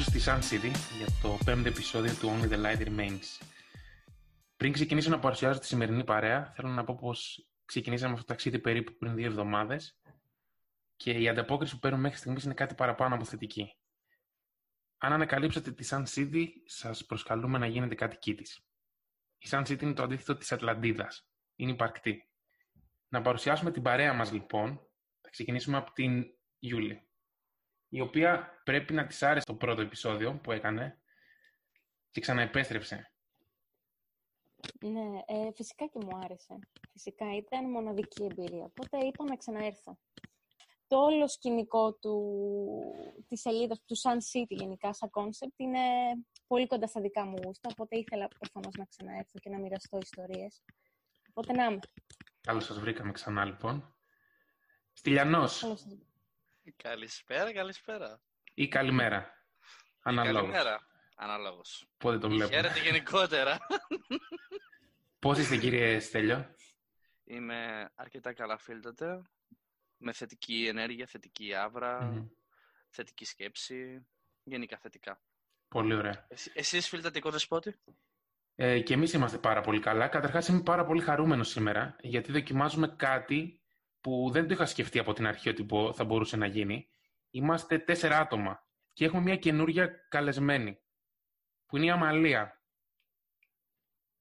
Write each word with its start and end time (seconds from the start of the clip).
καλωσορίζω 0.00 0.20
στη 0.20 0.22
Sun 0.24 0.38
City 0.38 0.96
για 0.96 1.06
το 1.22 1.38
πέμπτο 1.44 1.68
επεισόδιο 1.68 2.14
του 2.14 2.28
Only 2.28 2.52
the 2.52 2.64
Light 2.64 2.88
Remains. 2.88 3.46
Πριν 4.56 4.72
ξεκινήσω 4.72 5.10
να 5.10 5.18
παρουσιάζω 5.18 5.58
τη 5.58 5.66
σημερινή 5.66 6.04
παρέα, 6.04 6.52
θέλω 6.54 6.68
να 6.68 6.84
πω 6.84 6.96
πως 7.00 7.48
ξεκινήσαμε 7.64 8.12
αυτό 8.12 8.24
το 8.24 8.32
ταξίδι 8.32 8.58
περίπου 8.58 8.96
πριν 8.96 9.14
δύο 9.14 9.26
εβδομάδες 9.26 10.00
και 10.96 11.10
η 11.10 11.28
ανταπόκριση 11.28 11.74
που 11.74 11.78
παίρνουμε 11.78 12.02
μέχρι 12.02 12.18
στιγμής 12.18 12.44
είναι 12.44 12.54
κάτι 12.54 12.74
παραπάνω 12.74 13.14
από 13.14 13.24
θετική. 13.24 13.76
Αν 14.98 15.12
ανακαλύψατε 15.12 15.72
τη 15.72 15.88
Sun 15.90 16.04
City, 16.14 16.46
σας 16.64 17.06
προσκαλούμε 17.06 17.58
να 17.58 17.66
γίνετε 17.66 17.94
κάτοικοί 17.94 18.34
της. 18.34 18.64
Η 19.38 19.48
Sun 19.50 19.60
City 19.60 19.82
είναι 19.82 19.94
το 19.94 20.02
αντίθετο 20.02 20.36
της 20.36 20.52
Ατλαντίδας. 20.52 21.28
Είναι 21.56 21.70
υπαρκτή. 21.70 22.28
Να 23.08 23.20
παρουσιάσουμε 23.20 23.70
την 23.70 23.82
παρέα 23.82 24.12
μας 24.12 24.32
λοιπόν. 24.32 24.80
Θα 25.20 25.30
ξεκινήσουμε 25.30 25.76
από 25.76 25.92
την 25.92 26.24
Ιούλη 26.58 27.09
η 27.90 28.00
οποία 28.00 28.60
πρέπει 28.64 28.92
να 28.92 29.06
της 29.06 29.22
άρεσε 29.22 29.46
το 29.46 29.54
πρώτο 29.54 29.80
επεισόδιο 29.80 30.40
που 30.42 30.52
έκανε 30.52 31.00
και 32.10 32.20
ξαναεπέστρεψε. 32.20 33.12
Ναι, 34.80 35.20
ε, 35.26 35.52
φυσικά 35.54 35.86
και 35.86 35.98
μου 36.02 36.18
άρεσε. 36.24 36.58
Φυσικά 36.92 37.36
ήταν 37.36 37.70
μοναδική 37.70 38.24
εμπειρία, 38.24 38.64
οπότε 38.64 39.06
είπα 39.06 39.24
να 39.24 39.36
ξαναέρθω. 39.36 39.98
Το 40.86 40.96
όλο 40.96 41.28
σκηνικό 41.28 41.94
του, 41.94 42.14
της 43.28 43.40
σελίδας 43.40 43.80
του 43.84 43.96
Sun 43.96 44.16
City 44.16 44.48
γενικά 44.48 44.92
σαν 44.92 45.10
concept 45.10 45.58
είναι 45.58 45.80
πολύ 46.46 46.66
κοντά 46.66 46.86
στα 46.86 47.00
δικά 47.00 47.24
μου 47.26 47.38
γούστα, 47.44 47.68
οπότε 47.72 47.98
ήθελα 47.98 48.28
προφανώς 48.28 48.74
να 48.78 48.84
ξαναέρθω 48.84 49.38
και 49.38 49.50
να 49.50 49.58
μοιραστώ 49.58 49.98
ιστορίες. 50.02 50.62
Οπότε 51.28 51.52
να 51.52 51.64
είμαι. 51.64 51.78
Καλώς 52.40 52.64
σας 52.64 52.78
βρήκαμε 52.78 53.12
ξανά 53.12 53.44
λοιπόν. 53.44 53.94
Στυλιανός. 54.92 55.60
Καλώς 55.60 55.80
σας 55.80 56.09
Καλησπέρα, 56.76 57.52
καλησπέρα. 57.52 58.20
Ή 58.54 58.68
καλημέρα. 58.68 59.44
Αναλόγως. 60.02 60.40
Καλημέρα. 60.40 60.86
Αναλόγως. 61.16 61.86
Πότε 61.98 62.18
το 62.18 62.28
βλέπουμε. 62.28 62.54
Χαίρετε 62.56 62.80
γενικότερα. 62.80 63.58
Πώς 65.18 65.38
είστε 65.38 65.56
κύριε 65.56 65.98
Στέλιο; 66.00 66.54
Είμαι 67.24 67.90
αρκετά 67.94 68.32
καλά 68.32 68.58
φίλτατε. 68.58 69.22
Με 69.96 70.12
θετική 70.12 70.66
ενέργεια, 70.66 71.06
θετική 71.06 71.54
άβρα, 71.54 72.02
Μμμ. 72.02 72.26
θετική 72.90 73.24
σκέψη. 73.24 74.06
Γενικά 74.42 74.78
θετικά. 74.78 75.20
Πολύ 75.68 75.94
ωραία. 75.94 76.26
Εσύ, 76.28 76.50
εσείς 76.54 76.88
φιλτατικό 76.88 77.30
δεσπότη. 77.30 77.80
Ε, 78.54 78.80
και 78.80 78.94
εμείς 78.94 79.12
είμαστε 79.12 79.38
πάρα 79.38 79.60
πολύ 79.60 79.80
καλά. 79.80 80.08
Καταρχάς 80.08 80.48
είμαι 80.48 80.62
πάρα 80.62 80.84
πολύ 80.84 81.00
χαρούμενος 81.00 81.48
σήμερα 81.48 81.96
γιατί 82.00 82.32
δοκιμάζουμε 82.32 82.88
κάτι 82.96 83.59
που 84.00 84.30
δεν 84.32 84.46
το 84.46 84.52
είχα 84.54 84.66
σκεφτεί 84.66 84.98
από 84.98 85.12
την 85.12 85.26
αρχή 85.26 85.48
ότι 85.48 85.62
μπο- 85.62 85.92
θα 85.92 86.04
μπορούσε 86.04 86.36
να 86.36 86.46
γίνει. 86.46 86.88
Είμαστε 87.30 87.78
τέσσερα 87.78 88.18
άτομα 88.18 88.66
και 88.92 89.04
έχουμε 89.04 89.22
μια 89.22 89.36
καινούρια 89.36 89.86
καλεσμένη 90.08 90.80
που 91.66 91.76
είναι 91.76 91.86
η 91.86 91.90
Αμαλία. 91.90 92.62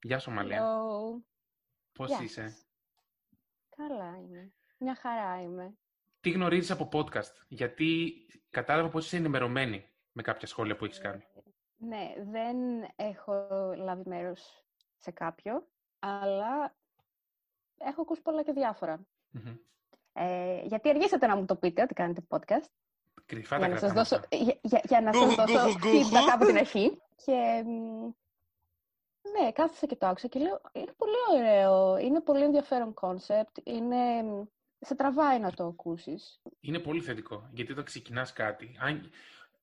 Γεια 0.02 0.20
σου 0.20 0.32
Αμαλία. 0.32 0.62
Hello. 0.62 1.24
Πώς 1.92 2.08
Γεια 2.10 2.22
είσαι; 2.22 2.42
σας. 2.50 2.68
Καλά 3.76 4.18
είμαι. 4.18 4.54
Μια 4.78 4.96
χαρά 4.96 5.42
είμαι. 5.42 5.78
Τι 6.22 6.30
γνωρίζεις 6.30 6.72
από 6.72 6.90
podcast, 6.92 7.34
γιατί 7.48 8.16
κατάλαβα 8.50 8.90
πως 8.90 9.06
είσαι 9.06 9.18
ενημερωμένη 9.18 9.90
με 10.12 10.22
κάποια 10.22 10.48
σχόλια 10.48 10.76
που 10.76 10.86
έχεις 10.86 11.00
κάνει. 11.00 11.24
Ναι, 11.78 12.14
δεν 12.18 12.58
έχω 12.96 13.48
λάβει 13.76 14.10
μέρος 14.10 14.64
σε 14.98 15.12
κάποιο, 15.12 15.68
αλλά 16.00 16.76
έχω 17.78 18.02
ακούσει 18.02 18.22
πολλά 18.22 18.44
και 18.44 18.52
διάφορα. 18.52 19.06
Μμμ. 19.30 19.56
Ε, 20.14 20.62
γιατί 20.66 20.90
αργήσατε 20.90 21.28
να 21.28 21.36
μου 21.36 21.46
το 21.46 21.56
πείτε 21.56 21.82
ότι 21.82 21.94
κάνετε 21.94 22.22
podcast, 22.30 22.66
Κρυφά 23.26 23.58
για 23.58 23.68
τα 23.68 23.74
να 23.74 23.80
σας 23.80 23.92
κρατάμε 23.92 24.00
δώσω, 24.00 24.16
αυτά. 24.16 24.36
για, 24.38 24.58
για- 24.62 24.82
για 24.88 25.02
να 25.02 25.14
σας 25.14 25.22
Γκουχου, 25.24 25.36
δώσω 25.36 25.54
γκουχου, 25.54 25.78
γκουχου. 25.80 26.10
feedback 26.10 26.30
από 26.34 26.46
την 26.46 26.58
αρχή. 26.58 27.02
Και 27.26 27.64
μ, 27.66 28.04
ναι, 29.40 29.52
κάθισα 29.52 29.86
και 29.86 29.96
το 29.96 30.08
άκουσα 30.08 30.28
και 30.28 30.40
λέω, 30.40 30.62
είναι 30.72 30.94
πολύ 30.98 31.42
ωραίο, 31.44 31.98
είναι 31.98 32.22
πολύ 32.22 32.44
ενδιαφέρον 32.44 32.94
concept, 33.02 33.64
είναι, 33.64 34.24
μ, 34.24 34.44
σε 34.80 34.96
τραβάει 34.96 35.40
να 35.40 35.52
το 35.52 35.66
ακούσεις. 35.66 36.42
Είναι 36.60 36.80
πολύ 36.80 37.02
θετικό, 37.02 37.50
γιατί 37.54 37.72
όταν 37.72 37.84
ξεκινάς 37.84 38.34
κάτι, 38.34 38.76
αν, 38.80 39.12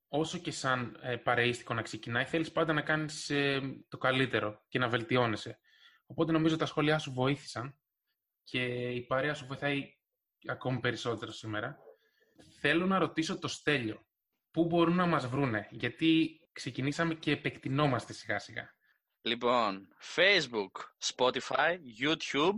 όσο 0.09 0.39
και 0.39 0.51
σαν 0.51 0.99
ε, 1.03 1.17
παρεΐστικο 1.17 1.75
να 1.75 1.83
ξεκινάει, 1.83 2.25
θέλεις 2.25 2.53
πάντα 2.53 2.73
να 2.73 2.83
κάνεις 2.83 3.31
ε, 3.31 3.61
το 3.89 3.99
καλύτερο 3.99 4.63
και 4.69 4.79
να 4.79 4.89
βελτιώνεσαι. 4.89 5.59
Οπότε 6.07 6.33
νομίζω 6.33 6.57
τα 6.57 6.67
σχόλιά 6.67 6.99
σου 6.99 7.13
βοήθησαν 7.13 7.79
και 8.51 8.91
η 8.91 9.01
παρέα 9.01 9.35
σου 9.35 9.47
βοηθάει 9.47 9.83
ακόμη 10.47 10.81
περισσότερο 10.81 11.33
σήμερα. 11.33 11.79
Θέλω 12.61 12.87
να 12.87 12.99
ρωτήσω 12.99 13.39
το 13.39 13.49
Στέλιο, 13.49 14.07
πού 14.51 14.65
μπορούν 14.65 14.95
να 14.95 15.07
μας 15.07 15.27
βρούνε, 15.27 15.69
γιατί 15.71 16.41
ξεκινήσαμε 16.53 17.15
και 17.15 17.31
επεκτηνόμαστε 17.31 18.13
σιγά 18.13 18.39
σιγά. 18.39 18.75
Λοιπόν, 19.21 19.89
Facebook, 20.17 20.71
Spotify, 21.15 21.77
YouTube, 22.03 22.55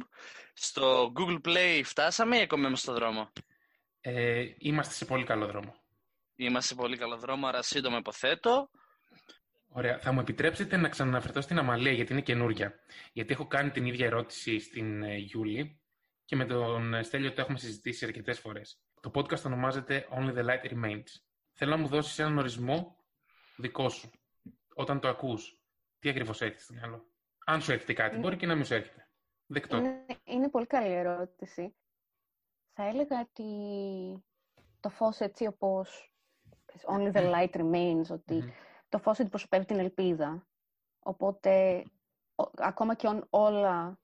στο 0.55 1.13
Google 1.17 1.41
Play 1.45 1.81
φτάσαμε 1.85 2.39
ή 2.39 2.41
ακόμα 2.41 2.67
είμαστε 2.67 2.91
στο 2.91 2.99
δρόμο; 2.99 3.33
Ε, 4.01 4.45
είμαστε 4.59 4.95
σε 4.95 5.05
πολύ 5.05 5.25
καλό 5.25 5.47
δρόμο. 5.47 5.75
Είμαστε 6.37 6.69
σε 6.69 6.81
πολύ 6.81 6.97
καλό 6.97 7.17
δρόμο, 7.17 7.47
άρα 7.47 7.63
σύντομα 7.63 7.97
υποθέτω. 7.99 8.71
Ωραία. 9.79 9.99
Θα 9.99 10.13
μου 10.13 10.21
επιτρέψετε 10.21 10.77
να 10.77 10.89
ξαναναφερθώ 10.89 11.41
στην 11.41 11.59
Αμαλία 11.59 11.93
γιατί 11.93 12.13
είναι 12.13 12.21
καινούρια. 12.21 12.75
Γιατί 13.13 13.33
έχω 13.33 13.47
κάνει 13.47 13.71
την 13.71 13.87
ίδια 13.87 14.07
ερώτηση 14.07 14.59
στην 14.59 15.03
ε, 15.03 15.17
Γιούλη 15.17 15.81
και 16.25 16.37
με 16.37 16.45
τον 16.45 16.95
ε, 16.95 17.03
Στέλιο 17.03 17.33
το 17.33 17.41
έχουμε 17.41 17.59
συζητήσει 17.59 18.05
αρκετές 18.05 18.39
φορές. 18.39 18.83
Το 19.01 19.11
podcast 19.15 19.43
ονομάζεται 19.45 20.07
Only 20.11 20.35
the 20.35 20.45
Light 20.45 20.73
Remains. 20.73 21.05
Θέλω 21.53 21.71
να 21.71 21.77
μου 21.77 21.87
δώσεις 21.87 22.19
έναν 22.19 22.39
ορισμό 22.39 22.97
δικό 23.57 23.89
σου. 23.89 24.11
Όταν 24.75 25.01
το 25.01 25.09
ακούς, 25.09 25.63
τι 25.99 26.09
ακριβώς 26.09 26.41
έρχεται 26.41 26.63
στο 26.63 26.75
μυαλό; 26.75 27.09
Αν 27.47 27.61
σου 27.61 27.73
έρχεται 27.73 27.93
κάτι, 27.93 28.15
Ναι. 28.15 28.21
μπορεί 28.21 28.37
και 28.37 28.47
να 28.47 28.55
μην 28.55 28.65
σου 28.65 28.75
έρχεται. 28.75 29.09
Δεκτό. 29.47 29.77
Είναι, 29.77 30.07
είναι 30.25 30.49
πολύ 30.51 30.67
καλή 30.67 30.93
ερώτηση. 30.93 31.75
Θα 32.73 32.87
έλεγα 32.87 33.21
ότι 33.21 33.45
το 34.81 34.89
φως 34.89 35.19
έτσι 35.21 35.47
όπως 35.47 36.13
only 36.87 37.13
the 37.13 37.33
light 37.35 37.57
remains, 37.57 38.07
ότι 38.11 38.35
Μμμ. 38.35 38.51
Το 38.89 38.99
φως 38.99 39.21
αντιπροσωπεύει 39.21 39.65
την 39.65 39.79
ελπίδα. 39.79 40.47
Οπότε, 40.99 41.85
ο- 42.35 42.51
ακόμα 42.57 42.95
και 42.95 43.07
αν 43.07 43.27
όλα 43.31 44.01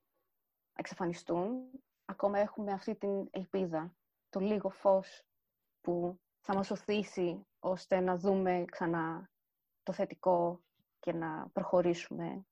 εξαφανιστούν, 0.75 1.71
ακόμα 2.05 2.39
έχουμε 2.39 2.72
αυτή 2.72 2.94
την 2.94 3.28
ελπίδα, 3.31 3.94
το 4.28 4.41
λίγο 4.41 4.69
φως 4.71 5.23
που 5.81 6.21
θα 6.41 6.55
μας 6.55 6.71
οθήσει 6.71 7.47
ώστε 7.59 8.00
να 8.00 8.17
δούμε 8.17 8.65
ξανά 8.71 9.31
το 9.83 9.93
θετικό 9.93 10.62
και 11.00 11.12
να 11.12 11.49
προχωρήσουμε, 11.53 12.47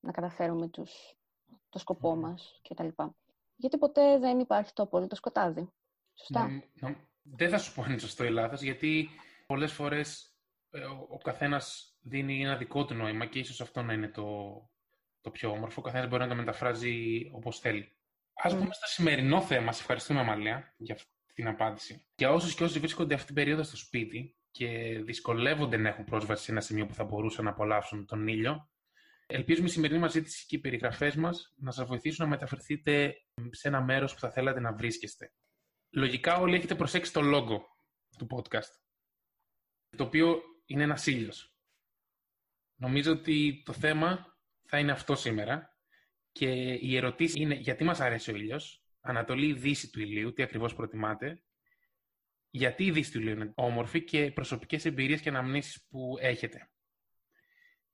να 0.00 0.12
καταφέρουμε 0.12 0.68
τους, 0.68 1.14
το 1.68 1.78
σκοπό 1.78 2.14
Μμμ. 2.14 2.20
μας 2.20 2.60
κτλ. 2.68 2.88
Γιατί 3.56 3.78
ποτέ 3.78 4.18
δεν 4.18 4.38
υπάρχει 4.38 4.72
το 4.72 4.82
απόλυτο 4.82 5.14
σκοτάδι. 5.16 5.72
Σωστά. 6.14 6.40
Νομ- 6.48 6.62
νομ- 6.80 6.96
Δεν 7.22 7.50
θα 7.50 7.58
σου 7.58 7.74
πω 7.74 7.82
αν 7.82 7.90
είναι 7.90 7.98
σωστό 7.98 8.24
ή 8.24 8.30
λάθος, 8.30 8.60
γιατί 8.62 9.08
πολλές 9.46 9.72
φορές 9.72 10.24
ε, 10.24 10.37
ο, 10.72 11.06
ο 11.08 11.18
καθένας 11.18 11.96
δίνει 12.00 12.42
ένα 12.42 12.56
δικό 12.56 12.84
του 12.84 12.94
νόημα 12.94 13.26
και 13.26 13.38
ίσως 13.38 13.60
αυτό 13.60 13.82
να 13.82 13.92
είναι 13.92 14.08
το, 14.08 14.26
το 15.20 15.30
πιο 15.30 15.50
όμορφο. 15.50 15.80
Ο 15.80 15.84
καθένας 15.84 16.08
μπορεί 16.08 16.22
να 16.22 16.28
το 16.28 16.34
μεταφράζει 16.34 17.28
όπως 17.32 17.58
θέλει. 17.58 17.92
Ας 18.42 18.54
Μμ. 18.54 18.58
πούμε 18.58 18.74
στο 18.74 18.86
σημερινό 18.86 19.42
θέμα. 19.42 19.72
Σε 19.72 19.80
ευχαριστούμε, 19.80 20.20
Αμαλία, 20.20 20.74
για 20.76 20.94
αυτή 20.94 21.08
την 21.34 21.48
απάντηση. 21.48 22.06
Για 22.14 22.32
όσους 22.32 22.54
και 22.54 22.64
όσοι 22.64 22.78
βρίσκονται 22.78 23.14
αυτή 23.14 23.26
την 23.26 23.34
περίοδο 23.34 23.62
στο 23.62 23.76
σπίτι 23.76 24.36
και 24.50 24.98
δυσκολεύονται 25.04 25.76
να 25.76 25.88
έχουν 25.88 26.04
πρόσβαση 26.04 26.44
σε 26.44 26.50
ένα 26.50 26.60
σημείο 26.60 26.86
που 26.86 26.94
θα 26.94 27.04
μπορούσαν 27.04 27.44
να 27.44 27.50
απολαύσουν 27.50 28.06
τον 28.06 28.26
ήλιο, 28.26 28.70
ελπίζουμε 29.26 29.68
η 29.68 29.70
σημερινή 29.70 29.98
μας 29.98 30.12
ζήτηση 30.12 30.46
και 30.46 30.56
οι 30.56 30.58
περιγραφές 30.58 31.14
μας 31.14 31.54
να 31.56 31.70
σας 31.70 31.86
βοηθήσουν 31.86 32.24
να 32.24 32.30
μεταφερθείτε 32.30 33.14
σε 33.50 33.68
ένα 33.68 33.82
μέρος 33.82 34.14
που 34.14 34.20
θα 34.20 34.30
θέλατε 34.30 34.60
να 34.60 34.72
βρίσκεστε. 34.72 35.32
Λογικά 35.90 36.36
όλοι 36.36 36.56
έχετε 36.56 36.74
προσέξει 36.74 37.12
το 37.12 37.20
logo 37.24 37.60
του 38.18 38.26
podcast, 38.30 38.72
το 39.96 40.04
οποίο 40.04 40.42
είναι 40.68 40.82
ένας 40.82 41.06
ήλιος. 41.06 41.52
Νομίζω 42.76 43.12
ότι 43.12 43.62
το 43.64 43.72
θέμα 43.72 44.36
θα 44.64 44.78
είναι 44.78 44.92
αυτό 44.92 45.14
σήμερα 45.14 45.76
και 46.32 46.48
η 46.72 46.96
ερωτήση 46.96 47.40
είναι 47.40 47.54
γιατί 47.54 47.84
μας 47.84 48.00
αρέσει 48.00 48.32
ο 48.32 48.36
ήλιος, 48.36 48.82
Ανατολή 49.00 49.46
ή 49.46 49.52
Δύση 49.52 49.90
του 49.90 50.00
ηλίου, 50.00 50.32
τι 50.32 50.42
ακριβώς 50.42 50.74
προτιμάτε, 50.74 51.42
γιατί 52.50 52.84
η 52.84 52.90
Δύση 52.90 53.12
του 53.12 53.18
ηλίου 53.20 53.32
είναι 53.32 53.52
όμορφη 53.54 54.02
και 54.04 54.30
προσωπικές 54.32 54.84
εμπειρίες 54.84 55.20
και 55.20 55.28
αναμνήσεις 55.28 55.86
που 55.88 56.16
έχετε. 56.20 56.70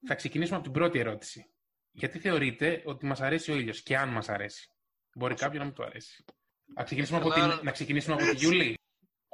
Θα 0.06 0.14
ξεκινήσουμε 0.14 0.56
από 0.56 0.64
την 0.64 0.74
πρώτη 0.74 0.98
ερώτηση. 0.98 1.48
Γιατί 1.90 2.18
θεωρείτε 2.18 2.82
ότι 2.84 3.06
μας 3.06 3.20
αρέσει 3.20 3.52
ο 3.52 3.56
ήλιος 3.56 3.82
και 3.82 3.96
αν 3.96 4.08
μας 4.08 4.28
αρέσει; 4.28 4.68
Μπορεί 5.14 5.34
κάποιον 5.34 5.58
να 5.58 5.64
μην 5.64 5.74
του 5.74 5.84
αρέσει. 5.84 6.24
Να 6.64 6.82
ξεκινήσουμε, 6.82 7.18
από 7.18 7.28
Ήθελα- 7.28 7.54
την, 7.56 7.64
να 7.64 7.70
ξεκινήσουμε 7.70 8.14
από 8.14 8.30
τη 8.30 8.36
Γιούλη; 8.36 8.78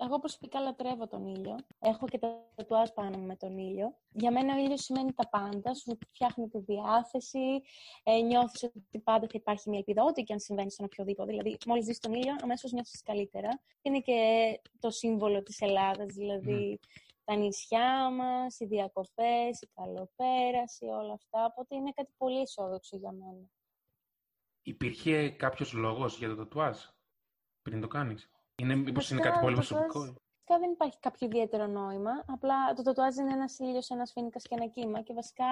Εγώ 0.02 0.18
προσωπικά 0.18 0.60
λατρεύω 0.60 1.06
τον 1.06 1.26
ήλιο. 1.26 1.56
Έχω 1.78 2.06
και 2.06 2.18
τα 2.18 2.50
τατουάζ 2.54 2.88
πάνω 2.88 3.18
μου 3.18 3.26
με 3.26 3.36
τον 3.36 3.58
ήλιο. 3.58 3.96
Για 4.10 4.30
μένα 4.30 4.54
ο 4.54 4.58
ήλιος 4.58 4.80
σημαίνει 4.82 5.12
τα 5.12 5.28
πάντα. 5.28 5.74
Σου 5.74 5.98
φτιάχνει 6.08 6.48
τη 6.48 6.58
διάθεση. 6.58 7.62
Ε, 8.02 8.20
νιώθεις 8.20 8.62
ότι 8.62 8.98
πάντα 9.04 9.26
θα 9.26 9.32
υπάρχει 9.32 9.68
μια 9.68 9.78
ελπίδα, 9.78 10.04
ό,τι 10.04 10.22
και 10.22 10.32
αν 10.32 10.38
συμβαίνει 10.40 10.70
στον 10.70 10.84
οποιοδήποτε. 10.84 11.30
Δηλαδή, 11.30 11.56
μόλις 11.66 11.84
δεις 11.84 11.98
τον 11.98 12.14
ήλιο, 12.14 12.36
αμέσως 12.42 12.72
νιώθεις 12.72 13.02
καλύτερα. 13.02 13.60
Είναι 13.82 14.00
και 14.00 14.60
το 14.78 14.90
σύμβολο 14.90 15.42
της 15.42 15.60
Ελλάδας, 15.60 16.14
δηλαδή 16.14 16.80
τα 17.24 17.34
νησιά 17.34 18.10
μας, 18.10 18.60
οι 18.60 18.66
διακοπές, 18.66 19.60
η 19.60 19.68
καλοπέραση, 19.74 20.84
όλα 20.84 21.12
αυτά. 21.12 21.44
Οπότε 21.44 21.76
είναι 21.76 21.92
κάτι 21.94 22.12
πολύ 22.16 22.40
αισιόδοξο 22.40 22.96
για 22.96 23.12
μένα. 23.12 23.50
Υπήρχε 24.62 25.30
κάποιος 25.30 25.72
λόγος 25.72 26.18
για 26.18 26.28
το 26.28 26.36
τατουάζ 26.36 26.78
πριν 27.62 27.80
το 27.80 27.88
κάνεις; 27.88 28.30
Είναι, 28.60 28.74
μήπως 28.74 29.10
είναι 29.10 29.20
κάτι 29.20 29.38
πολύ 29.40 29.54
προσωπικό. 29.54 29.98
Βασικά 29.98 30.58
δεν 30.58 30.70
υπάρχει 30.70 30.98
κάποιο 31.00 31.26
ιδιαίτερο 31.26 31.66
νόημα. 31.66 32.10
Απλά 32.26 32.72
το 32.76 32.82
τατουάζ 32.82 33.16
είναι 33.16 33.32
ένας 33.32 33.58
ήλιος, 33.58 33.90
ένας 33.90 34.12
φίνικας 34.12 34.42
και 34.42 34.54
ένα 34.54 34.66
κύμα. 34.66 35.02
Και 35.02 35.14
βασικά 35.14 35.46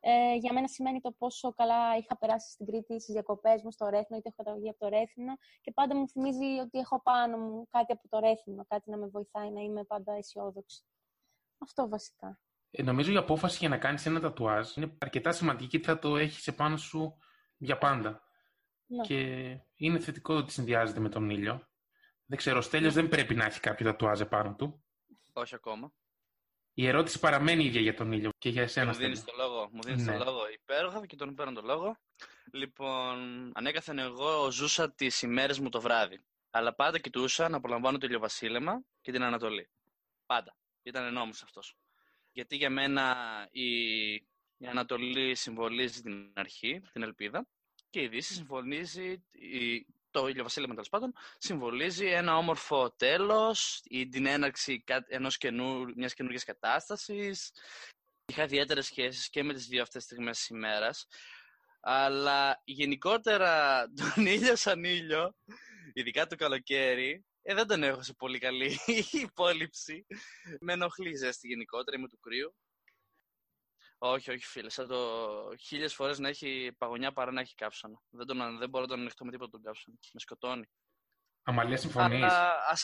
ε, 0.00 0.34
για 0.34 0.52
μένα 0.52 0.68
σημαίνει 0.68 1.00
το 1.00 1.12
πόσο 1.18 1.52
καλά 1.52 1.96
είχα 1.96 2.16
περάσει 2.18 2.50
στην 2.50 2.66
Κρήτη 2.66 3.00
στις 3.00 3.14
διακοπές 3.14 3.62
μου 3.62 3.70
στο 3.70 3.86
Ρέθινο, 3.88 4.18
είτε 4.18 4.28
έχω 4.28 4.36
καταγωγή 4.36 4.68
από 4.68 4.78
το 4.78 4.88
Ρέθινο. 4.88 5.36
Και 5.60 5.72
πάντα 5.72 5.96
μου 5.96 6.08
θυμίζει 6.08 6.58
ότι 6.60 6.78
έχω 6.78 7.02
πάνω 7.02 7.36
μου 7.36 7.66
κάτι 7.70 7.92
από 7.92 8.08
το 8.08 8.18
Ρέθινο, 8.18 8.64
κάτι 8.68 8.90
να 8.90 8.96
με 8.96 9.06
βοηθάει 9.06 9.50
να 9.50 9.60
είμαι 9.60 9.84
πάντα 9.84 10.12
αισιόδοξη. 10.12 10.82
Αυτό 11.58 11.88
βασικά. 11.88 12.40
Ε, 12.70 12.82
νομίζω 12.82 13.12
η 13.12 13.16
απόφαση 13.16 13.56
για 13.60 13.68
να 13.68 13.78
κάνεις 13.78 14.06
ένα 14.06 14.20
τατουάζ 14.20 14.76
είναι 14.76 14.96
αρκετά 14.98 15.32
σημαντική 15.32 15.68
γιατί 15.76 15.86
θα 15.86 15.98
το 15.98 16.16
έχεις 16.16 16.46
επάνω 16.46 16.76
σου 16.76 17.18
για 17.56 17.78
πάντα. 17.78 18.20
Ναι. 18.86 19.02
Και 19.02 19.20
είναι 19.76 19.98
θετικό 19.98 20.34
ότι 20.34 20.52
συνδυάζεται 20.52 21.00
με 21.00 21.08
τον 21.08 21.30
ήλιο. 21.30 21.68
Δεν 22.26 22.38
ξέρω, 22.38 22.58
ο 22.58 22.60
Στέλιος 22.60 22.94
ναι. 22.94 23.00
δεν 23.00 23.10
πρέπει 23.10 23.34
να 23.34 23.44
έχει 23.44 23.60
κάποιο 23.60 23.86
τατουάζ 23.86 24.20
επάνω 24.20 24.54
του. 24.54 24.84
Όχι 25.32 25.54
ακόμα. 25.54 25.92
Η 26.74 26.86
ερώτηση 26.86 27.18
παραμένει 27.18 27.64
ίδια 27.64 27.80
για 27.80 27.94
τον 27.94 28.12
ήλιο 28.12 28.30
και 28.38 28.48
για 28.48 28.62
εσένα. 28.62 28.90
Μου 28.90 28.96
δίνεις 28.96 29.24
το 29.24 29.32
λόγο. 29.36 29.68
Μου 29.72 29.82
δίνεις 29.82 30.06
ναι. 30.06 30.18
το 30.18 30.24
λόγο 30.24 30.40
υπέροχα 30.52 31.06
και 31.06 31.16
τον 31.16 31.34
παίρνω 31.34 31.52
το 31.52 31.62
λόγο. 31.62 31.96
Λοιπόν, 32.52 33.50
ανέκαθεν 33.54 33.98
εγώ 33.98 34.50
ζούσα 34.50 34.92
τις 34.92 35.22
ημέρες 35.22 35.58
μου 35.58 35.68
το 35.68 35.80
βράδυ. 35.80 36.20
Αλλά 36.50 36.74
πάντα 36.74 36.98
κοιτούσα 36.98 37.48
να 37.48 37.56
απολαμβάνω 37.56 37.98
το 37.98 38.06
ηλιοβασίλεμα 38.06 38.84
και 39.00 39.12
την 39.12 39.22
Ανατολή. 39.22 39.70
Πάντα. 40.26 40.56
Ήταν 40.82 41.12
νόμο 41.12 41.30
αυτός. 41.30 41.76
Γιατί 42.32 42.56
για 42.56 42.70
μένα 42.70 43.16
η, 43.50 43.68
η 44.56 44.66
Ανατολή 44.66 45.34
συμβολίζει 45.34 46.02
την 46.02 46.32
αρχή, 46.34 46.80
την 46.92 47.02
ελπίδα, 47.02 47.46
και 47.90 48.02
η 48.02 48.08
Δύση 48.08 48.34
συμφωνίζει, 48.34 49.24
το 50.20 50.28
ηλιοβασίλεμα 50.28 50.72
τέλος 50.72 50.88
πάντων, 50.88 51.12
συμβολίζει 51.38 52.06
ένα 52.06 52.36
όμορφο 52.36 52.90
τέλος 52.90 53.80
ή 53.84 54.08
την 54.08 54.26
έναρξη 54.26 54.84
ενός 55.08 55.36
καινού, 55.36 55.84
μιας 55.96 56.14
καινούργιας 56.14 56.44
κατάστασης. 56.44 57.52
Είχα 58.26 58.42
ιδιαίτερες 58.42 58.86
σχέσεις 58.86 59.30
και 59.30 59.42
με 59.42 59.52
τις 59.52 59.66
δύο 59.66 59.82
αυτές 59.82 60.02
στιγμές 60.02 60.36
της 60.36 60.48
ημέρας, 60.48 61.06
αλλά 61.80 62.62
γενικότερα 62.64 63.84
τον 64.14 64.26
ήλιο 64.26 64.56
σαν 64.56 64.84
ήλιο, 64.84 65.34
ειδικά 65.92 66.26
το 66.26 66.36
καλοκαίρι, 66.36 67.24
ε, 67.42 67.54
δεν 67.54 67.66
τον 67.66 67.82
έχω 67.82 68.02
σε 68.02 68.14
πολύ 68.14 68.38
καλή 68.38 68.78
υπόλοιψη. 69.26 70.06
Με 70.60 70.72
ενοχλεί 70.72 71.10
η 71.10 71.16
ζέστη 71.16 71.48
γενικότερα, 71.48 71.96
είμαι 71.96 72.08
του 72.08 72.18
κρύου. 72.20 72.54
Όχι, 73.98 74.30
όχι 74.30 74.44
φίλε. 74.44 74.70
Σαν 74.70 74.88
το 74.88 75.28
χίλιες 75.60 75.94
φορές 75.94 76.18
να 76.18 76.28
έχει 76.28 76.72
παγωνιά 76.78 77.12
παρά 77.12 77.32
να 77.32 77.40
έχει 77.40 77.54
κάψανο. 77.54 78.02
Δεν, 78.10 78.26
τον, 78.26 78.58
δεν 78.58 78.68
μπορώ 78.68 78.84
να 78.84 78.90
τον 78.90 79.00
ανοιχτώ 79.00 79.24
με 79.24 79.30
τίποτα 79.30 79.50
τον 79.50 79.62
κάψανο. 79.62 79.96
Με 80.12 80.20
σκοτώνει. 80.20 80.70
Αμαλία 81.42 81.76
συμφωνείς. 81.76 82.32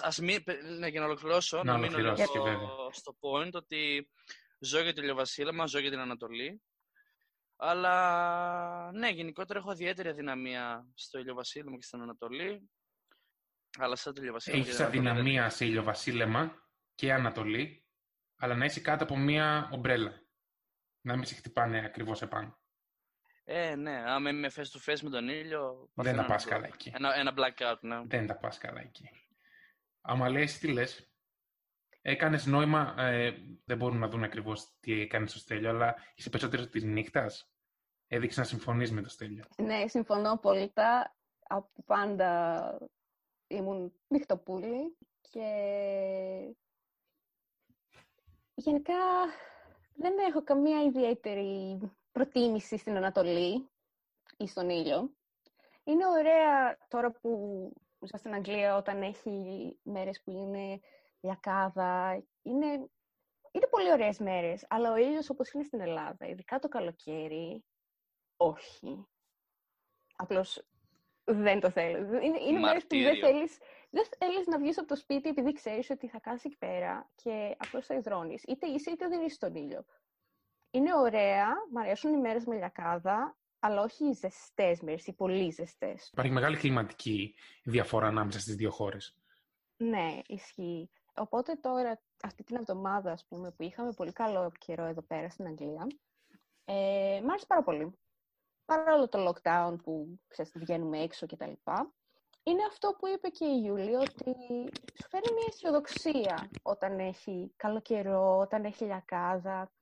Α 0.01 0.13
μην. 0.23 0.45
Ναι, 0.79 0.89
για 0.89 1.01
να 1.01 1.07
ολοκληρώσω, 1.07 1.57
να, 1.57 1.73
να 1.73 1.79
μείνω 1.79 2.17
στο, 2.17 2.89
στο 2.93 3.17
point 3.21 3.53
ότι 3.53 4.11
ζω 4.59 4.81
για 4.81 4.93
το 4.93 5.03
ηλιοβασίλεμα, 5.03 5.67
ζω 5.67 5.79
για 5.79 5.91
την 5.91 5.99
Ανατολή. 5.99 6.63
Αλλά 7.57 8.93
ναι, 8.93 9.09
γενικότερα 9.09 9.59
έχω 9.59 9.73
ιδιαίτερη 9.73 10.09
αδυναμία 10.09 10.87
στο 10.95 11.19
ηλιοβασίλεμα 11.19 11.77
και 11.77 11.83
στην 11.83 12.01
Ανατολή. 12.01 12.71
Αλλά 13.79 13.97
σαν 13.97 14.15
το 14.15 14.21
ηλιοβασίλεμα. 14.21 14.63
Έχεις 14.63 14.81
αδυναμία 14.81 15.49
σε 15.49 15.65
ηλιοβασίλεμα 15.65 16.69
και 16.95 17.13
Ανατολή, 17.13 17.87
αλλά 18.37 18.55
να 18.55 18.65
είσαι 18.65 18.81
κάτω 18.81 19.05
από 19.05 19.17
μία 19.17 19.69
ομπρέλα 19.73 20.22
να 21.03 21.17
μην 21.17 21.25
σε 21.25 21.35
χτυπάνε 21.35 21.85
ακριβώς 21.85 22.23
επάνω. 22.23 22.61
Ε, 23.45 23.75
ναι, 23.75 24.03
άμα 24.07 24.31
είμαι 24.31 24.51
face 24.55 24.61
to 24.61 24.91
face 24.91 25.01
με 25.01 25.11
τον 25.11 25.29
ήλιο... 25.29 25.91
Δεν 25.95 26.17
τα 26.17 26.25
πας 26.25 26.45
καλά 26.45 26.67
εκεί. 26.67 26.93
Ένα, 26.95 27.15
ένα 27.15 27.35
blackout, 27.37 27.79
ναι. 27.81 28.03
Δεν 28.05 28.27
τα 28.27 28.37
πας 28.39 28.59
καλά 28.59 28.81
εκεί. 28.81 29.11
Άμα 30.01 30.29
λες 30.29 30.59
τι 30.59 30.73
λες, 30.73 31.13
έκανες 32.01 32.47
νόημα, 32.47 32.95
ε, 32.99 33.33
δεν 33.65 33.77
μπορούν 33.77 33.99
να 33.99 34.09
δουν 34.09 34.23
ακριβώς 34.23 34.77
τι 34.81 35.01
έκανες 35.01 35.31
στο 35.31 35.39
Στέλιο, 35.39 35.69
αλλά 35.69 35.95
είσαι 36.15 36.31
περισσότερο 36.31 36.67
της 36.67 36.83
νύχτας. 36.83 37.53
Έδειξες 38.07 38.39
να 38.39 38.45
συμφωνείς 38.45 38.93
με 38.93 39.03
το 39.03 39.09
Στέλιο. 39.09 39.45
Ναι, 39.57 39.87
συμφωνώ 39.87 40.33
απόλυτα. 40.33 41.17
Από 41.49 41.83
πάντα 41.87 42.79
ήμουν 43.47 43.93
νυχτοπούλη 44.09 44.97
και 45.21 45.47
γενικά 48.55 48.95
δεν 49.95 50.19
έχω 50.19 50.43
καμία 50.45 50.83
ιδιαίτερη 50.83 51.79
προτίμηση 52.13 52.77
στην 52.77 52.97
Ανατολή 52.97 53.71
ή 54.37 54.47
στον 54.47 54.69
ήλιο. 54.69 55.15
Είναι 55.85 56.07
ωραία 56.07 56.77
τώρα 56.89 57.11
που 57.11 57.31
ζω 58.01 58.19
στην 58.19 58.35
Αγγλία 58.35 58.77
όταν 58.77 59.03
έχει 59.03 59.79
μέρες 59.83 60.23
που 60.23 60.31
είναι 60.31 60.81
λιακάδα. 61.21 62.23
Είναι, 62.43 62.67
είναι 63.53 63.67
πολύ 63.71 63.93
ωραίες 63.93 64.19
μέρες, 64.19 64.67
αλλά 64.69 64.93
ο 64.93 64.97
ήλιος 64.97 65.31
όπως 65.31 65.53
είναι 65.53 65.65
στην 65.65 65.81
Ελλάδα, 65.81 66.27
ειδικά 66.27 66.59
το 66.59 66.69
καλοκαίρι, 66.69 67.65
όχι. 68.37 69.07
Απλώς 70.17 70.67
δεν 71.25 71.61
το 71.61 71.71
θέλω. 71.71 71.99
Είναι, 71.99 72.39
είναι 72.49 72.59
μέρες 72.59 72.87
που 72.87 72.97
δεν 72.97 73.17
θέλεις, 73.19 73.59
δεν 73.91 74.05
θέλεις 74.19 74.47
να 74.47 74.59
βγεις 74.59 74.79
από 74.79 74.89
το 74.89 74.97
σπίτι 74.97 75.29
επειδή 75.29 75.53
ξέρεις 75.53 75.91
ότι 75.91 76.09
θα 76.09 76.21
κάτσεις 76.21 76.45
εκεί 76.45 76.57
πέρα 76.57 77.11
και 77.15 77.55
απλώς 77.59 77.87
θα 77.87 77.95
υδρώνεις. 77.95 78.43
Είτε 78.43 78.67
είσαι 78.67 78.91
είτε 78.91 79.09
δεν 79.09 79.21
είσαι 79.21 79.35
στον 79.35 79.55
ήλιο. 79.55 79.85
Είναι 80.71 80.95
ωραία, 80.95 81.47
μου 81.71 81.81
αρέσουν 81.81 82.13
οι 82.15 82.21
μέρες 82.21 82.45
με 82.45 82.55
λιακάδα, 82.55 83.37
αλλά 83.59 83.83
όχι 83.83 84.05
οι 84.05 84.13
ζεστές 84.13 84.81
μέρες, 84.81 85.07
οι 85.07 85.13
πολύ 85.13 85.51
ζεστές. 85.51 86.09
Υπάρχει 86.13 86.33
μεγάλη 86.33 86.57
κλιματική 86.57 87.35
διαφορά 87.65 88.07
ανάμεσα 88.07 88.41
στις 88.41 88.55
δύο 88.55 88.71
χώρες. 88.71 89.17
Ναι, 89.77 90.19
ισχύει. 90.27 90.91
Οπότε 91.15 91.55
τώρα, 91.55 92.01
αυτή 92.23 92.43
την 92.43 92.57
εβδομάδα, 92.57 93.13
ας 93.13 93.27
πούμε, 93.29 93.51
που 93.51 93.63
είχαμε 93.63 93.93
πολύ 93.93 94.13
καλό 94.13 94.53
καιρό 94.59 94.85
εδώ 94.85 95.03
πέρα 95.03 95.29
στην 95.29 95.47
Αγγλία, 95.47 95.87
ε, 96.65 97.21
μ' 97.25 97.31
άρεσε 97.31 97.47
πάρα 97.47 97.63
πολύ. 97.63 97.99
Παρόλο 98.65 99.09
το 99.09 99.29
lockdown 99.29 99.77
που, 99.83 100.21
ξέρεις, 100.29 100.53
βγαίνουμε 100.55 100.99
έξω 100.99 101.27
και 101.27 101.37
τα 101.37 101.47
λοιπά, 101.47 101.93
είναι 102.43 102.65
αυτό 102.69 102.97
που 102.99 103.07
είπε 103.07 103.29
και 103.29 103.45
η 103.45 103.63
Ιούλη, 103.65 103.95
ότι 103.95 104.35
σου 105.01 105.09
φέρνει 105.09 105.33
μια 105.33 105.47
αισιοδοξία 105.49 106.51
όταν 106.63 106.99
έχει 106.99 107.53
καλό 107.57 107.81
καιρό, 107.81 108.39
όταν 108.39 108.65
έχει 108.65 108.85
λιακάδα. 108.85 109.73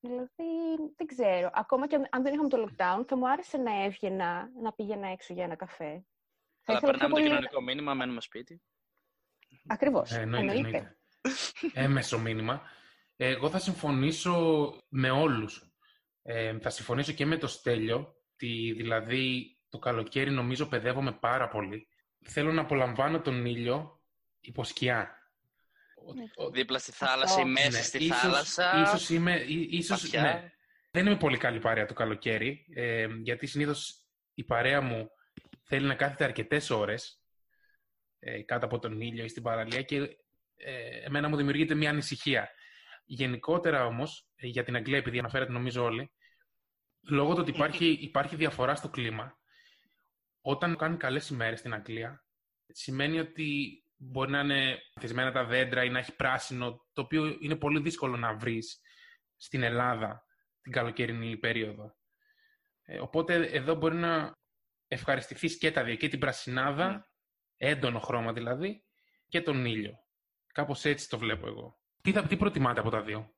Δηλαδή, 0.00 0.76
δεν 0.96 1.06
ξέρω. 1.06 1.50
Ακόμα 1.52 1.86
και 1.86 2.08
αν 2.10 2.22
δεν 2.22 2.32
είχαμε 2.32 2.48
το 2.48 2.68
lockdown, 2.68 3.04
θα 3.06 3.16
μου 3.16 3.30
άρεσε 3.30 3.56
να 3.56 3.84
έβγαινα, 3.84 4.50
να 4.62 4.72
πήγαινα 4.72 5.08
έξω 5.08 5.34
για 5.34 5.44
ένα 5.44 5.56
καφέ. 5.56 6.04
Αλλά 6.64 6.80
περνάμε 6.80 7.14
το 7.14 7.20
κοινωνικό 7.20 7.60
μήνυμα, 7.60 7.94
μένουμε 7.94 8.20
σπίτι. 8.20 8.62
Ακριβώς. 9.66 10.12
Ε, 10.12 10.20
εννοείται. 10.20 10.98
Έμεσο 11.72 12.18
μήνυμα. 12.18 12.62
Εγώ 13.16 13.50
θα 13.50 13.58
συμφωνήσω 13.58 14.72
με 14.88 15.10
όλους. 15.10 15.65
Ε, 16.28 16.58
θα 16.58 16.70
συμφωνήσω 16.70 17.12
και 17.12 17.26
με 17.26 17.36
το 17.36 17.46
Στέλιο, 17.46 18.14
ότι 18.32 18.74
δηλαδή 18.76 19.56
το 19.68 19.78
καλοκαίρι 19.78 20.30
νομίζω 20.30 20.66
παιδεύομαι 20.66 21.12
πάρα 21.12 21.48
πολύ. 21.48 21.88
Θέλω 22.24 22.52
να 22.52 22.60
απολαμβάνω 22.60 23.20
τον 23.20 23.44
ήλιο 23.44 24.00
υπό 24.40 24.64
σκιά. 24.64 25.10
Ναι. 26.14 26.50
Δίπλα 26.52 26.78
στη 26.78 26.92
θάλασσα 26.92 27.40
ή 27.40 27.44
μέσα 27.44 27.70
ναι. 27.70 27.82
στη 27.82 28.04
ίσως, 28.04 28.18
θάλασσα. 28.18 28.82
Ίσως 28.82 29.10
είμαι, 29.10 29.44
ίσως, 29.70 30.12
ναι. 30.12 30.52
Δεν 30.90 31.06
είμαι 31.06 31.16
πολύ 31.16 31.38
καλή 31.38 31.58
παρέα 31.58 31.86
το 31.86 31.94
καλοκαίρι, 31.94 32.66
ε, 32.74 33.06
γιατί 33.22 33.46
συνήθως 33.46 34.06
η 34.34 34.44
παρέα 34.44 34.80
μου 34.80 35.10
θέλει 35.62 35.86
να 35.86 35.94
κάθεται 35.94 36.24
αρκετές 36.24 36.70
ώρες 36.70 37.20
ε, 38.18 38.42
κάτω 38.42 38.66
από 38.66 38.78
τον 38.78 39.00
ήλιο 39.00 39.24
ή 39.24 39.28
στην 39.28 39.42
παραλία 39.42 39.82
και 39.82 39.96
ε, 40.56 41.04
εμένα 41.04 41.28
μου 41.28 41.36
δημιουργείται 41.36 41.74
μια 41.74 41.90
ανησυχία. 41.90 42.50
Γενικότερα 43.04 43.86
όμως, 43.86 44.28
ε, 44.36 44.46
για 44.46 44.64
την 44.64 44.76
Αγγλία, 44.76 44.98
επειδή 44.98 45.18
αναφέρατε 45.18 45.52
νομίζω 45.52 45.84
όλοι, 45.84 46.10
λόγω 47.08 47.34
του 47.34 47.40
ότι 47.40 47.50
υπάρχει, 47.50 47.86
υπάρχει 47.86 48.36
διαφορά 48.36 48.74
στο 48.74 48.88
κλίμα, 48.88 49.38
όταν 50.40 50.76
κάνει 50.76 50.96
καλές 50.96 51.28
ημέρες 51.28 51.58
στην 51.58 51.74
Αγγλία, 51.74 52.24
σημαίνει 52.66 53.18
ότι 53.18 53.80
μπορεί 53.96 54.30
να 54.30 54.40
είναι 54.40 54.78
θυσμένα 55.00 55.32
τα 55.32 55.44
δέντρα 55.44 55.84
ή 55.84 55.90
να 55.90 55.98
έχει 55.98 56.16
πράσινο, 56.16 56.86
το 56.92 57.00
οποίο 57.02 57.36
είναι 57.40 57.56
πολύ 57.56 57.80
δύσκολο 57.80 58.16
να 58.16 58.34
βρεις 58.34 58.80
στην 59.36 59.62
Ελλάδα 59.62 60.24
την 60.62 60.72
καλοκαιρινή 60.72 61.36
περίοδο. 61.36 61.96
Ε, 62.82 62.98
οπότε 62.98 63.34
εδώ 63.34 63.74
μπορεί 63.74 63.94
να 63.94 64.38
ευχαριστηθείς 64.88 65.58
και 65.58 65.70
τα 65.70 65.84
δύο, 65.84 65.94
και 65.94 66.08
την 66.08 66.18
πρασινάδα, 66.18 66.88
ναι. 66.88 67.00
έντονο 67.56 67.98
χρώμα 67.98 68.32
δηλαδή, 68.32 68.84
και 69.28 69.40
τον 69.40 69.64
ήλιο. 69.64 69.94
Κάπως 70.52 70.84
έτσι 70.84 71.08
το 71.08 71.18
βλέπω 71.18 71.46
εγώ. 71.46 71.78
Τι, 72.02 72.12
θα, 72.12 72.22
τι 72.22 72.36
προτιμάτε 72.36 72.80
από 72.80 72.90
τα 72.90 73.02
δύο; 73.02 73.34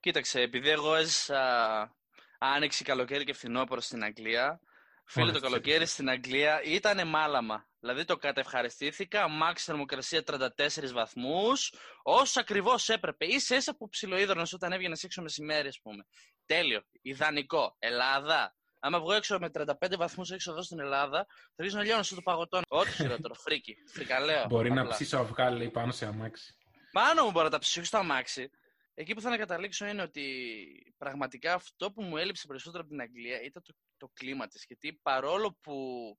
Κοίταξε, 0.00 0.40
επειδή 0.40 0.68
εγώ 0.68 0.94
έζησα 0.94 1.96
άνοιξη, 2.38 2.84
καλοκαίρι 2.84 3.24
και 3.24 3.32
φθινόπωρο 3.32 3.80
στην 3.80 4.04
Αγγλία, 4.04 4.60
Φίλε, 5.08 5.32
το 5.32 5.40
καλοκαίρι 5.40 5.86
στην 5.86 6.10
Αγγλία 6.10 6.62
ήταν 6.62 7.08
μάλαμα. 7.08 7.68
Δηλαδή 7.80 8.04
το 8.04 8.16
κατευχαριστήθηκα, 8.16 9.28
μάξι 9.28 9.64
θερμοκρασία 9.64 10.22
34 10.26 10.48
βαθμούς, 10.92 11.72
όσο 12.02 12.40
ακριβώς 12.40 12.88
έπρεπε. 12.88 13.26
Είσαι 13.26 13.56
ίσα 13.56 13.76
που 13.76 13.88
ψιλοείδρωνε 13.88 14.46
όταν 14.52 14.72
έβγαινες 14.72 15.02
έξω 15.02 15.22
μεσημέρι, 15.22 15.68
ας 15.68 15.80
πούμε. 15.82 16.06
Τέλειο. 16.46 16.82
Ιδανικό. 17.02 17.76
Ελλάδα. 17.78 18.54
Άμα 18.80 19.00
βγω 19.00 19.12
έξω 19.12 19.38
με 19.38 19.50
35 19.52 19.96
βαθμούς 19.96 20.30
έξω 20.30 20.50
εδώ 20.50 20.62
στην 20.62 20.80
Ελλάδα, 20.80 21.26
θα 21.28 21.54
αρχίσω 21.56 21.76
να 21.76 21.84
λιώνω 21.84 22.02
σαν 22.02 22.14
το 22.14 22.22
παγωτό. 22.22 22.60
Ό,τι 22.68 22.90
χειρότερο. 22.90 23.34
Φρίκη. 23.44 23.74
Φρικαλέο. 23.92 24.46
Μπορεί 24.48 24.68
απλά. 24.68 24.82
να 24.82 24.88
ψήσω 24.88 25.18
αυγά, 25.18 25.50
λέει, 25.50 25.70
πάνω 25.70 25.92
σε 25.92 26.06
αμάξι. 26.06 26.54
Πάνω 26.92 27.24
μου 27.24 27.30
μπορώ 27.30 27.44
να 27.44 27.50
τα 27.50 27.58
ψήσω 27.58 27.84
στο 27.84 27.98
αμάξι. 27.98 28.50
Εκεί 28.98 29.14
που 29.14 29.20
θέλω 29.20 29.30
να 29.30 29.36
καταλήξω 29.36 29.86
είναι 29.86 30.02
ότι 30.02 30.94
πραγματικά 30.98 31.54
αυτό 31.54 31.92
που 31.92 32.02
μου 32.02 32.16
έλειψε 32.16 32.46
περισσότερο 32.46 32.82
από 32.82 32.92
την 32.92 33.00
Αγγλία 33.00 33.40
ήταν 33.42 33.62
το, 33.62 33.74
το 33.96 34.10
κλίμα 34.12 34.46
της. 34.46 34.64
Γιατί 34.66 34.98
παρόλο 35.02 35.58
που, 35.60 35.74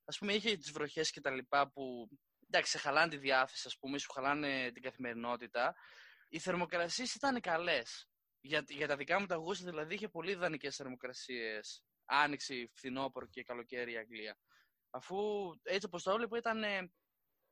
ας 0.05 0.17
πούμε, 0.17 0.33
είχε 0.33 0.57
τις 0.57 0.71
βροχές 0.71 1.11
και 1.11 1.21
τα 1.21 1.31
λοιπά 1.31 1.71
που, 1.71 2.09
εντάξει, 2.47 2.71
σε 2.71 2.77
χαλάνε 2.77 3.09
τη 3.09 3.17
διάθεση, 3.17 3.63
ας 3.67 3.77
πούμε, 3.77 3.97
σου 3.97 4.11
χαλάνε 4.11 4.71
την 4.71 4.81
καθημερινότητα, 4.81 5.75
οι 6.29 6.39
θερμοκρασίες 6.39 7.15
ήταν 7.15 7.41
καλές. 7.41 8.09
Για, 8.39 8.63
για 8.67 8.87
τα 8.87 8.95
δικά 8.95 9.19
μου 9.19 9.25
τα 9.25 9.35
γούστα, 9.35 9.69
δηλαδή, 9.69 9.93
είχε 9.93 10.07
πολύ 10.07 10.31
ιδανικές 10.31 10.75
θερμοκρασίες. 10.75 11.83
Άνοιξη, 12.05 12.71
φθινόπωρο 12.73 13.27
και 13.27 13.43
καλοκαίρι 13.43 13.93
η 13.93 13.97
Αγγλία. 13.97 14.37
Αφού 14.89 15.17
έτσι 15.63 15.85
όπως 15.85 16.03
το 16.03 16.11
έβλεπα 16.11 16.37
ήταν 16.37 16.91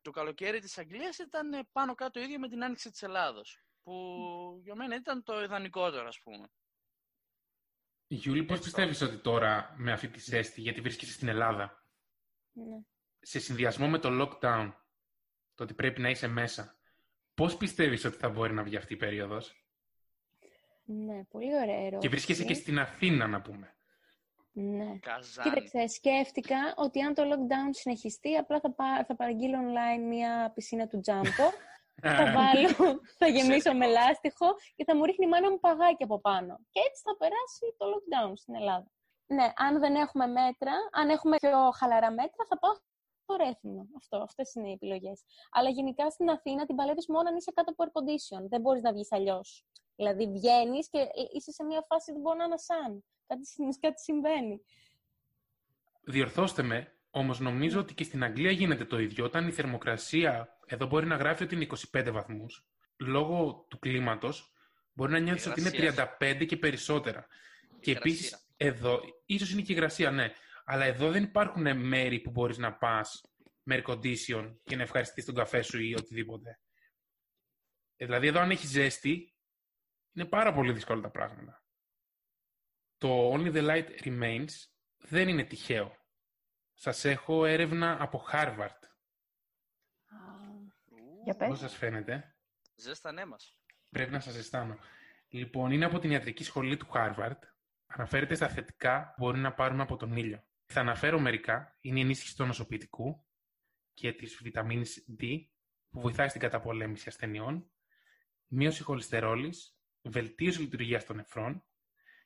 το 0.01 0.11
καλοκαίρι 0.11 0.59
της 0.59 0.77
Αγγλίας 0.77 1.17
ήταν 1.17 1.67
πάνω 1.71 1.95
κάτω 1.95 2.19
ίδιο 2.19 2.39
με 2.39 2.47
την 2.47 2.63
άνοιξη 2.63 2.89
της 2.89 3.01
Ελλάδος 3.01 3.64
που 3.85 4.59
για 4.63 4.75
μένα 4.75 4.95
ήταν 4.95 5.23
το 5.23 5.43
ιδανικότερο, 5.43 6.07
ας 6.07 6.19
πούμε. 6.19 6.47
Γιούλη, 8.07 8.43
πώς 8.43 8.59
πιστεύεις 8.59 9.01
ότι 9.01 9.17
τώρα 9.17 9.73
με 9.77 9.91
αυτή 9.91 10.07
τη 10.07 10.19
ζέστη, 10.19 10.61
γιατί 10.61 10.81
βρίσκεσαι 10.81 11.11
στην 11.11 11.27
Ελλάδα, 11.27 11.85
ναι. 12.51 12.77
σε 13.19 13.39
συνδυασμό 13.39 13.87
με 13.87 13.99
το 13.99 14.09
lockdown, 14.21 14.73
το 15.55 15.63
ότι 15.63 15.73
πρέπει 15.73 16.01
να 16.01 16.09
είσαι 16.09 16.27
μέσα, 16.27 16.77
πώς 17.33 17.57
πιστεύεις 17.57 18.05
ότι 18.05 18.17
θα 18.17 18.29
μπορεί 18.29 18.53
να 18.53 18.63
βγει 18.63 18.75
αυτή 18.75 18.93
η 18.93 18.97
περίοδος; 18.97 19.65
Ναι, 20.83 21.23
πολύ 21.23 21.55
ωραία 21.55 21.77
ερώτηση. 21.77 21.99
Και 21.99 22.09
βρίσκεσαι 22.09 22.43
και 22.43 22.53
στην 22.53 22.79
Αθήνα, 22.79 23.27
να 23.27 23.41
πούμε. 23.41 23.75
Ναι. 24.51 24.97
Καζάνι. 24.99 25.49
Κοίταξε, 25.49 25.87
σκέφτηκα 25.87 26.73
ότι 26.75 27.01
αν 27.01 27.13
το 27.13 27.23
lockdown 27.23 27.69
συνεχιστεί, 27.71 28.35
απλά 28.35 28.59
θα, 28.59 28.71
πά, 28.71 29.05
θα 29.07 29.15
παραγγείλω 29.15 29.57
online 29.57 30.07
μια 30.07 30.51
πισίνα 30.55 30.87
του 30.87 30.99
Τζάμπο 30.99 31.51
θα 32.01 32.31
βάλω, 32.35 32.99
θα 33.17 33.27
γεμίσω 33.27 33.73
με 33.73 33.87
λάστιχο 33.87 34.47
και 34.75 34.83
θα 34.83 34.95
μου 34.95 35.05
ρίχνει 35.05 35.25
η 35.25 35.29
μάνα 35.29 35.51
μου 35.51 35.59
παγάκι 35.59 36.03
από 36.03 36.19
πάνω. 36.19 36.59
Και 36.69 36.79
έτσι 36.87 37.01
θα 37.05 37.17
περάσει 37.17 37.75
το 37.77 37.85
lockdown 37.91 38.33
στην 38.35 38.55
Ελλάδα. 38.55 38.91
Ναι, 39.27 39.53
αν 39.55 39.79
δεν 39.79 39.95
έχουμε 39.95 40.25
μέτρα, 40.27 40.73
αν 40.91 41.09
έχουμε 41.09 41.37
πιο 41.37 41.71
χαλαρά 41.71 42.11
μέτρα, 42.11 42.45
θα 42.49 42.59
πάω 42.59 42.73
στο 43.23 43.35
Ρέθινο. 43.35 43.87
Αυτό, 43.97 44.17
αυτές 44.17 44.53
είναι 44.53 44.69
οι 44.69 44.71
επιλογές. 44.71 45.23
Αλλά 45.51 45.69
γενικά 45.69 46.09
στην 46.09 46.29
Αθήνα 46.29 46.65
την 46.65 46.75
παλεύεις 46.75 47.07
μόνο 47.07 47.29
αν 47.29 47.35
είσαι 47.35 47.51
κάτω 47.51 47.71
από 47.71 47.83
air 47.83 47.91
condition. 47.97 48.47
Δεν 48.49 48.61
μπορείς 48.61 48.81
να 48.81 48.91
βγεις 48.93 49.11
αλλιώς. 49.11 49.65
Δηλαδή 49.95 50.31
βγαίνεις 50.31 50.89
και 50.89 51.07
είσαι 51.33 51.51
σε 51.51 51.63
μια 51.63 51.85
φάση 51.87 52.13
που 52.13 52.19
μπορεί 52.19 52.37
να 52.37 52.43
είναι 52.43 52.57
σαν. 52.57 53.05
Κάτι, 53.27 53.41
κάτι 53.79 54.01
συμβαίνει. 54.01 54.61
Διορθώστε 56.01 56.61
με, 56.61 56.94
Όμως 57.17 57.39
νομίζω 57.39 57.79
ότι 57.79 57.93
και 57.93 58.03
στην 58.03 58.23
Αγγλία 58.23 58.51
γίνεται 58.51 58.85
το 58.85 58.99
ίδιο. 58.99 59.25
Όταν 59.25 59.47
η 59.47 59.51
θερμοκρασία 59.51 60.57
εδώ 60.65 60.85
μπορεί 60.85 61.05
να 61.05 61.15
γράφει 61.15 61.43
ότι 61.43 61.55
είναι 61.55 61.67
25 61.91 62.09
βαθμούς, 62.11 62.67
λόγω 62.97 63.65
του 63.69 63.79
κλίματος 63.79 64.53
μπορεί 64.93 65.11
να 65.11 65.19
νιώθεις 65.19 65.45
ότι 65.47 65.59
είναι 65.59 65.95
35 66.19 66.45
και 66.45 66.57
περισσότερα. 66.57 67.27
και 67.79 67.91
επίσης 67.91 68.47
εδώ, 68.57 69.01
ίσως 69.25 69.51
είναι 69.51 69.61
και 69.61 69.71
η 69.71 69.75
υγρασία, 69.77 70.11
ναι, 70.11 70.33
αλλά 70.65 70.85
εδώ 70.85 71.11
δεν 71.11 71.23
υπάρχουν 71.23 71.77
μέρη 71.77 72.19
που 72.19 72.31
μπορείς 72.31 72.57
να 72.57 72.73
πας 72.73 73.21
με 73.63 73.81
air 73.81 73.91
condition 73.91 74.55
και 74.63 74.75
να 74.75 74.81
ευχαριστείς 74.81 75.25
τον 75.25 75.35
καφέ 75.35 75.61
σου 75.61 75.81
ή 75.81 75.95
οτιδήποτε. 75.95 76.59
Ε, 77.95 78.05
δηλαδή 78.05 78.27
εδώ 78.27 78.39
αν 78.39 78.51
έχεις 78.51 78.69
ζέστη, 78.69 79.35
είναι 80.13 80.25
πάρα 80.25 80.53
πολύ 80.53 80.73
δύσκολα 80.73 81.01
τα 81.01 81.09
πράγματα. 81.09 81.63
Το 82.97 83.33
Only 83.33 83.53
the 83.53 83.67
Light 83.67 84.03
Remains 84.03 84.51
δεν 84.97 85.27
είναι 85.27 85.43
τυχαίο. 85.43 86.03
Σας 86.77 87.05
έχω 87.05 87.45
έρευνα 87.45 87.97
από 88.01 88.25
Harvard. 88.31 88.79
Για 91.23 91.35
πες. 91.35 91.47
Πώς 91.47 91.59
σας 91.59 91.75
φαίνεται; 91.75 92.35
Ζέστανέ 92.75 93.25
μας. 93.25 93.59
Πρέπει 93.89 94.11
να 94.11 94.19
σας 94.19 94.33
ζεστάνω. 94.33 94.77
Λοιπόν, 95.27 95.71
είναι 95.71 95.85
από 95.85 95.99
την 95.99 96.11
ιατρική 96.11 96.43
σχολή 96.43 96.77
του 96.77 96.87
Harvard. 96.93 97.39
Αναφέρεται 97.85 98.35
στα 98.35 98.47
θετικά 98.49 99.13
που 99.15 99.23
μπορεί 99.23 99.39
να 99.39 99.53
πάρουμε 99.53 99.81
από 99.81 99.95
τον 99.95 100.15
ήλιο. 100.15 100.43
Θα 100.65 100.79
αναφέρω 100.79 101.19
μερικά. 101.19 101.77
Είναι 101.81 101.99
η 101.99 102.01
ενίσχυση 102.01 102.35
του 102.35 102.45
νοσοποιητικού 102.45 103.25
και 103.93 104.13
της 104.13 104.39
βιταμίνης 104.41 105.05
D 105.19 105.23
που 105.89 105.99
βοηθάει 106.01 106.27
στην 106.27 106.41
καταπολέμηση 106.41 107.09
ασθενειών, 107.09 107.71
μείωση 108.47 108.83
χολυστερόλης, 108.83 109.79
βελτίωση 110.01 110.61
λειτουργίας 110.61 111.05
των 111.05 111.15
νεφρών 111.15 111.65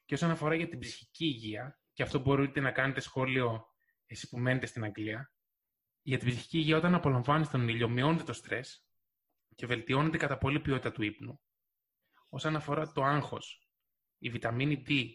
και 0.05 0.13
όσον 0.13 0.31
αφορά 0.31 0.55
για 0.55 0.67
την 0.67 0.79
ψυχική 0.79 1.25
υγεία, 1.25 1.79
και 1.93 2.03
αυτό 2.03 2.19
μπορείτε 2.19 2.59
να 2.59 2.71
κάνετε 2.71 2.99
σχόλιο 2.99 3.75
εσύ 4.09 4.29
που 4.29 4.39
μένετε 4.39 4.65
στην 4.65 4.83
Αγγλία, 4.83 5.31
για 6.01 6.17
την 6.17 6.27
ψυχική 6.27 6.57
υγεία 6.57 6.77
όταν 6.77 6.95
απολαμβάνεις 6.95 7.49
τον 7.49 7.67
ήλιο, 7.67 7.89
μειώνεται 7.89 8.23
το 8.23 8.33
στρες 8.33 8.85
και 9.55 9.65
βελτιώνεται 9.65 10.17
κατά 10.17 10.37
πολύ 10.37 10.59
ποιότητα 10.59 10.91
του 10.91 11.03
ύπνου. 11.03 11.41
Όσον 12.29 12.55
αφορά 12.55 12.91
το 12.91 13.03
άγχος, 13.03 13.69
η 14.17 14.29
βιταμίνη 14.29 14.83
D 14.87 15.05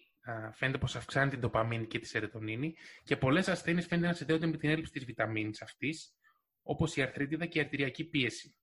φαίνεται 0.53 0.79
πως 0.79 0.97
αυξάνει 0.97 1.31
την 1.31 1.41
τοπαμίνη 1.41 1.87
και 1.87 1.99
τη 1.99 2.07
σερωτονίνη 2.07 2.75
και 3.03 3.17
πολλές 3.17 3.49
ασθένειες 3.49 3.87
φαίνεται 3.87 4.07
να 4.07 4.13
συνδέονται 4.13 4.47
με 4.47 4.57
την 4.57 4.71
έλλειψη 4.71 4.93
της 4.93 5.05
βιταμίνης 5.05 5.63
αυτής, 5.63 6.15
όπως 6.63 6.97
η 6.97 7.03
αρθρίτιδα 7.03 7.47
και 7.47 7.59
η 7.59 7.63
αρτηριακή 7.63 8.05
πίεση. 8.05 8.57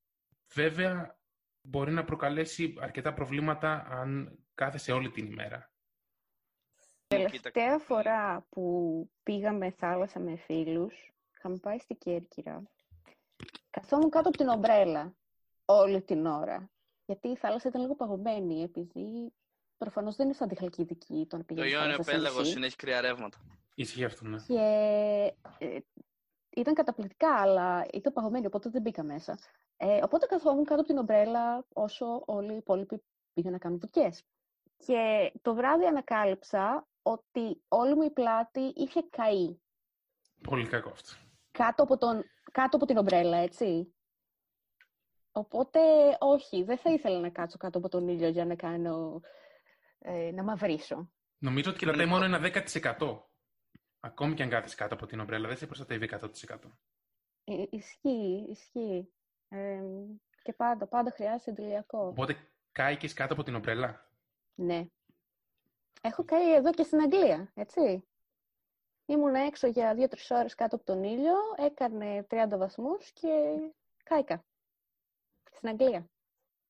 Βέβαια, 0.53 1.19
μπορεί 1.61 1.91
να 1.91 2.03
προκαλέσει 2.03 2.73
αρκετά 2.79 3.13
προβλήματα 3.13 3.85
αν 3.89 4.39
κάθεσαι 4.53 4.91
όλη 4.91 5.11
την 5.11 5.25
ημέρα. 5.25 5.70
Τελευταία 7.15 7.77
φορά 7.77 8.45
που 8.49 9.09
πήγαμε 9.23 9.71
θάλασσα 9.71 10.19
με 10.19 10.35
φίλους, 10.35 11.13
είχαμε 11.37 11.57
πάει 11.57 11.77
στην 11.77 11.97
Κέρκυρα, 11.97 12.63
καθόμουν 13.69 14.09
κάτω 14.09 14.27
από 14.27 14.37
την 14.37 14.47
ομπρέλα 14.47 15.15
όλη 15.65 16.01
την 16.01 16.25
ώρα. 16.25 16.69
Γιατί 17.05 17.27
η 17.27 17.35
θάλασσα 17.35 17.67
ήταν 17.67 17.81
λίγο 17.81 17.95
παγωμένη, 17.95 18.63
επειδή 18.63 19.33
προφανώς 19.77 20.15
δεν 20.15 20.25
είναι 20.25 20.35
σαν 20.35 20.47
τη 20.47 20.55
Χαλκιδική 20.55 21.25
το 21.29 21.37
να 21.37 21.43
πηγαίνει 21.43 21.69
Το 21.71 21.77
Ιόνιο 21.77 21.97
Πέλαγος 22.05 22.55
είναι, 22.55 22.65
έχει 22.65 22.75
κρύα 22.75 23.01
ρεύματα. 23.01 23.37
Ισχύει 23.75 24.03
αυτό, 24.03 24.27
ναι. 24.27 24.37
Και 24.47 25.33
ε, 25.57 25.77
ήταν 26.49 26.73
καταπληκτικά, 26.73 27.35
αλλά 27.35 27.85
ήταν 27.93 28.13
παγωμένη, 28.13 28.45
οπότε 28.45 28.69
δεν 28.69 28.81
μπήκα 28.81 29.03
μέσα. 29.03 29.37
Ε, 29.77 29.99
οπότε 30.03 30.25
καθόμουν 30.25 30.63
κάτω 30.63 30.79
από 30.79 30.89
την 30.89 30.97
ομπρέλα 30.97 31.65
όσο 31.73 32.23
όλοι 32.25 32.53
οι 32.53 32.57
υπόλοιποι 32.57 33.03
πήγαν 33.33 33.51
να 33.51 33.57
κάνουν 33.57 33.79
δουλειές. 33.79 34.23
Και 34.77 35.31
το 35.41 35.53
βράδυ 35.53 35.85
ανακάλυψα 35.85 36.87
ότι 37.01 37.63
όλη 37.67 37.95
μου 37.95 38.01
η 38.03 38.11
πλάτη 38.11 38.73
είχε 38.75 39.01
καεί. 39.09 39.57
Πολύ 40.41 40.67
κακό 40.67 40.89
αυτό. 40.89 41.09
Κάτω 41.51 41.83
από, 41.83 41.97
τον, 41.97 42.23
κάτω 42.51 42.75
από 42.77 42.85
την 42.85 42.97
ομπρέλα, 42.97 43.37
έτσι. 43.37 43.95
Οπότε, 45.31 45.79
όχι, 46.19 46.63
δεν 46.63 46.77
θα 46.77 46.91
ήθελα 46.91 47.19
να 47.19 47.29
κάτσω 47.29 47.57
κάτω 47.57 47.77
από 47.77 47.89
τον 47.89 48.07
ήλιο 48.07 48.27
για 48.27 48.45
να 48.45 48.55
κάνω, 48.55 49.21
ε, 49.99 50.31
να 50.31 50.43
μαυρίσω. 50.43 51.11
Νομίζω 51.37 51.69
ότι 51.69 51.79
κρατάει 51.79 52.05
μόνο 52.05 52.23
ένα 52.23 52.39
10%. 52.39 53.29
Ακόμη 53.99 54.33
και 54.33 54.43
αν 54.43 54.49
κάθεσαι 54.49 54.75
κάτω 54.75 54.93
από 54.93 55.05
την 55.05 55.19
ομπρέλα, 55.19 55.47
δεν 55.47 55.57
σε 55.57 55.65
προστατεύει 55.65 56.09
100%. 56.11 56.77
Ε, 57.43 57.63
ισχύει, 57.69 58.45
ισχύει. 58.49 59.13
Ε, 59.49 59.81
και 60.43 60.53
πάντα, 60.53 60.87
πάντα 60.87 61.11
χρειάζεται 61.11 61.51
εντελειακό. 61.51 62.07
Οπότε 62.07 62.35
κάηκες 62.71 63.13
κάτω 63.13 63.33
από 63.33 63.43
την 63.43 63.55
ομπρέλα; 63.55 64.11
Ναι. 64.55 64.85
Έχω 66.01 66.23
καεί 66.25 66.53
εδώ 66.53 66.71
και 66.71 66.83
στην 66.83 66.99
Αγγλία, 66.99 67.51
έτσι. 67.55 68.03
Ήμουν 69.05 69.35
έξω 69.35 69.67
για 69.67 69.95
δύο-τρεις 69.95 70.31
ώρες 70.31 70.55
κάτω 70.55 70.75
από 70.75 70.85
τον 70.85 71.03
ήλιο, 71.03 71.35
έκανε 71.57 72.27
30 72.29 72.57
βαθμούς 72.57 73.11
και 73.11 73.29
κάηκα. 74.03 74.45
Στην 75.51 75.69
Αγγλία. 75.69 76.09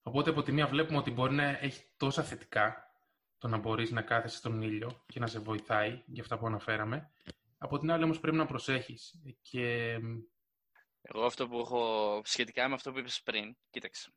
Οπότε 0.04 0.30
από 0.30 0.42
τη 0.42 0.52
μία 0.52 0.68
βλέπουμε 0.68 0.98
ότι 0.98 1.12
μπορεί 1.12 1.34
να 1.34 1.44
έχει 1.44 1.90
τόσα 1.98 2.24
θετικά 2.24 2.96
το 3.38 3.48
να 3.48 3.58
μπορείς 3.58 3.92
να 3.92 4.02
κάθεσαι 4.02 4.38
στον 4.38 4.62
ήλιο 4.62 5.04
και 5.08 5.20
να 5.20 5.28
σε 5.28 5.40
βοηθάει 5.40 6.04
για 6.06 6.22
αυτά 6.22 6.38
που 6.38 6.46
αναφέραμε. 6.46 7.12
Από 7.58 7.80
την 7.80 7.92
άλλη 7.92 8.04
όμως 8.04 8.20
πρέπει 8.20 8.38
να 8.38 8.46
προσέχεις. 8.46 9.22
Και... 9.42 9.98
Εγώ 11.02 11.26
αυτό 11.26 11.48
που 11.48 11.60
έχω 11.60 12.22
σχετικά 12.24 12.68
με 12.68 12.74
αυτό 12.74 12.92
που 12.92 13.00
είπες 13.00 13.22
πριν, 13.22 13.58
κοίταξε. 13.70 14.14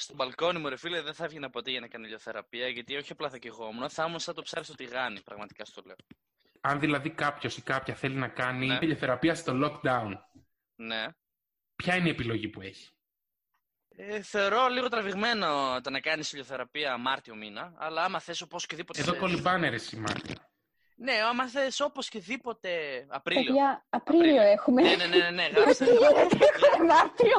Στο 0.00 0.14
μπαλκόνι 0.14 0.58
μου, 0.58 0.68
ρε 0.68 0.76
φίλε, 0.76 1.02
δεν 1.02 1.14
θα 1.14 1.24
έβγαινα 1.24 1.50
ποτέ 1.50 1.70
για 1.70 1.80
να 1.80 1.88
κάνω 1.88 2.04
ηλιοθεραπεία, 2.06 2.68
γιατί 2.68 2.96
όχι 2.96 3.12
απλά 3.12 3.30
θα 3.30 3.38
κεγόμουν, 3.38 3.90
θα 3.90 4.04
ήμουν 4.04 4.18
σαν 4.18 4.34
το 4.34 4.42
ψάρι 4.42 4.64
στο 4.64 4.74
τηγάνι, 4.74 5.20
πραγματικά 5.20 5.64
στο 5.64 5.82
λέω. 5.86 5.96
Αν 6.60 6.80
δηλαδή 6.80 7.10
κάποιος 7.10 7.56
ή 7.56 7.62
κάποια 7.62 7.94
θέλει 7.94 8.14
να 8.14 8.28
κάνει 8.28 8.66
ναι. 8.66 8.78
ηλιοθεραπεία 8.80 9.34
στο 9.34 9.52
lockdown, 9.64 10.12
ναι. 10.74 11.06
ποια 11.76 11.96
είναι 11.96 12.08
η 12.08 12.10
επιλογή 12.10 12.48
που 12.48 12.60
έχει; 12.60 12.88
Ε, 13.88 14.22
θεωρώ 14.22 14.66
λίγο 14.68 14.88
τραβηγμένο 14.88 15.80
το 15.82 15.90
να 15.90 16.00
κάνεις 16.00 16.32
ηλιοθεραπεία 16.32 16.96
Μάρτιο 16.96 17.34
μήνα, 17.34 17.74
αλλά 17.76 18.04
άμα 18.04 18.20
θες 18.20 18.40
όπω 18.40 18.58
και 18.66 18.76
δίποτε. 18.76 19.00
Εδώ 19.00 19.16
κολυμπάνε 19.16 19.68
ρε 19.68 19.78
Μάρτιο. 19.96 20.34
Ναι, 21.00 21.12
άμα 21.30 21.46
θες 21.48 21.80
όπως 21.80 22.08
και 22.08 22.18
δίποτε 22.18 22.70
Απρίλιο. 23.08 23.44
Παιδιά, 23.44 23.84
Απρίλιο 23.90 24.42
έχουμε. 24.42 24.82
Ναι, 24.82 24.96
ναι, 24.96 25.06
ναι, 25.06 25.30
ναι, 25.30 25.46
γράψτε. 25.54 25.84
Τι 25.84 25.90
γίνεται, 25.90 26.38
έχουμε 26.64 26.86
Μάρτιο. 26.86 27.38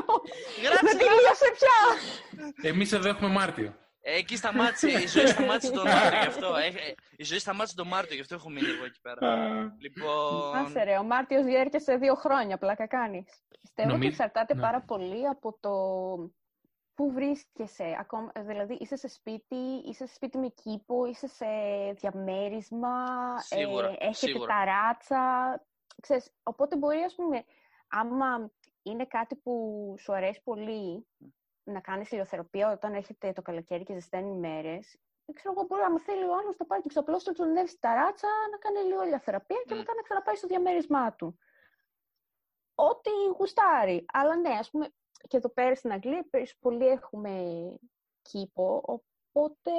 Γράψτε, 0.63 0.87
Δεν 0.87 0.97
τελείωσε 0.97 1.51
πια. 1.57 2.69
Εμείς 2.69 2.91
εδώ 2.91 3.09
έχουμε 3.09 3.29
Μάρτιο. 3.29 3.73
Ε, 4.01 4.15
Εκεί 4.17 4.35
σταμάτησε, 4.37 4.89
η 4.89 5.07
ζωή 5.07 5.25
σταμάτησε 5.27 5.71
τον 5.71 5.87
Μάρτιο 5.87 6.19
γι' 6.19 6.27
αυτό. 6.27 6.55
Ε, 6.55 6.65
ε, 6.67 6.93
Η 7.17 7.23
ζωή 7.23 7.39
σταμάτησε 7.39 7.75
τον 7.75 7.87
Μάρτιο, 7.87 8.15
γι' 8.15 8.21
αυτό 8.21 8.35
έχω 8.35 8.49
μείνει 8.49 8.67
εγώ 8.69 8.85
εκεί 8.85 8.99
πέρα. 9.01 9.37
Λοιπόν, 9.79 10.55
Άσε 10.55 10.83
ρε, 10.83 10.97
ο 10.97 11.03
Μάρτιος 11.03 11.43
διέρχεται 11.43 11.97
δύο 11.97 12.15
χρόνια, 12.15 12.57
πλάκα 12.57 12.87
κάνεις. 12.87 13.25
Πιστεύω 13.61 13.89
Νομι- 13.89 14.03
ότι 14.03 14.13
εξαρτάται 14.13 14.53
ναι. 14.55 14.61
πάρα 14.61 14.81
πολύ 14.81 15.27
από 15.27 15.57
το 15.59 15.71
πού 17.00 17.12
βρίσκεσαι. 17.12 17.98
Ακόμα, 18.00 18.32
δηλαδή, 18.39 18.74
είσαι 18.74 18.96
σε 18.96 19.08
σπίτι, 19.08 19.56
είσαι 19.86 20.06
σε 20.06 20.13
σπίτι 20.13 20.38
με 20.38 20.48
κήπο, 20.48 21.06
είσαι 21.06 21.27
σε 21.27 21.46
διαμέρισμα, 21.94 22.96
Σίγουρα, 23.39 23.88
ε, 23.88 23.96
έχετε 24.00 24.13
σίγουρα. 24.13 24.56
ταράτσα. 24.56 25.22
Ξέρεις, 26.01 26.34
οπότε 26.44 26.77
μπορεί, 26.77 27.01
ας 27.01 27.15
πούμε, 27.15 27.44
άμα 27.88 28.51
είναι 28.84 29.06
κάτι 29.06 29.36
που 29.36 29.53
σου 30.00 30.13
αρέσει 30.13 30.41
πολύ 30.44 31.08
να 31.63 31.79
κάνεις 31.79 32.12
ηλιοθεραπεία 32.12 32.72
όταν 32.72 32.94
έχετε 32.94 33.32
το 33.34 33.41
καλοκαίρι 33.41 33.84
και 33.84 33.94
ζεσταίνει 33.94 34.32
μέρες, 34.36 35.00
δεν 35.25 35.36
ξέρω 35.36 35.53
εγώ, 35.58 35.65
μπορεί, 35.68 35.82
άμα 35.82 36.00
θέλει 36.00 36.24
ο 36.24 36.36
άλλος 36.38 36.58
να 36.58 36.65
πάρει 36.65 36.82
το 36.82 36.88
ξαπλώστρο 36.88 37.34
του, 37.34 37.44
να 37.44 37.50
ανέβει 37.50 37.68
στη 37.68 37.79
ταράτσα, 37.79 38.27
να 38.51 38.58
κάνει 38.58 38.88
λίγο 38.88 39.03
ηλιοθεραπεία 39.03 39.62
και 39.68 39.74
Μμ. 39.74 39.77
μετά 39.77 39.94
να 39.96 40.01
ξαναπάει 40.01 40.36
στο 40.36 40.48
διαμέρισμά 40.48 41.13
του. 41.13 41.39
Ό,τι 42.75 43.10
γουστάρει. 43.38 44.06
Αλλά 44.13 44.36
ναι, 44.36 44.50
ας 44.50 44.70
πούμε, 44.70 44.94
και 45.27 45.38
εδώ 45.38 45.49
πέρα 45.49 45.75
στην 45.75 45.91
Αγγλία 45.91 46.27
περι- 46.29 46.57
πολλοί 46.59 46.88
έχουμε 46.88 47.73
κήπο, 48.21 48.81
οπότε 48.85 49.71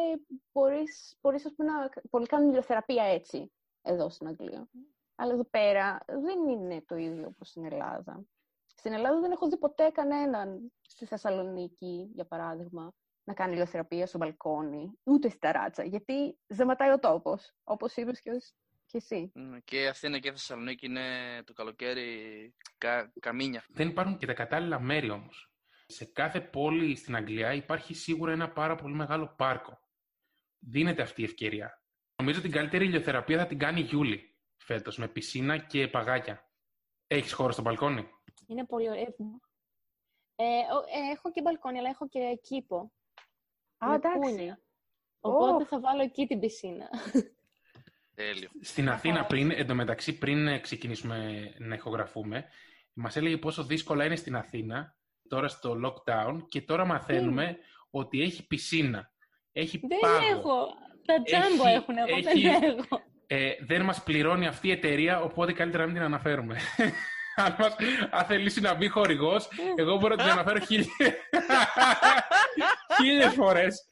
μπορείς, 0.53 1.17
μπορείς 1.21 1.47
ας 1.47 1.53
πούμε, 1.55 1.71
να... 1.73 1.89
Πολλοί 2.11 2.27
κάνουν 2.27 2.49
ηλιοθεραπεία 2.49 3.05
έτσι, 3.05 3.53
εδώ 3.83 4.09
στην 4.11 4.27
Αγγλία. 4.27 4.69
Αλλά 5.15 5.33
εδώ 5.33 5.45
πέρα 5.45 5.99
δεν 6.07 6.49
είναι 6.49 6.83
το 6.87 6.97
ίδιο 6.97 7.27
όπως 7.27 7.49
στην 7.49 7.65
Ελλάδα. 7.65 8.25
Στην 8.67 8.93
Ελλάδα 8.93 9.21
δεν 9.21 9.31
έχω 9.31 9.49
δει 9.49 9.57
ποτέ 9.59 9.91
κανέναν 9.91 10.73
στη 10.81 11.05
Θεσσαλονίκη, 11.07 12.11
για 12.15 12.25
παράδειγμα, 12.25 12.93
να 13.25 13.35
κάνει 13.35 13.53
ηλιοθεραπεία 13.53 14.07
στο 14.07 14.19
μπαλκόνι, 14.19 14.99
ούτε 15.05 15.29
στη 15.29 15.39
ταράτσα, 15.39 15.85
γιατί 15.85 16.39
ζεματάει 16.49 16.91
ο 16.91 16.99
τόπος, 16.99 17.53
όπως 17.65 17.97
είπες 17.97 18.21
και, 18.21 18.31
ως- 18.31 18.55
και 18.91 18.97
εσύ. 18.97 19.31
μ, 19.35 19.57
και 19.65 19.81
η 19.83 19.87
Αθήνα 19.87 20.19
και 20.19 20.29
η 20.29 20.31
Θεσσαλονίκη 20.31 20.87
είναι 20.87 21.07
το 21.47 21.53
καλοκαίρι 21.53 22.55
κα, 22.79 23.13
καμίνια. 23.21 23.65
Δεν 23.69 23.89
υπάρχουν 23.89 24.17
και 24.17 24.27
τα 24.27 24.33
κατάλληλα 24.35 24.81
μέρη 24.81 25.11
όμως. 25.11 25.53
Σε 25.87 26.05
κάθε 26.05 26.41
πόλη 26.41 26.97
στην 26.97 27.17
Αγγλία 27.17 27.53
υπάρχει 27.55 27.95
σίγουρα 27.95 28.33
ένα 28.33 28.51
πάρα 28.53 28.75
πολύ 28.77 28.95
μεγάλο 28.95 29.35
πάρκο. 29.37 29.81
Δίνεται 30.59 31.03
αυτή 31.03 31.21
η 31.21 31.25
ευκαιρία. 31.25 31.83
Νομίζω 32.17 32.41
την 32.41 32.51
καλύτερη 32.51 32.85
ηλιοθεραπεία 32.85 33.39
θα 33.39 33.47
την 33.47 33.59
κάνει 33.59 33.81
η 33.81 33.83
Γιούλη 33.85 34.39
φέτος, 34.57 34.99
με 34.99 35.09
πισίνα 35.09 35.59
και 35.59 35.89
παγάκια. 35.89 36.51
Έχεις 37.07 37.33
χώρο 37.33 37.53
στο 37.53 37.63
μπαλκόνι; 37.63 38.09
Είναι 38.47 38.67
πολύ 38.67 38.89
ωραίο. 38.91 39.15
Ε, 40.37 40.45
ο- 40.45 40.85
ε, 41.09 41.11
έχω 41.13 41.31
και 41.31 41.43
μπαλκόνι, 41.43 41.79
αλλά 41.79 41.89
έχω 41.89 42.09
και 42.09 42.39
κήπο. 42.43 42.93
Α, 43.79 43.89
με 43.89 43.95
εντάξει. 43.95 44.19
κούνια. 44.19 44.61
Οπότε 45.21 45.63
Ω. 45.63 45.67
θα 45.67 45.81
βάλω 45.81 46.03
εκεί 46.03 46.27
την 46.27 46.41
πισίνα. 46.41 46.89
Τέλειο. 48.27 48.49
Στην 48.61 48.89
Αθήνα 48.89 49.25
πριν, 49.25 49.51
εντωμεταξύ 49.51 50.19
πριν 50.19 50.47
ε, 50.49 50.59
ξεκινήσουμε 50.59 51.51
να 51.59 51.75
ηχογραφούμε, 51.75 52.45
μας 52.93 53.17
έλεγε 53.17 53.37
πόσο 53.37 53.65
δύσκολα 53.65 54.05
είναι 54.05 54.17
στην 54.17 54.37
Αθήνα, 54.37 54.97
τώρα 55.29 55.49
στο 55.49 55.77
lockdown, 55.85 56.39
και 56.49 56.61
τώρα 56.63 56.85
μαθαίνουμε 56.85 57.57
ότι 57.91 58.23
έχει 58.23 58.47
πισίνα, 58.47 59.11
έχει 59.53 59.79
δεν 59.79 59.99
πάγο. 60.01 60.39
έχω. 60.39 60.67
Τα 61.05 61.23
τζάμπο 61.23 61.67
Έχει- 61.67 61.77
έχουν, 61.77 61.97
εγώ 61.99 62.17
έχει- 62.17 62.41
δεν 62.43 62.63
έχω. 62.63 63.01
Ε, 63.27 63.53
δεν 63.61 63.83
μας 63.83 64.03
πληρώνει 64.03 64.47
αυτή 64.47 64.69
η 64.69 64.71
εταιρεία, 64.71 65.21
οπότε 65.21 65.53
καλύτερα 65.53 65.83
να 65.83 65.89
μην 65.89 65.97
την 65.99 66.05
αναφέρουμε. 66.07 66.57
αν, 67.45 67.57
μας, 67.59 67.77
αν 68.11 68.25
θελήσει 68.25 68.61
να 68.61 68.75
μπει 68.75 68.89
χορηγός, 68.89 69.49
εγώ 69.77 69.97
μπορώ 69.97 70.15
να 70.15 70.23
την 70.23 70.33
αναφέρω 70.33 70.59
χίλιες, 70.59 70.89
χίλιες 73.03 73.33
φορές. 73.35 73.77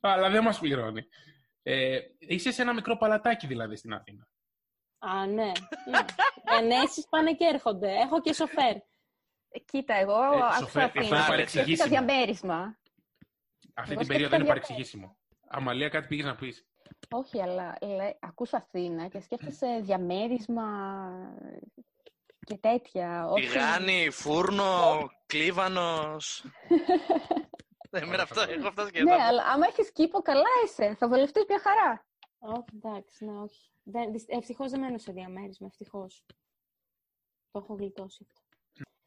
Αλλά 0.00 0.30
δεν 0.30 0.42
μας 0.42 0.58
πληρώνει. 0.58 1.02
Ε, 1.66 1.98
είσαι 2.18 2.52
σε 2.52 2.62
ένα 2.62 2.74
μικρό 2.74 2.96
παλατάκι 2.96 3.46
δηλαδή 3.46 3.76
στην 3.76 3.92
Αθήνα. 3.92 4.28
Α, 4.98 5.26
ναι. 5.26 5.32
ναι. 5.34 5.52
Ενέσεις 6.60 7.06
πάνε 7.08 7.34
και 7.34 7.44
έρχονται. 7.44 7.92
Έχω 7.92 8.20
και 8.20 8.32
σοφέρ. 8.32 8.76
Ε, 9.48 9.58
Κοίτα, 9.64 9.94
εγώ 9.94 10.22
Ε, 10.22 10.26
άκουσα 10.26 10.58
σοφέρ, 10.58 10.82
Αθήνα. 10.82 11.02
αυτό 11.02 11.08
είναι 11.14 11.16
Σκέφτηκα 11.22 11.26
παρεξηγήσιμο. 11.26 11.88
διαμέρισμα. 11.88 12.78
Αυτή 13.74 13.92
Εγώ 13.92 14.00
την 14.00 14.08
περίοδο 14.08 14.34
σκέφτηκα 14.34 14.36
είναι 14.36 14.44
διαβέ- 14.44 14.48
παρεξηγήσιμο. 14.48 15.16
Αμαλία, 15.48 15.88
κάτι 15.88 16.06
πήγες 16.06 16.24
να 16.26 16.34
πεις. 16.34 16.66
Όχι, 17.10 17.42
αλλά 17.42 17.76
λέ, 17.80 18.10
ακούς 18.20 18.52
Αθήνα 18.52 19.08
και 19.08 19.20
σκέφτεσαι 19.20 19.80
διαμέρισμα 19.82 20.66
και 22.46 22.56
τέτοια. 22.56 23.26
όχι- 23.28 23.46
Τηγάνι, 23.48 24.10
φούρνο, 24.10 25.06
κλίβανος. 25.26 26.44
Εμένα 27.98 28.22
αυτό, 28.22 28.40
εγώ 28.40 28.66
αυτό 28.68 28.82
Ναι, 28.82 28.88
σκέφτομαι. 28.88 29.22
αλλά 29.22 29.42
άμα 29.44 29.66
έχεις 29.66 29.92
κήπο, 29.92 30.22
καλά 30.22 30.48
είσαι. 30.64 30.94
Θα 30.94 31.08
βολευτείς 31.08 31.44
μια 31.48 31.60
χαρά. 31.60 32.06
Όχι, 32.38 32.64
εντάξει, 32.74 33.24
ναι, 33.24 33.38
όχι. 33.38 33.70
Δεν, 33.82 34.12
δυσ- 34.12 34.32
ευτυχώς 34.32 34.70
δεν 34.70 34.80
μένω 34.80 34.98
σε 34.98 35.12
διαμέρισμα, 35.12 35.66
ευτυχώς. 35.66 36.24
Το 37.50 37.58
έχω 37.58 37.74
γλιτώσει 37.74 38.26
αυτό. 38.28 38.42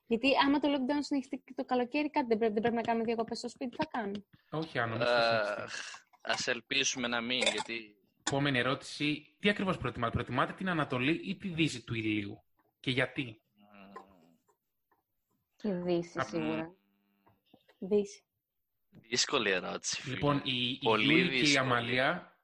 Γιατί 0.07 0.27
άμα 0.45 0.59
το 0.59 0.67
lockdown 0.73 0.97
συνεχιστεί 0.99 1.37
και 1.45 1.53
το 1.55 1.65
καλοκαίρι, 1.65 2.09
κάτι 2.09 2.27
δεν 2.27 2.37
πρέπει, 2.37 2.53
δεν 2.53 2.61
πρέπει 2.61 2.77
να 2.77 2.81
κάνουμε 2.81 3.05
διακοπές 3.05 3.37
στο 3.37 3.49
σπίτι, 3.49 3.69
τι 3.69 3.83
θα 3.83 3.89
κάνουμε. 3.91 4.25
Όχι, 4.51 4.79
Άννα, 4.79 4.95
μην 4.95 5.03
Αχ, 5.07 5.75
Ας 6.21 6.47
ελπίσουμε 6.47 7.07
να 7.07 7.21
μην, 7.21 7.41
γιατί 7.41 7.91
Επόμενη 8.29 8.59
ερώτηση. 8.59 9.35
Τι 9.39 9.49
ακριβώς 9.49 9.77
προτιμάτε, 9.77 10.13
προτιμάτε 10.13 10.53
την 10.53 10.69
Ανατολή 10.69 11.11
ή 11.29 11.37
τη 11.37 11.47
Δύση 11.47 11.83
του 11.83 11.93
ηλίου; 11.93 12.43
Και 12.79 12.91
γιατί; 12.91 13.41
Και 15.55 15.71
δύση, 15.73 16.19
Α, 16.19 16.23
σίγουρα. 16.23 16.75
Δύση. 17.79 18.23
Δύσκολη 19.01 19.49
ερώτηση. 19.51 20.01
φίλε. 20.01 20.13
Λοιπόν, 20.13 20.41
η, 20.43 20.69
η 20.69 20.79
Πολύ 20.83 21.03
Γιούλη 21.05 21.29
και 21.29 21.35
η 21.35 21.39
δύσκολη. 21.39 21.57
Αμαλία 21.57 22.37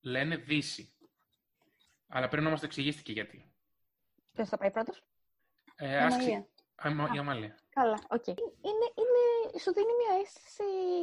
λένε 0.00 0.36
Δύση. 0.36 0.94
Αλλά 2.08 2.28
πρέπει 2.28 2.44
να 2.44 2.50
μας 2.50 2.60
το 2.60 2.66
εξηγήσετε 2.66 3.02
και 3.02 3.12
γιατί. 3.12 3.52
Ποιος 4.32 4.48
θα 4.48 4.56
πάει 4.58 4.70
πρώτος; 4.70 5.02
Ε, 5.76 5.96
ας 5.98 6.16
ξε- 6.16 6.28
Αμαλία. 6.28 6.46
Αμα- 6.74 7.10
η 7.14 7.18
Αμαλία. 7.18 7.58
Καλά, 7.70 7.98
οκ. 8.08 8.26
Είναι, 8.26 8.36
είναι, 8.94 9.58
σου 9.60 9.72
δίνει 9.72 9.86
μια 9.86 10.20
αίσθηση, 10.22 10.62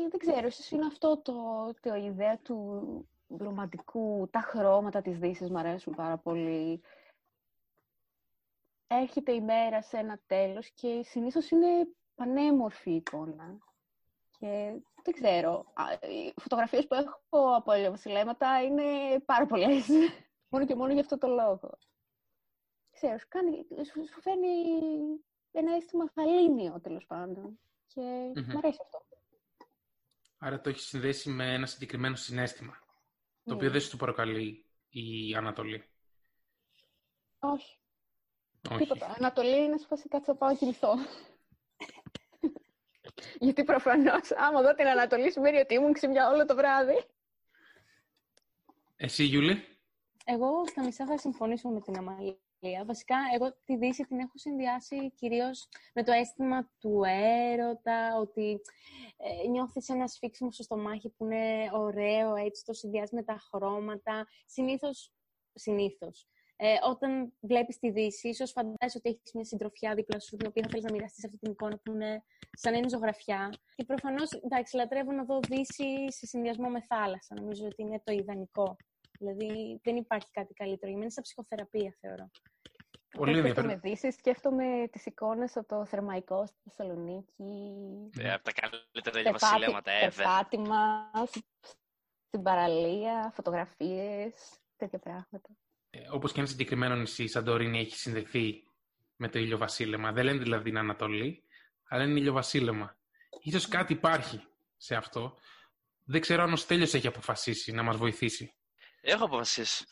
δεν 0.10 0.20
ξέρω, 0.20 0.48
ίσως 0.48 0.72
είναι 0.72 0.86
αυτό 0.86 1.18
το, 1.22 1.34
το 1.82 1.96
ιδέα 1.96 2.38
του 2.38 3.10
ρομαντικού, 3.38 4.28
τα 4.32 4.40
χρώματα 4.40 5.02
της 5.02 5.18
Δύσης 5.20 5.50
μου 5.50 5.58
αρέσουν 5.60 5.96
πάρα 5.96 6.18
πολύ. 6.18 6.82
Έρχεται 8.88 9.32
η 9.32 9.42
μέρα 9.42 9.82
σε 9.82 9.98
ένα 9.98 10.20
τέλος 10.28 10.70
και 10.70 11.02
συνήθως 11.04 11.50
είναι 11.50 11.68
πανέμορφη 12.16 12.92
η 12.92 12.96
εικόνα. 12.96 13.58
Και 14.40 14.74
δεν 15.08 15.22
ξέρω, 15.22 15.72
α, 15.74 15.84
οι 16.10 16.34
φωτογραφίες 16.42 16.88
που 16.88 16.94
έχω 16.96 17.56
από 17.56 17.72
ελαιοβασιλέματα 17.72 18.62
είναι 18.64 18.84
πάρα 19.26 19.46
πολλές. 19.46 19.88
μόνο 20.52 20.66
και 20.66 20.76
μόνο 20.76 20.92
για 20.92 21.02
αυτό 21.02 21.18
το 21.18 21.28
λόγο. 21.28 21.78
Ξέρω, 22.92 23.18
σου, 23.18 23.28
κάνει, 23.28 23.66
σου, 23.86 24.08
σου 24.14 24.22
φέρνει 24.22 24.48
ένα 25.52 25.76
αίσθημα 25.76 26.12
γαλήνιο 26.16 26.80
τέλος 26.82 27.06
πάντων. 27.06 27.60
Και 27.88 28.02
Μμμ. 28.02 28.46
μου 28.52 28.58
αρέσει 28.58 28.80
αυτό. 28.84 29.06
Άρα 30.38 30.62
το 30.62 30.70
έχεις 30.70 30.84
συνδέσει 30.88 31.30
με 31.30 31.54
ένα 31.54 31.66
συγκεκριμένο 31.66 32.16
συνέστημα. 32.16 32.74
Το 33.44 33.52
Ναι. 33.52 33.54
οποίο 33.56 33.70
δεν 33.72 33.82
σου 33.82 33.90
το 33.90 33.98
προκαλεί 33.98 34.66
η 34.90 35.36
Ανατολή. 35.36 35.84
Όχι, 37.40 37.80
Όχι. 38.70 38.78
τίποτα. 38.78 39.16
Ανατολή 39.18 39.64
είναι 39.64 39.78
σε 39.78 39.86
φάση 39.88 40.08
κάτσε 40.08 40.32
να 40.32 40.38
πάω 40.38 40.50
να 40.50 40.56
κοιμηθώ. 40.56 40.94
Γιατί 43.40 43.64
προφανώς, 43.64 44.32
άμα 44.32 44.62
δω 44.62 44.74
την 44.74 44.88
Ανατολή, 44.88 45.32
σημαίνει 45.32 45.58
ότι 45.58 45.74
ήμουν 45.74 45.94
ξυμιά 45.94 46.30
όλο 46.30 46.46
το 46.46 46.56
βράδυ. 46.56 47.04
Εσύ, 48.96 49.24
Γιούλη; 49.24 49.64
Εγώ 50.26 50.68
στα 50.68 50.84
μισά 50.84 51.06
θα 51.06 51.18
συμφωνήσω 51.18 51.70
με 51.70 51.82
την 51.82 51.98
Αμαλία. 51.98 52.38
Βασικά, 52.86 53.16
εγώ 53.36 53.56
τη 53.66 53.78
Δύση 53.78 54.04
την 54.04 54.20
έχω 54.20 54.38
συνδυάσει 54.38 55.12
κυρίως 55.12 55.68
με 55.94 56.04
το 56.04 56.12
αίσθημα 56.12 56.72
του 56.80 57.02
έρωτα, 57.06 58.18
ότι 58.18 58.62
ε, 59.18 59.48
νιώθεις 59.48 59.90
ένα 59.90 60.08
σφίξιμο 60.08 60.52
στο 60.52 60.64
στομάχι 60.64 61.10
που 61.10 61.26
είναι 61.26 61.70
ωραίο, 61.74 62.36
έτσι 62.36 62.66
το 62.66 62.74
συνδυάζει 62.74 63.16
με 63.16 63.24
τα 63.24 63.38
χρώματα. 63.50 64.28
Συνήθως, 64.46 65.12
συνήθως. 65.54 66.28
Ε, 66.60 66.74
όταν 66.84 67.34
βλέπεις 67.40 67.78
τη 67.80 67.92
Δύση, 67.92 68.28
ίσως 68.30 68.52
φαντάζεσαι 68.52 68.98
ότι 68.98 69.10
έχεις 69.10 69.34
μια 69.34 69.44
συντροφιά 69.44 69.94
δίπλα 69.96 70.20
σου, 70.20 70.36
την 70.36 70.48
οποία 70.48 70.64
θα 70.64 70.70
θέλεις 70.70 70.86
να 70.86 70.92
μοιραστείς 70.92 71.26
αυτή 71.26 71.38
την 71.38 71.52
εικόνα 71.52 71.78
που 71.78 71.92
είναι 71.92 72.24
σαν 72.52 72.72
να 72.72 72.78
είναι 72.78 72.90
ζωγραφιά. 72.90 73.54
Και 73.76 73.84
προφανώς, 73.84 74.32
εντάξει, 74.32 74.76
λατρεύω 74.76 75.12
να 75.12 75.24
δω 75.24 75.40
Δύση 75.48 76.12
σε 76.12 76.26
συνδυασμό 76.26 76.70
με 76.70 76.82
θάλασσα. 76.82 77.36
Νομίζω 77.36 77.66
ότι 77.66 77.82
είναι 77.82 78.02
το 78.04 78.12
ιδανικό. 78.12 78.76
Δηλαδή 79.20 79.80
δεν 79.84 79.96
υπάρχει 79.96 80.32
κάτι 80.32 80.54
καλύτερο. 80.54 80.86
Για 80.92 81.00
μένα 81.00 81.02
είναι 81.02 81.10
σαν 81.10 81.24
ψυχοθεραπεία, 81.24 81.96
θεωρώ. 82.02 82.30
Πολύ 83.18 83.32
Όταν 83.32 83.46
ενδιαφέρον. 83.46 83.70
σκέφτομαι 83.70 83.96
Δύση, 83.96 84.12
σκέφτομαι 84.12 84.88
τις 84.92 85.06
εικόνες 85.06 85.58
από 85.58 85.68
το 85.68 85.86
Θερμαϊκό 85.86 86.46
στη 86.46 86.58
Θεσσαλονίκη. 86.64 87.54
Ε, 88.20 88.34
από 88.34 88.44
τα 88.44 88.52
καλύτερα 88.52 89.22
περπάτι- 89.24 89.40
βασιλέματα 89.40 89.92
ever. 90.02 90.14
Περπάτημα, 90.16 91.12
σ- 91.26 91.46
στην 92.28 92.42
παραλία, 92.44 93.32
φωτογραφίες. 93.36 94.60
τέτοια 94.78 95.00
πράγματα. 95.00 95.50
Ε, 95.90 96.00
όπως 96.12 96.32
και 96.32 96.40
ένα 96.40 96.50
συγκεκριμένο 96.50 96.96
νησί, 96.96 97.24
η 97.24 97.28
Σαντορίνη 97.28 97.80
έχει 97.80 97.96
συνδεθεί 97.96 98.64
με 99.16 99.30
το 99.30 99.40
ηλιοβασίλεμα. 99.40 100.12
Δεν 100.12 100.24
λένε 100.24 100.40
δηλαδή 100.40 100.64
την 100.64 100.78
Ανατολή, 100.78 101.44
αλλά 101.88 102.04
είναι 102.04 102.20
ηλιοβασίλεμα. 102.20 102.98
Ίσως 103.42 103.68
κάτι 103.68 103.94
υπάρχει 103.94 104.42
σε 104.78 104.96
αυτό. 104.96 105.38
Δεν 106.04 106.22
ξέρω 106.22 106.44
αν 106.44 106.54
ο 106.54 106.56
Στέλιος 106.56 106.94
έχει 106.94 107.08
αποφασίσει 107.08 107.72
να 107.72 107.84
μας 107.84 107.98
βοηθήσει. 107.98 108.54
Έχω 109.02 109.26
αποφασίσει. 109.26 109.86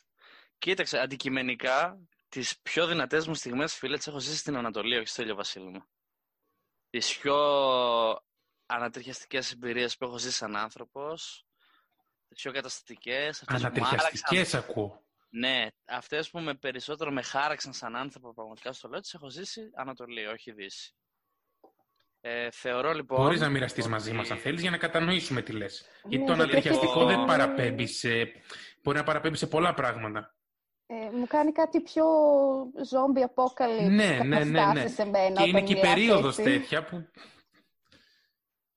Κοίταξε, 0.58 1.00
αντικειμενικά, 1.00 2.00
τις 2.30 2.60
πιο 2.60 2.88
δυνατές 2.88 3.28
μου 3.28 3.36
στιγμές, 3.36 3.76
φίλε, 3.76 3.98
τις 3.98 4.08
έχω 4.08 4.20
ζήσει 4.20 4.38
στην 4.38 4.56
Ανατολή, 4.56 4.98
όχι 4.98 5.08
στο 5.08 5.22
ηλιοβασίλεμα. 5.22 5.88
Τις 6.90 7.18
πιο 7.18 7.36
ανατριχιαστικές 8.66 9.52
εμπειρίες 9.52 9.98
που 9.98 10.06
έχω 10.06 10.18
ζήσει 10.18 10.36
σαν 10.36 10.56
άνθρωπος, 10.56 11.46
τις 12.28 12.42
πιο 12.42 12.52
καταστατικές. 12.52 13.44
Ανατριχιαστικές 13.48 14.54
ακούω. 14.54 15.05
Ναι, 15.38 15.68
αυτές 15.86 16.30
που 16.30 16.40
με 16.40 16.54
περισσότερο 16.54 17.12
με 17.12 17.22
χάραξαν 17.22 17.74
σαν 17.74 17.96
άνθρωπο 17.96 18.34
πραγματικά 18.34 18.74
στο 18.74 18.88
λέω, 18.88 19.00
τις 19.00 19.14
έχω 19.14 19.30
ζήσει 19.30 19.72
Ανατολή, 19.76 20.26
όχι 20.26 20.52
Δύση. 20.52 20.96
Ε, 22.22 22.52
θεωρώ 22.52 22.94
λοιπόν. 22.94 23.18
Μπορείς 23.18 23.40
να 23.40 23.50
μοιραστείς 23.50 23.84
ότι... 23.84 23.94
μαζί 23.94 24.14
μας, 24.14 24.32
αν 24.32 24.38
θέλεις, 24.38 24.62
για 24.62 24.72
να 24.72 24.78
κατανοήσουμε 24.78 25.42
τι 25.42 25.52
λες. 25.52 25.86
Γιατί 26.04 26.26
το 26.26 26.34
ανατριχιαστικό 26.34 27.06
δεν 27.06 27.26
παραπέμπει 27.26 27.88
σε. 27.88 28.10
Μπορεί 28.84 28.98
να 28.98 29.04
παραπέμπει 29.04 29.38
σε 29.38 29.48
πολλά 29.48 29.74
πράγματα. 29.74 30.36
Ε, 30.86 31.10
μου 31.12 31.28
κάνει 31.28 31.52
κάτι 31.52 31.82
πιο 31.82 32.06
ζόμπι 32.90 33.22
απόκαλυψη 33.22 33.86
ναι, 33.86 34.20
ναι, 34.24 34.44
ναι, 34.44 34.66
ναι. 34.66 34.88
σε 34.88 35.06
μένα. 35.06 35.42
Και 35.42 35.50
είναι 35.50 35.64
και 35.64 35.74
η 35.74 35.80
περίοδος 35.80 36.36
τέτοια 36.36 36.86
που 36.86 37.10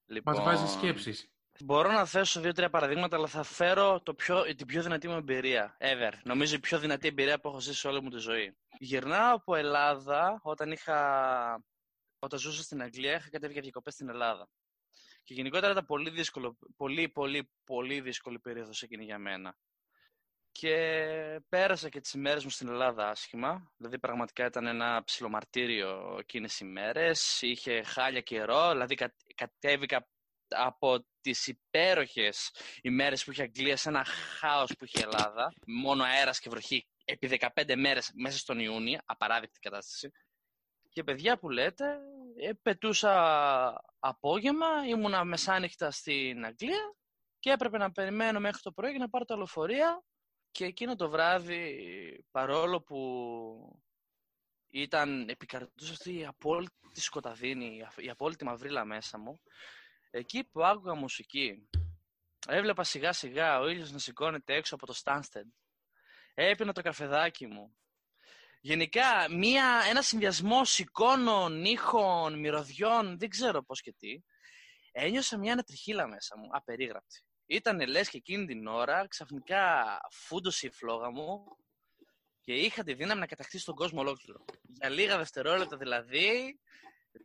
λοιπόν, 0.06 0.34
μας 0.34 0.44
βάζει 0.44 0.72
σκέψεις. 0.72 1.32
Μπορώ 1.64 1.92
να 1.92 2.04
θέσω 2.04 2.40
δύο-τρία 2.40 2.70
παραδείγματα, 2.70 3.16
αλλά 3.16 3.26
θα 3.26 3.42
φέρω 3.42 4.00
το 4.00 4.14
πιο, 4.14 4.54
την 4.54 4.66
πιο 4.66 4.82
δυνατή 4.82 5.08
μου 5.08 5.16
εμπειρία 5.16 5.76
ever. 5.80 6.12
Νομίζω 6.22 6.54
η 6.54 6.58
πιο 6.58 6.78
δυνατή 6.78 7.08
εμπειρία 7.08 7.40
που 7.40 7.48
έχω 7.48 7.60
ζήσει 7.60 7.78
σε 7.78 7.88
όλη 7.88 8.02
μου 8.02 8.10
τη 8.10 8.18
ζωή. 8.18 8.56
Γυρνάω 8.78 9.34
από 9.34 9.54
Ελλάδα 9.54 10.40
όταν 10.42 10.72
είχα 10.72 11.64
όταν 12.18 12.38
ζούσα 12.38 12.62
στην 12.62 12.82
Αγγλία, 12.82 13.14
είχα 13.14 13.28
κατέβει 13.30 13.52
για 13.52 13.62
διακοπές 13.62 13.94
στην 13.94 14.08
Ελλάδα. 14.08 14.48
Και 15.22 15.34
γενικότερα 15.34 15.72
ήταν 15.72 15.84
πολύ 15.86 16.10
δύσκολο, 16.10 16.58
πολύ, 16.76 17.08
πολύ, 17.08 17.50
πολύ 17.64 18.00
δύσκολη 18.00 18.38
περίοδος 18.38 18.82
εκείνη 18.82 19.04
για 19.04 19.18
μένα. 19.18 19.56
Και 20.52 21.40
πέρασα 21.48 21.88
και 21.88 22.00
τις 22.00 22.12
ημέρες 22.12 22.44
μου 22.44 22.50
στην 22.50 22.68
Ελλάδα 22.68 23.08
άσχημα. 23.08 23.72
Δηλαδή 23.76 23.98
πραγματικά 23.98 24.46
ήταν 24.46 24.66
ένα 24.66 25.02
ψιλομαρτύριο 25.04 26.16
εκείνες 26.18 26.60
οι 26.60 26.64
ημέρες. 26.68 27.42
Είχε 27.42 27.82
χάλια 27.82 28.20
καιρό, 28.20 28.70
δηλαδή 28.70 28.94
κατέβηκα 29.34 30.08
από 30.48 31.06
τις 31.20 31.46
υπέροχες 31.46 32.50
ημέρες 32.82 33.24
που 33.24 33.30
είχε 33.30 33.42
Αγγλία 33.42 33.76
σε 33.76 33.88
ένα 33.88 34.04
χάος 34.04 34.74
που 34.78 34.84
είχε 34.84 35.02
Ελλάδα. 35.02 35.52
Μόνο 35.66 36.04
αέρας 36.04 36.38
και 36.40 36.50
βροχή 36.50 36.86
επί 37.04 37.38
15 37.54 37.74
μέρες 37.76 38.10
μέσα 38.14 38.38
στον 38.38 38.58
Ιούνιο, 38.58 38.98
απαράδεκτη 39.04 39.58
κατάσταση. 39.58 40.10
Και 40.88 41.04
παιδιά 41.04 41.38
που 41.38 41.50
λέτε, 41.50 41.98
ε, 42.36 42.52
πετούσα 42.62 43.14
απόγευμα, 43.98 44.66
ήμουνα 44.86 45.24
μεσάνυχτα 45.24 45.90
στην 45.90 46.44
Αγγλία 46.44 46.94
και 47.38 47.50
έπρεπε 47.50 47.78
να 47.78 47.92
περιμένω 47.92 48.40
μέχρι 48.40 48.62
το 48.62 48.72
πρωί 48.72 48.90
για 48.90 48.98
να 48.98 49.08
πάρω 49.08 49.24
τα 49.24 49.36
λεωφορεία 49.36 50.02
και 50.50 50.64
εκείνο 50.64 50.96
το 50.96 51.10
βράδυ, 51.10 52.24
παρόλο 52.30 52.82
που 52.82 53.82
ήταν 54.70 55.28
επικρατούσε 55.28 55.92
αυτή 55.92 56.18
η 56.18 56.26
απόλυτη 56.26 57.00
σκοταδίνη, 57.00 57.82
η 57.96 58.10
απόλυτη 58.10 58.44
μαυρίλα 58.44 58.84
μέσα 58.84 59.18
μου, 59.18 59.40
εκεί 60.10 60.44
που 60.44 60.64
άκουγα 60.64 60.94
μουσική, 60.94 61.68
έβλεπα 62.48 62.84
σιγά 62.84 63.12
σιγά 63.12 63.60
ο 63.60 63.68
ήλιος 63.68 63.92
να 63.92 63.98
σηκώνεται 63.98 64.54
έξω 64.54 64.74
από 64.74 64.86
το 64.86 64.92
Στάνστεντ, 64.92 65.46
έπινα 66.34 66.72
το 66.72 66.82
καφεδάκι 66.82 67.46
μου, 67.46 67.78
Γενικά, 68.60 69.30
μία, 69.30 69.82
ένα 69.88 70.02
συνδυασμό 70.02 70.60
εικόνων, 70.78 71.64
ήχων, 71.64 72.38
μυρωδιών, 72.38 73.18
δεν 73.18 73.28
ξέρω 73.28 73.62
πώς 73.62 73.80
και 73.80 73.92
τι, 73.98 74.22
ένιωσα 74.92 75.38
μια 75.38 75.52
ανατριχίλα 75.52 76.06
μέσα 76.08 76.38
μου, 76.38 76.48
απερίγραπτη. 76.50 77.22
Ήτανε 77.46 77.86
λες 77.86 78.08
και 78.08 78.16
εκείνη 78.16 78.46
την 78.46 78.66
ώρα, 78.66 79.06
ξαφνικά 79.08 79.98
φούντωσε 80.10 80.66
η 80.66 80.70
φλόγα 80.70 81.10
μου 81.10 81.44
και 82.40 82.54
είχα 82.54 82.82
τη 82.82 82.94
δύναμη 82.94 83.20
να 83.20 83.26
κατακτήσω 83.26 83.64
τον 83.64 83.74
κόσμο 83.74 84.00
ολόκληρο. 84.00 84.44
Για 84.62 84.88
λίγα 84.88 85.16
δευτερόλεπτα 85.16 85.76
δηλαδή, 85.76 86.60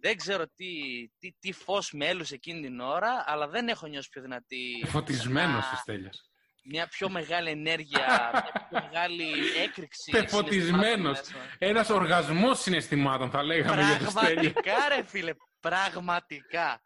δεν 0.01 0.17
ξέρω 0.17 0.45
τι, 0.55 0.71
τι, 1.19 1.31
τι 1.39 1.51
φως 1.51 1.91
με 1.91 2.05
έλουσε 2.05 2.35
εκείνη 2.35 2.61
την 2.61 2.79
ώρα, 2.79 3.23
αλλά 3.27 3.47
δεν 3.47 3.67
έχω 3.67 3.87
νιώσει 3.87 4.09
πιο 4.09 4.21
δυνατή. 4.21 4.83
Φωτισμένος 4.85 5.71
ο 5.71 5.75
Στέλιος 5.75 6.33
μια 6.63 6.87
πιο 6.87 7.09
μεγάλη 7.09 7.49
ενέργεια, 7.49 8.29
μια 8.33 8.67
πιο 8.69 8.79
μεγάλη 8.81 9.31
έκρηξη. 9.63 10.11
Πεφωτισμένος. 10.11 11.21
Ένας 11.57 11.89
οργασμός 11.89 12.59
συναισθημάτων 12.59 13.29
θα 13.29 13.43
λέγαμε 13.43 13.81
για 13.81 13.97
το 13.97 14.11
Πραγματικά 14.11 14.89
ρε 14.89 15.03
φίλε, 15.03 15.33
πραγματικά. 15.59 16.81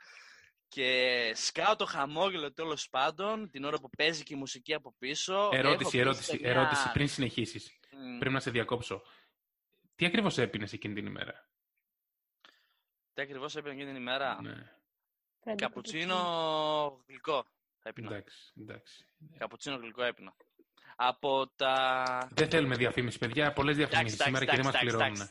Και 0.69 1.31
σκάω 1.35 1.75
το 1.75 1.85
χαμόγελο 1.85 2.53
τέλος 2.53 2.89
πάντων 2.89 3.49
την 3.49 3.63
ώρα 3.63 3.77
που 3.77 3.89
παίζει 3.97 4.23
και 4.23 4.33
η 4.33 4.37
μουσική 4.37 4.73
από 4.73 4.95
πίσω. 4.97 5.49
Ερώτηση, 5.51 5.97
ερώτηση, 5.97 6.39
ερώτηση 6.43 6.91
πριν 6.91 7.07
συνεχίσεις. 7.07 7.79
Πρέπει 8.19 8.33
να 8.33 8.39
σε 8.39 8.51
διακόψω. 8.51 9.01
Τι 9.95 10.05
ακριβώς 10.05 10.37
έπινες 10.37 10.73
εκείνη 10.73 10.93
την 10.93 11.05
ημέρα; 11.05 11.49
Τι 13.17 13.23
ακριβώς 13.23 13.55
έπινε 13.55 13.73
εκείνη 13.73 13.87
την 13.87 14.01
ημέρα; 14.01 14.41
Ναι. 14.41 15.55
Καπουτσίνο 15.55 16.15
γλυκό 17.07 17.45
έπινα. 17.83 18.07
Εντάξει, 18.07 18.53
εντάξει. 18.59 19.05
Καπουτσίνο 19.37 19.75
γλυκό 19.75 20.03
έπινα. 20.03 20.35
Από 20.95 21.47
τα... 21.55 22.29
Δεν 22.31 22.49
θέλουμε 22.49 22.75
διαφήμιση, 22.75 23.17
παιδιά. 23.17 23.53
Πολλές 23.53 23.75
διαφημίσει 23.75 24.17
σήμερα 24.17 24.45
και 24.45 24.55
δεν 24.55 24.65
μας 24.65 24.77
πληρώνουν. 24.77 25.27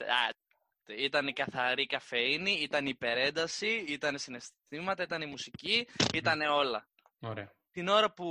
Ήταν 0.87 1.27
η 1.27 1.33
καθαρή 1.33 1.87
καφεΐνη, 1.87 2.53
ήταν 2.53 2.87
η 2.87 2.91
υπερένταση, 2.93 3.85
ήταν 3.89 4.19
συναισθήματα, 4.19 5.03
ήταν 5.03 5.23
η 5.23 5.27
μουσική, 5.27 5.89
ήταν 6.15 6.41
όλα. 6.41 6.89
Ωραία. 7.21 7.53
Την 7.71 7.89
ώρα 7.89 8.13
που 8.13 8.27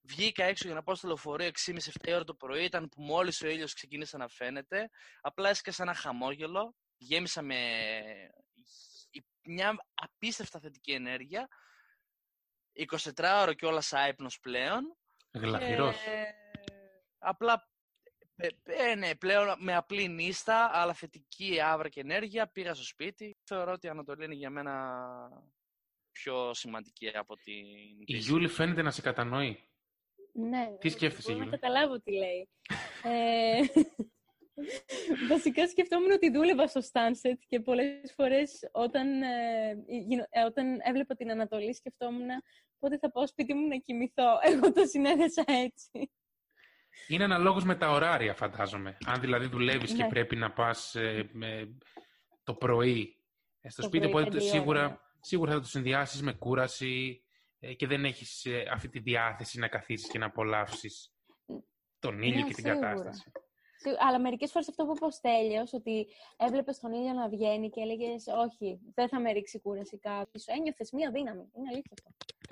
βγήκα 0.00 0.44
έξω 0.44 0.66
για 0.66 0.74
να 0.74 0.82
πάω 0.82 0.94
στο 0.94 1.06
λεωφορείο 1.06 1.50
6.30-7 1.66 2.12
ώρα 2.14 2.24
το 2.24 2.34
πρωί, 2.34 2.64
ήταν 2.64 2.88
που 2.88 3.02
μόλις 3.02 3.42
ο 3.42 3.48
ήλιος 3.48 3.74
ξεκίνησε 3.74 4.16
να 4.16 4.28
φαίνεται, 4.28 4.90
απλά 5.20 5.48
έσκασα 5.48 5.82
ένα 5.82 5.94
χαμόγελο, 5.94 6.74
γέμισα 7.04 7.42
με 7.42 7.58
μια 9.42 9.84
απίστευτα 9.94 10.60
θετική 10.60 10.92
ενέργεια 10.92 11.48
24 12.74 13.40
ώρο 13.42 13.52
και 13.52 13.66
όλα 13.66 13.82
άϊπνος 13.90 14.40
πλέον. 14.40 14.96
Γλαφυρός. 15.30 15.96
απλά, 17.18 17.68
ε, 18.64 18.94
ναι, 18.94 19.14
πλέον 19.14 19.56
με 19.58 19.74
απλή 19.74 20.08
νύστα, 20.08 20.70
αλλά 20.72 20.94
θετική 20.94 21.60
άβρα 21.60 21.88
και 21.88 22.00
ενέργεια, 22.00 22.46
πήγα 22.46 22.74
στο 22.74 22.84
σπίτι. 22.84 23.36
Θεωρώ 23.44 23.72
ότι 23.72 23.86
η 23.86 23.90
Ανατολή 23.90 24.24
είναι 24.24 24.34
για 24.34 24.50
μένα 24.50 24.94
πιο 26.12 26.54
σημαντική 26.54 27.16
από 27.16 27.36
την... 27.36 27.66
Η 28.04 28.16
Γιούλη 28.16 28.48
φαίνεται 28.48 28.82
να 28.82 28.90
σε 28.90 29.00
κατανοεί. 29.00 29.68
Ναι. 30.32 30.76
Τι 30.78 30.88
σκέφτεσαι, 30.88 31.32
Γιούλη. 31.32 31.50
Να 31.50 31.56
καταλάβω 31.56 32.00
τι 32.00 32.12
λέει. 32.12 32.48
ε, 33.02 33.60
Βασικά 35.28 35.68
σκεφτόμουν 35.68 36.10
ότι 36.10 36.30
δούλευα 36.30 36.66
στο 36.66 36.80
Stanset 36.92 37.38
και 37.48 37.60
πολλές 37.60 38.12
φορές 38.16 38.68
όταν, 38.72 39.22
ε, 39.22 39.68
ε, 40.30 40.44
όταν 40.44 40.78
έβλεπα 40.82 41.14
την 41.14 41.30
Ανατολή 41.30 41.74
σκεφτόμουν 41.74 42.28
πότε 42.78 42.98
θα 42.98 43.10
πάω 43.10 43.26
σπίτι 43.26 43.54
μου 43.54 43.66
να 43.66 43.76
κοιμηθώ. 43.76 44.38
Εγώ 44.50 44.72
το 44.72 44.84
συνέδεσα 44.86 45.44
έτσι. 45.46 46.10
Είναι 47.08 47.24
αναλόγως 47.24 47.64
με 47.64 47.74
τα 47.74 47.90
ωράρια 47.90 48.34
φαντάζομαι. 48.34 48.96
Αν 49.06 49.20
δηλαδή 49.20 49.46
δουλεύεις 49.46 49.92
και 49.92 50.02
Ναι. 50.02 50.08
πρέπει 50.08 50.36
να 50.36 50.52
πας 50.52 50.94
ε, 50.94 51.28
με, 51.32 51.78
το 52.42 52.54
πρωί 52.54 53.20
ε, 53.60 53.68
στο 53.68 53.82
Το 53.82 53.88
σπίτι, 53.88 54.08
πρωί, 54.08 54.22
οπότε 54.22 54.36
πέντε 54.38 54.50
σίγουρα, 54.50 54.80
ώρα, 54.80 54.88
ναι. 54.88 54.96
σίγουρα 55.20 55.52
θα 55.52 55.60
το 55.60 55.66
συνδυάσεις 55.66 56.22
με 56.22 56.32
κούραση 56.32 57.24
ε, 57.58 57.74
και 57.74 57.86
δεν 57.86 58.04
έχεις 58.04 58.44
ε, 58.44 58.66
αυτή 58.72 58.88
τη 58.88 58.98
διάθεση 58.98 59.58
να 59.58 59.68
καθίσεις 59.68 60.08
και 60.10 60.18
να 60.18 60.26
απολαύσεις 60.26 61.14
τον 61.98 62.22
ήλιο 62.22 62.40
Ναι, 62.40 62.46
και 62.46 62.54
την 62.54 62.64
σίγουρα. 62.64 62.88
κατάσταση. 62.88 63.30
Σι- 63.84 63.96
Αλλά 64.06 64.20
μερικές 64.20 64.50
φορές 64.50 64.68
αυτό 64.68 64.84
που 64.84 64.92
είπε 64.96 65.04
ο 65.04 65.10
Στέλιος, 65.10 65.72
ότι 65.72 66.06
έβλεπες 66.36 66.78
τον 66.78 66.92
ήλιο 66.92 67.12
να 67.12 67.28
βγαίνει 67.28 67.70
και 67.70 67.80
έλεγες 67.80 68.24
όχι, 68.26 68.80
δεν 68.94 69.08
θα 69.08 69.20
με 69.20 69.32
ρίξει 69.32 69.60
κούραση 69.60 69.98
κάτι. 69.98 70.40
Σου 70.40 70.46
ένιωθες 70.56 70.90
μία 70.92 71.10
δύναμη. 71.10 71.50
Είναι 71.56 71.68
αλήθεια 71.72 71.92
αυτό. 71.98 72.10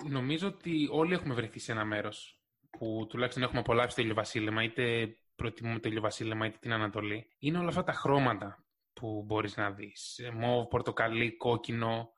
Νομίζω 0.09 0.47
ότι 0.47 0.87
όλοι 0.91 1.13
έχουμε 1.13 1.33
βρεθεί 1.33 1.59
σε 1.59 1.71
ένα 1.71 1.85
μέρος 1.85 2.39
που 2.69 3.05
τουλάχιστον 3.09 3.43
έχουμε 3.43 3.59
απολαύσει 3.59 3.95
το 3.95 4.01
ηλιοβασίλεμα, 4.01 4.63
είτε 4.63 5.15
προτιμούμε 5.35 5.79
το 5.79 5.89
ηλιοβασίλεμα 5.89 6.45
είτε 6.45 6.57
την 6.61 6.73
Ανατολή. 6.73 7.27
Είναι 7.39 7.57
όλα 7.57 7.67
αυτά 7.67 7.83
τα 7.83 7.93
χρώματα 7.93 8.65
που 8.93 9.23
μπορείς 9.25 9.57
να 9.57 9.71
δεις. 9.71 10.17
Ε, 10.17 10.31
Μόβ, 10.31 10.67
πορτοκαλί, 10.67 11.37
κόκκινο. 11.37 12.13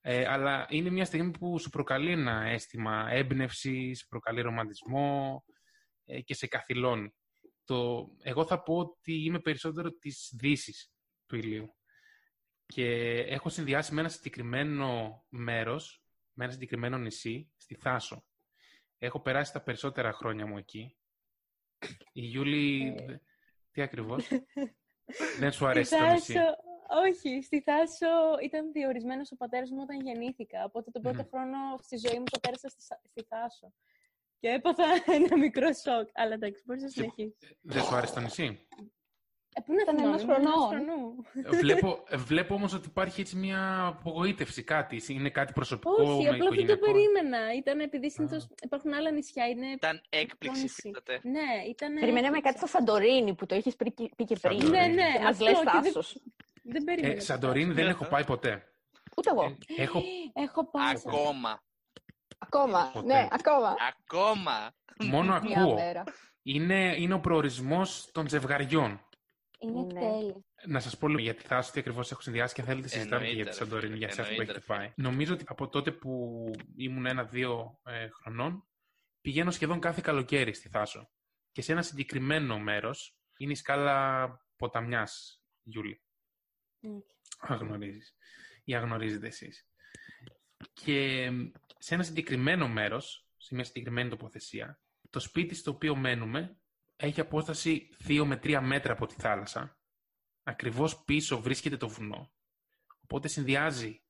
Ε, 0.00 0.26
αλλά 0.28 0.66
είναι 0.68 0.90
μια 0.90 1.04
στιγμή 1.04 1.30
που 1.30 1.58
σου 1.58 1.70
προκαλεί 1.70 2.10
ένα 2.10 2.42
αίσθημα 2.42 3.06
έμπνευση, 3.10 3.94
σου 3.94 4.06
προκαλεί 4.06 4.40
ρομαντισμό 4.40 5.44
ε, 6.04 6.20
και 6.20 6.34
σε 6.34 6.46
καθυλώνει. 6.46 7.14
Το, 7.66 8.08
εγώ 8.22 8.46
θα 8.46 8.62
πω 8.62 8.76
ότι 8.76 9.24
είμαι 9.24 9.38
περισσότερο 9.40 9.92
της 9.92 10.32
δύσης 10.38 10.92
του 11.26 11.36
ηλίου. 11.36 11.76
Και 12.66 12.84
έχω 13.20 13.48
συνδυάσει 13.48 13.94
με 13.94 14.00
ένα 14.00 14.08
συγκεκριμένο 14.08 15.24
μέρος, 15.28 16.04
με 16.32 16.44
ένα 16.44 16.52
συγκεκριμένο 16.52 16.98
νησί, 16.98 17.52
στη 17.56 17.74
Θάσο. 17.74 18.24
Έχω 18.98 19.20
περάσει 19.20 19.52
τα 19.52 19.62
περισσότερα 19.62 20.12
χρόνια 20.12 20.46
μου 20.46 20.58
εκεί 20.58 20.98
Η 22.12 22.20
Γιούλη... 22.20 22.94
Ε. 23.08 23.16
Τι 23.70 23.82
ακριβώς; 23.82 24.28
Δεν 25.40 25.52
σου 25.52 25.66
αρέσει 25.66 25.94
Στη 25.94 26.04
το 26.04 26.10
νησί; 26.12 26.32
Θάσο- 26.32 26.56
Όχι, 27.06 27.42
στη 27.42 27.60
Θάσο 27.60 28.06
ήταν 28.42 28.72
διορισμένος 28.72 29.32
ο 29.32 29.36
πατέρας 29.36 29.70
μου 29.70 29.80
όταν 29.80 30.00
γεννήθηκα. 30.00 30.64
Οπότε 30.64 30.90
τον 30.90 31.02
πρώτο 31.02 31.22
Μμμ. 31.22 31.28
χρόνο 31.28 31.58
στη 31.82 31.96
ζωή 31.96 32.18
μου 32.18 32.24
το 32.24 32.38
πέρασα 32.38 32.68
στη, 32.68 32.82
Σα- 32.82 33.00
στη 33.10 33.22
Θάσο. 33.28 33.72
Και 34.46 34.52
έπαθα 34.52 34.84
ένα 35.18 35.36
μικρό 35.38 35.66
σοκ. 35.72 36.08
Αλλά 36.14 36.34
εντάξει, 36.34 36.62
μπορείς 36.66 36.82
να 36.82 36.88
συνεχίσεις. 36.88 37.36
Δεν 37.60 37.82
σου 37.82 37.94
αρέσει 37.94 38.14
το 38.14 38.20
νησί; 38.20 38.66
Ε, 39.54 39.60
πού 39.60 39.72
να 39.72 39.80
Ήταν 39.82 39.96
θυμάμαι, 39.96 40.08
ενός 40.08 40.22
ήμουν 40.22 40.34
ενός 40.34 40.52
χρονών. 40.68 40.86
χρονού. 40.86 41.58
βλέπω, 41.60 42.04
βλέπω 42.16 42.54
όμως 42.54 42.72
ότι 42.74 42.88
υπάρχει 42.88 43.20
έτσι 43.20 43.36
μια 43.36 43.86
απογοήτευση, 43.86 44.62
κάτι. 44.62 45.02
Είναι 45.08 45.30
κάτι 45.30 45.52
προσωπικό 45.52 45.90
Όχι, 46.02 46.04
με 46.04 46.12
απλά 46.12 46.30
δεν 46.30 46.38
το 46.38 46.44
οικογενειακό. 46.44 46.86
περίμενα. 46.86 47.54
Ήταν 47.54 47.80
επειδή 47.80 48.10
συνήθως 48.10 48.46
υπάρχουν 48.62 48.92
άλλα 48.94 49.10
νησιά. 49.10 49.46
Είναι... 49.48 49.66
Ήταν 49.66 50.00
έκπληξη, 50.08 50.60
νησί. 50.62 50.80
φύτατε. 50.80 51.20
Ναι, 51.22 51.68
ήταν. 51.68 51.94
Περιμέναμε 51.94 52.40
κάτι 52.40 52.56
στο 52.58 52.66
Σαντορίνη 52.66 53.34
που 53.34 53.46
το 53.46 53.54
έχεις 53.54 53.76
πει 53.76 53.92
και- 53.92 54.10
πει 54.16 54.24
και 54.24 54.36
πριν. 54.42 54.60
Σαντορίνη. 54.60 54.86
Ναι, 54.94 55.02
ναι, 55.02 55.12
Και 55.12 55.18
μας 55.22 55.30
αυτό 55.30 55.44
λες 55.44 55.58
και 55.58 55.64
δεν- 55.72 55.82
Θάσος. 55.82 56.22
Δεν 56.62 56.84
περίμενα. 56.84 57.14
Ε, 57.14 57.20
Σαντορίνη 57.20 57.72
δεν 57.72 57.84
Ναι, 57.84 57.90
έχω 57.90 58.04
θα. 58.04 58.10
πάει 58.10 58.24
ποτέ. 58.24 58.72
Ούτε 59.16 59.30
εγώ. 59.30 59.44
Ε, 59.76 59.82
έχω 59.82 60.02
Έχω 60.46 60.70
πάει. 60.70 60.94
Ακόμα. 61.06 61.62
Ακόμα. 62.38 62.90
ποτέ. 62.92 63.06
Ναι, 63.06 63.28
ακόμα. 63.30 63.74
Ακόμα. 63.88 64.74
μόνο 65.04 65.40
Μια 65.40 65.60
ακούω. 65.60 65.74
μέρα. 65.74 66.04
Είναι, 66.42 66.94
είναι 66.98 67.14
ο 67.14 67.20
προορισμός 67.20 68.10
των 68.12 68.28
ζευγαριών. 68.28 69.00
Είναι 69.58 69.80
Ναι. 69.80 70.00
τέλειος. 70.00 70.36
Να 70.66 70.80
σας 70.80 70.96
πω 70.98 71.08
λίγο 71.08 71.20
γιατί 71.20 71.42
θα 71.46 71.60
τι 71.72 71.80
ακριβώς 71.80 72.10
έχω 72.10 72.20
συνδυάσει 72.20 72.54
και 72.54 72.60
αν 72.60 72.66
θέλετε 72.66 72.88
συζητάμε 72.88 73.24
και 73.24 73.28
Εννοείται, 73.30 73.42
για 73.42 73.52
τη 73.52 73.58
ρε 73.58 73.64
Σαντορίνη, 73.64 73.86
φίλε, 73.92 73.98
για 73.98 74.06
εσάς 74.08 74.26
που 74.26 74.30
εννοείται, 74.32 74.52
έχετε 74.52 74.72
ρε 74.74 74.78
πάει. 74.78 74.92
Νομίζω 74.96 75.34
ότι 75.34 75.44
από 75.46 75.68
τότε 75.68 75.92
που 75.92 76.44
ήμουν 76.76 77.06
ένα-δύο 77.06 77.78
ε, 77.84 78.08
χρονών, 78.08 78.66
πηγαίνω 79.20 79.50
σχεδόν 79.50 79.80
κάθε 79.80 80.00
καλοκαίρι 80.04 80.54
στη 80.54 80.68
Θάσο. 80.68 81.10
Και 81.52 81.62
σε 81.62 81.72
ένα 81.72 81.82
συγκεκριμένο 81.82 82.58
μέρος 82.58 83.16
είναι 83.36 83.52
η 83.52 83.54
Σκάλα 83.54 84.28
Ποταμιάς, 84.56 85.42
Γιούλη. 85.62 86.02
Οκ. 86.82 87.50
Α, 87.50 87.61
γνωρίζεις. 87.61 88.14
Ή 88.64 88.74
α, 88.74 88.83
γνωρίζετε 88.83 89.26
εσείς. 89.26 89.66
Και 90.72 91.30
σε 91.78 91.94
ένα 91.94 92.02
συγκεκριμένο 92.02 92.68
μέρος, 92.68 93.28
σε 93.36 93.54
μια 93.54 93.64
συγκεκριμένη 93.64 94.08
τοποθεσία, 94.08 94.80
το 95.10 95.20
σπίτι 95.20 95.54
στο 95.54 95.70
οποίο 95.70 95.96
μένουμε 95.96 96.56
έχει 96.96 97.20
απόσταση 97.20 97.88
2 98.08 98.22
με 98.24 98.40
3 98.42 98.60
μέτρα 98.62 98.92
από 98.92 99.06
τη 99.06 99.14
θάλασσα. 99.14 99.78
Ακριβώς 100.42 101.04
πίσω 101.04 101.40
βρίσκεται 101.40 101.76
το 101.76 101.88
βουνό. 101.88 102.32
Οπότε 103.02 103.28
συνδυάζει 103.28 104.02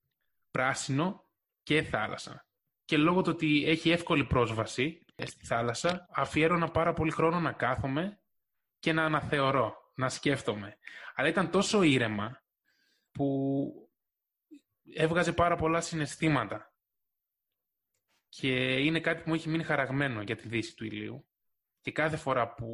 πράσινο 0.50 1.24
και 1.62 1.82
θάλασσα. 1.82 2.46
Και 2.84 2.96
λόγω 2.96 3.22
του 3.22 3.30
ότι 3.32 3.64
έχει 3.66 3.90
εύκολη 3.90 4.24
πρόσβαση 4.24 5.04
στη 5.24 5.46
θάλασσα, 5.46 6.08
αφιέρωνα 6.10 6.70
πάρα 6.70 6.92
πολύ 6.92 7.10
χρόνο 7.10 7.40
να 7.40 7.52
κάθομαι 7.52 8.20
και 8.78 8.92
να 8.92 9.04
αναθεωρώ, 9.04 9.92
να 9.94 10.08
σκέφτομαι. 10.08 10.78
Αλλά 11.14 11.28
ήταν 11.28 11.50
τόσο 11.50 11.82
ήρεμα 11.82 12.42
που 13.10 13.90
έβγαζε 14.94 15.32
πάρα 15.32 15.56
πολλά 15.56 15.80
συναισθήματα. 15.80 16.75
Και 18.38 18.78
είναι 18.78 19.00
κάτι 19.00 19.22
που 19.22 19.28
μου 19.28 19.34
έχει 19.34 19.48
μείνει 19.48 19.62
χαραγμένο 19.62 20.22
για 20.22 20.36
τη 20.36 20.48
δύση 20.48 20.76
του 20.76 20.84
ηλίου. 20.84 21.26
Και 21.80 21.92
κάθε 21.92 22.16
φορά 22.16 22.54
που 22.54 22.68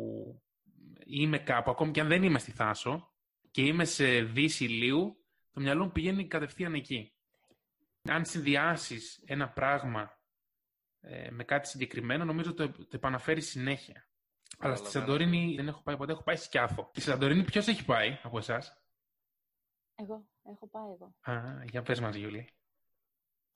είμαι 1.05 1.39
κάπου, 1.39 1.71
ακόμη 1.71 1.91
και 1.91 2.01
αν 2.01 2.09
δεν 2.09 2.23
είμαι 2.23 2.39
στη 2.39 2.51
Θάσο, 2.51 3.13
και 3.51 3.63
είμαι 3.63 3.85
σε 3.85 4.23
δύση 4.23 4.65
ηλίου, 4.65 5.25
το 5.51 5.61
μυαλό 5.61 5.85
μου 5.85 5.93
πηγαίνει 5.93 6.27
κατευθείαν 6.27 6.75
εκεί. 6.75 7.15
Αν 8.03 8.25
συνδυάσεις 8.25 9.23
ένα 9.27 9.49
πράγμα 9.49 10.19
ε, 11.01 11.31
με 11.31 11.45
κάτι 11.45 11.69
συγκεκριμένο, 11.69 12.25
νομίζω 12.25 12.55
το, 12.55 12.71
το 12.71 12.89
επαναφέρεις 12.91 13.49
συνέχεια. 13.49 14.09
Αλλά 14.59 14.75
στη 14.75 14.85
Καταλαβαίνω. 14.85 15.17
Σαντορίνη 15.17 15.55
δεν 15.57 15.69
έχω 15.69 15.83
πάει 15.83 15.97
ποτέ, 15.97 16.13
έχω 16.13 16.23
πάει 16.23 16.37
σκιάθο. 16.37 16.91
Στη 16.93 17.01
Σαντορίνη 17.01 17.45
ποιος 17.45 17.67
έχει 17.67 17.85
πάει 17.85 18.19
από 18.23 18.39
εσάς; 18.39 18.83
Εγώ, 19.95 20.29
έχω 20.43 20.69
πάει 20.69 20.83
εγώ. 20.83 21.15
Α, 21.21 21.65
για 21.65 21.83
πες 21.83 22.01
μας, 22.01 22.15
Γιούλη. 22.15 22.53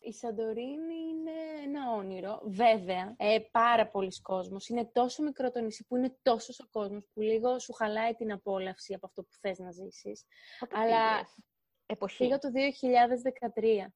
Η 0.07 0.13
Σαντορίνη 0.13 0.95
είναι 1.09 1.63
ένα 1.65 1.91
όνειρο. 1.91 2.41
Βέβαια, 2.45 3.15
ε, 3.19 3.39
πάρα 3.51 3.89
πολλοί 3.91 4.21
κόσμος. 4.23 4.69
Είναι 4.69 4.91
τόσο 4.93 5.23
μικρό 5.23 5.51
το 5.51 5.61
νησί 5.61 5.85
που 5.87 5.97
είναι 5.97 6.17
τόσος 6.23 6.61
ο 6.61 6.67
κόσμος 6.71 7.05
που 7.13 7.21
λίγο 7.21 7.59
σου 7.59 7.73
χαλάει 7.73 8.15
την 8.15 8.33
απόλαυση 8.33 8.95
από 8.95 9.07
αυτό 9.07 9.23
που 9.23 9.29
θες 9.41 9.59
να 9.59 9.71
ζήσεις. 9.71 10.25
Πότε 10.59 10.79
Αλλά- 10.79 11.15
πήγες; 11.17 11.35
Εποχή. 11.87 12.17
Πήγα 12.25 12.39
το 12.39 12.51
2013. 12.51 13.95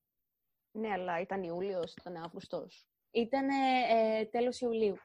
Ναι, 0.70 0.92
αλλά 0.92 1.20
ήταν 1.20 1.42
Ιούλιος, 1.42 1.94
ήταν 1.94 2.16
Αύγουστος. 2.16 2.86
Ήταν 3.10 3.48
ε, 3.48 4.24
τέλος 4.26 4.60
Ιουλίου. 4.60 4.96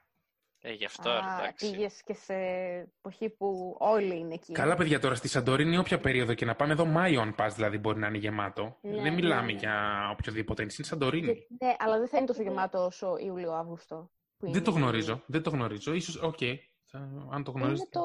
Ε, 0.67 0.71
γι' 0.73 0.85
αυτό, 0.85 1.09
ρε, 1.09 1.15
Α, 1.17 1.37
εντάξει. 1.39 1.69
πήγες 1.71 2.01
και 2.03 2.13
σε 2.13 2.33
εποχή 2.97 3.29
που 3.29 3.75
όλοι 3.79 4.17
είναι 4.19 4.33
εκεί. 4.33 4.51
Καλά, 4.53 4.75
παιδιά, 4.75 4.99
τώρα 4.99 5.15
στη 5.15 5.27
Σαντορίνη, 5.27 5.77
όποια 5.77 5.99
περίοδο 5.99 6.33
και 6.33 6.45
να 6.45 6.55
πάμε 6.55 6.73
εδώ, 6.73 6.85
Μάιο, 6.85 7.21
αν 7.21 7.35
πα, 7.35 7.47
δηλαδή 7.47 7.77
μπορεί 7.77 7.99
να 7.99 8.07
είναι 8.07 8.17
γεμάτο. 8.17 8.77
Ναι, 8.81 9.01
δεν 9.01 9.13
μιλάμε 9.13 9.45
ναι, 9.45 9.51
ναι. 9.51 9.59
για 9.59 10.07
οποιοδήποτε 10.11 10.63
νησί. 10.63 10.75
Είναι 10.77 10.87
Σαντορίνη. 10.87 11.33
Και- 11.35 11.65
Ναι, 11.65 11.75
αλλά 11.79 11.97
δεν 11.97 12.07
θα 12.07 12.17
είναι 12.17 12.25
τόσο 12.25 12.41
Ναι. 12.43 12.49
γεμάτο 12.49 12.85
όσο 12.85 13.17
Ιούλιο-Αύγουστο. 13.17 14.11
που 14.37 14.45
Δεν 14.45 14.49
είναι 14.55 14.61
το 14.61 14.71
η- 14.71 14.79
γνωρίζω. 14.79 15.23
Δεν 15.25 15.43
το 15.43 15.49
γνωρίζω. 15.49 15.93
Ίσως, 15.93 16.15
οκ. 16.21 16.37
Θα- 16.85 17.27
Αν 17.31 17.43
το 17.43 17.51
Είναι 17.55 17.63
γνωρίζετε. 17.63 17.89
το... 17.91 18.03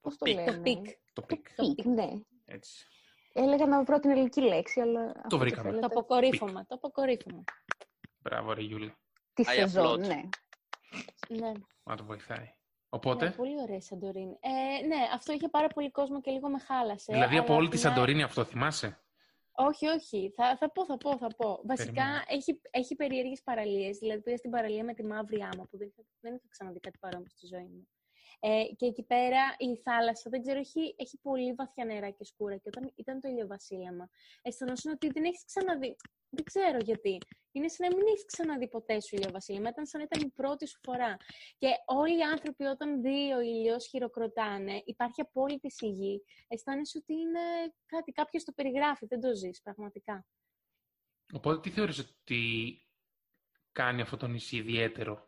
Πώς 0.00 0.16
το 0.16 0.24
πικ. 0.24 0.34
λένε; 0.34 0.52
Το 0.52 0.60
peak. 0.62 0.86
Το 1.12 1.22
peak. 1.22 1.46
Το 1.56 1.64
peak, 1.74 1.84
ναι. 1.84 2.08
Έτσι. 2.44 2.86
Έλεγα 3.32 3.66
να 3.66 3.82
βρω 3.84 3.98
την 3.98 4.10
ελληνική 4.10 4.40
λέξη, 4.40 4.80
αλλά... 4.80 5.12
αυτό 5.24 5.38
βρήκαμε. 5.38 5.68
θέλετε. 5.68 5.86
Το 5.86 5.98
αποκορύφωμα. 5.98 6.66
Το 6.66 6.74
αποκορύφωμα. 6.74 7.44
Μπράβο, 8.18 8.52
ρε 8.52 8.60
Γιούλη. 8.62 8.94
Τη 9.34 9.42
high 9.46 9.50
σεζόν, 9.54 9.86
upload. 9.86 10.06
ναι. 10.06 10.20
Ναι. 11.28 11.52
Να 11.84 11.96
το 11.96 12.04
βοηθάει. 12.04 12.38
Ναι, 12.38 12.52
Οπότε, 12.88 13.30
πολύ 13.30 13.60
ωραία 13.60 13.76
η 13.76 13.80
Σαντορίνη. 13.80 14.38
Ε, 14.40 14.86
ναι, 14.86 14.96
αυτό 15.14 15.32
είχε 15.32 15.48
πάρα 15.48 15.66
πολύ 15.68 15.90
κόσμο 15.90 16.20
και 16.20 16.30
λίγο 16.30 16.48
με 16.48 16.58
χάλασε. 16.58 17.12
δηλαδή 17.12 17.36
από 17.36 17.46
αλλά 17.46 17.56
όλη 17.56 17.68
τη 17.68 17.74
απ' 17.76 17.80
την 17.80 17.88
άλλη- 17.88 17.96
Σαντορίνη 17.98 18.22
αυτό 18.22 18.44
θυμάσαι; 18.44 19.00
Όχι, 19.52 19.86
όχι. 19.86 20.32
Θα, 20.36 20.56
θα 20.56 20.70
πω, 20.70 20.84
θα 20.84 20.96
πω, 20.96 21.16
θα 21.18 21.26
πω. 21.36 21.60
Βασικά 21.64 21.92
Περιμένω. 21.92 22.22
έχει, 22.26 22.60
έχει 22.70 22.94
περίεργες 22.94 23.42
παραλίες. 23.42 23.98
Δηλαδή 23.98 24.20
πήγα 24.22 24.36
στην 24.36 24.50
παραλία 24.50 24.84
με 24.84 24.94
τη 24.94 25.04
μαύρη 25.04 25.42
άμμο 25.42 25.64
που 25.70 25.76
δεν, 25.78 25.88
είχα- 25.88 26.06
δεν 26.20 26.34
είχα 26.34 26.44
ξαναδεί 26.48 26.80
κάτι 26.80 26.98
παρόμοιο 26.98 27.28
στη 27.28 27.46
ζωή 27.46 27.66
μου. 27.66 27.88
Ε, 28.40 28.64
και 28.76 28.86
εκεί 28.86 29.02
πέρα 29.02 29.40
η 29.58 29.76
θάλασσα, 29.76 30.30
δεν 30.30 30.40
ξέρω, 30.42 30.58
έχει, 30.58 30.94
έχει 30.98 31.18
πολύ 31.22 31.52
βαθιά 31.52 31.84
νερά 31.84 32.10
και 32.10 32.24
σκούρα. 32.24 32.56
Και 32.56 32.68
όταν 32.74 32.92
ήταν 32.96 33.20
το 33.20 33.28
ηλιοβασίλεμα, 33.28 34.08
αισθανόσουν 34.42 34.92
ότι 34.92 35.10
δεν 35.10 35.24
έχεις 35.24 35.44
ξαναδεί. 35.44 35.96
Δεν 36.28 36.44
ξέρω 36.44 36.78
γιατί. 36.78 37.18
Είναι 37.52 37.68
σαν 37.68 37.88
να 37.88 37.96
μην 37.96 38.06
έχεις 38.06 38.24
ξαναδεί 38.24 38.68
ποτέ 38.68 39.00
σου 39.00 39.16
ηλιοβασίλεμα. 39.16 39.68
Ήταν 39.68 39.86
σαν 39.86 40.00
να 40.00 40.06
ήταν 40.12 40.28
η 40.28 40.30
πρώτη 40.30 40.66
σου 40.66 40.78
φορά. 40.82 41.16
Και 41.58 41.68
όλοι 41.86 42.18
οι 42.18 42.22
άνθρωποι 42.22 42.64
όταν 42.64 43.02
δει 43.02 43.32
ο 43.32 43.40
ήλιος 43.40 43.86
χειροκροτάνε, 43.86 44.82
υπάρχει 44.84 45.20
απόλυτη 45.20 45.70
σιγή. 45.70 46.22
Αισθάνεσαι 46.48 46.98
ότι 46.98 47.12
είναι 47.12 47.40
κάτι, 47.86 48.12
κάποιος 48.12 48.44
το 48.44 48.52
περιγράφει, 48.52 49.06
δεν 49.06 49.20
το 49.20 49.34
ζεις 49.34 49.60
πραγματικά. 49.62 50.26
Οπότε 51.32 51.60
τι 51.60 51.70
θεωρείς 51.70 51.98
ότι 51.98 52.80
κάνει 53.72 54.00
αυτό 54.00 54.16
το 54.16 54.26
νησί 54.26 54.56
ιδιαίτερο; 54.56 55.25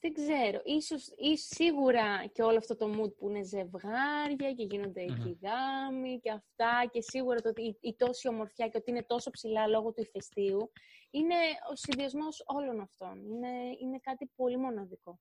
Δεν 0.00 0.12
ξέρω. 0.14 0.60
Ίσως, 0.64 1.12
ή 1.16 1.36
σίγουρα 1.36 2.26
και 2.26 2.42
όλο 2.42 2.56
αυτό 2.56 2.76
το 2.76 2.86
mood 2.86 3.14
που 3.16 3.28
είναι 3.28 3.42
ζευγάρια 3.42 4.52
και 4.56 4.62
γίνονται 4.62 5.02
Μμμ. 5.02 5.14
εκεί 5.14 5.38
γάμοι 5.42 6.20
και 6.20 6.30
αυτά 6.30 6.88
και 6.90 7.00
σίγουρα 7.00 7.40
το 7.40 7.48
ότι 7.48 7.62
η, 7.62 7.78
η 7.80 7.96
τόση 7.96 8.28
ομορφιά 8.28 8.68
και 8.68 8.76
ότι 8.76 8.90
είναι 8.90 9.02
τόσο 9.02 9.30
ψηλά 9.30 9.66
λόγω 9.66 9.92
του 9.92 10.02
ηφαιστείου 10.02 10.72
είναι 11.10 11.34
ο 11.70 11.76
συνδυασμός 11.76 12.42
όλων 12.46 12.80
αυτών. 12.80 13.24
Είναι, 13.24 13.48
είναι 13.80 13.98
κάτι 14.02 14.30
πολύ 14.36 14.56
μοναδικό. 14.56 15.20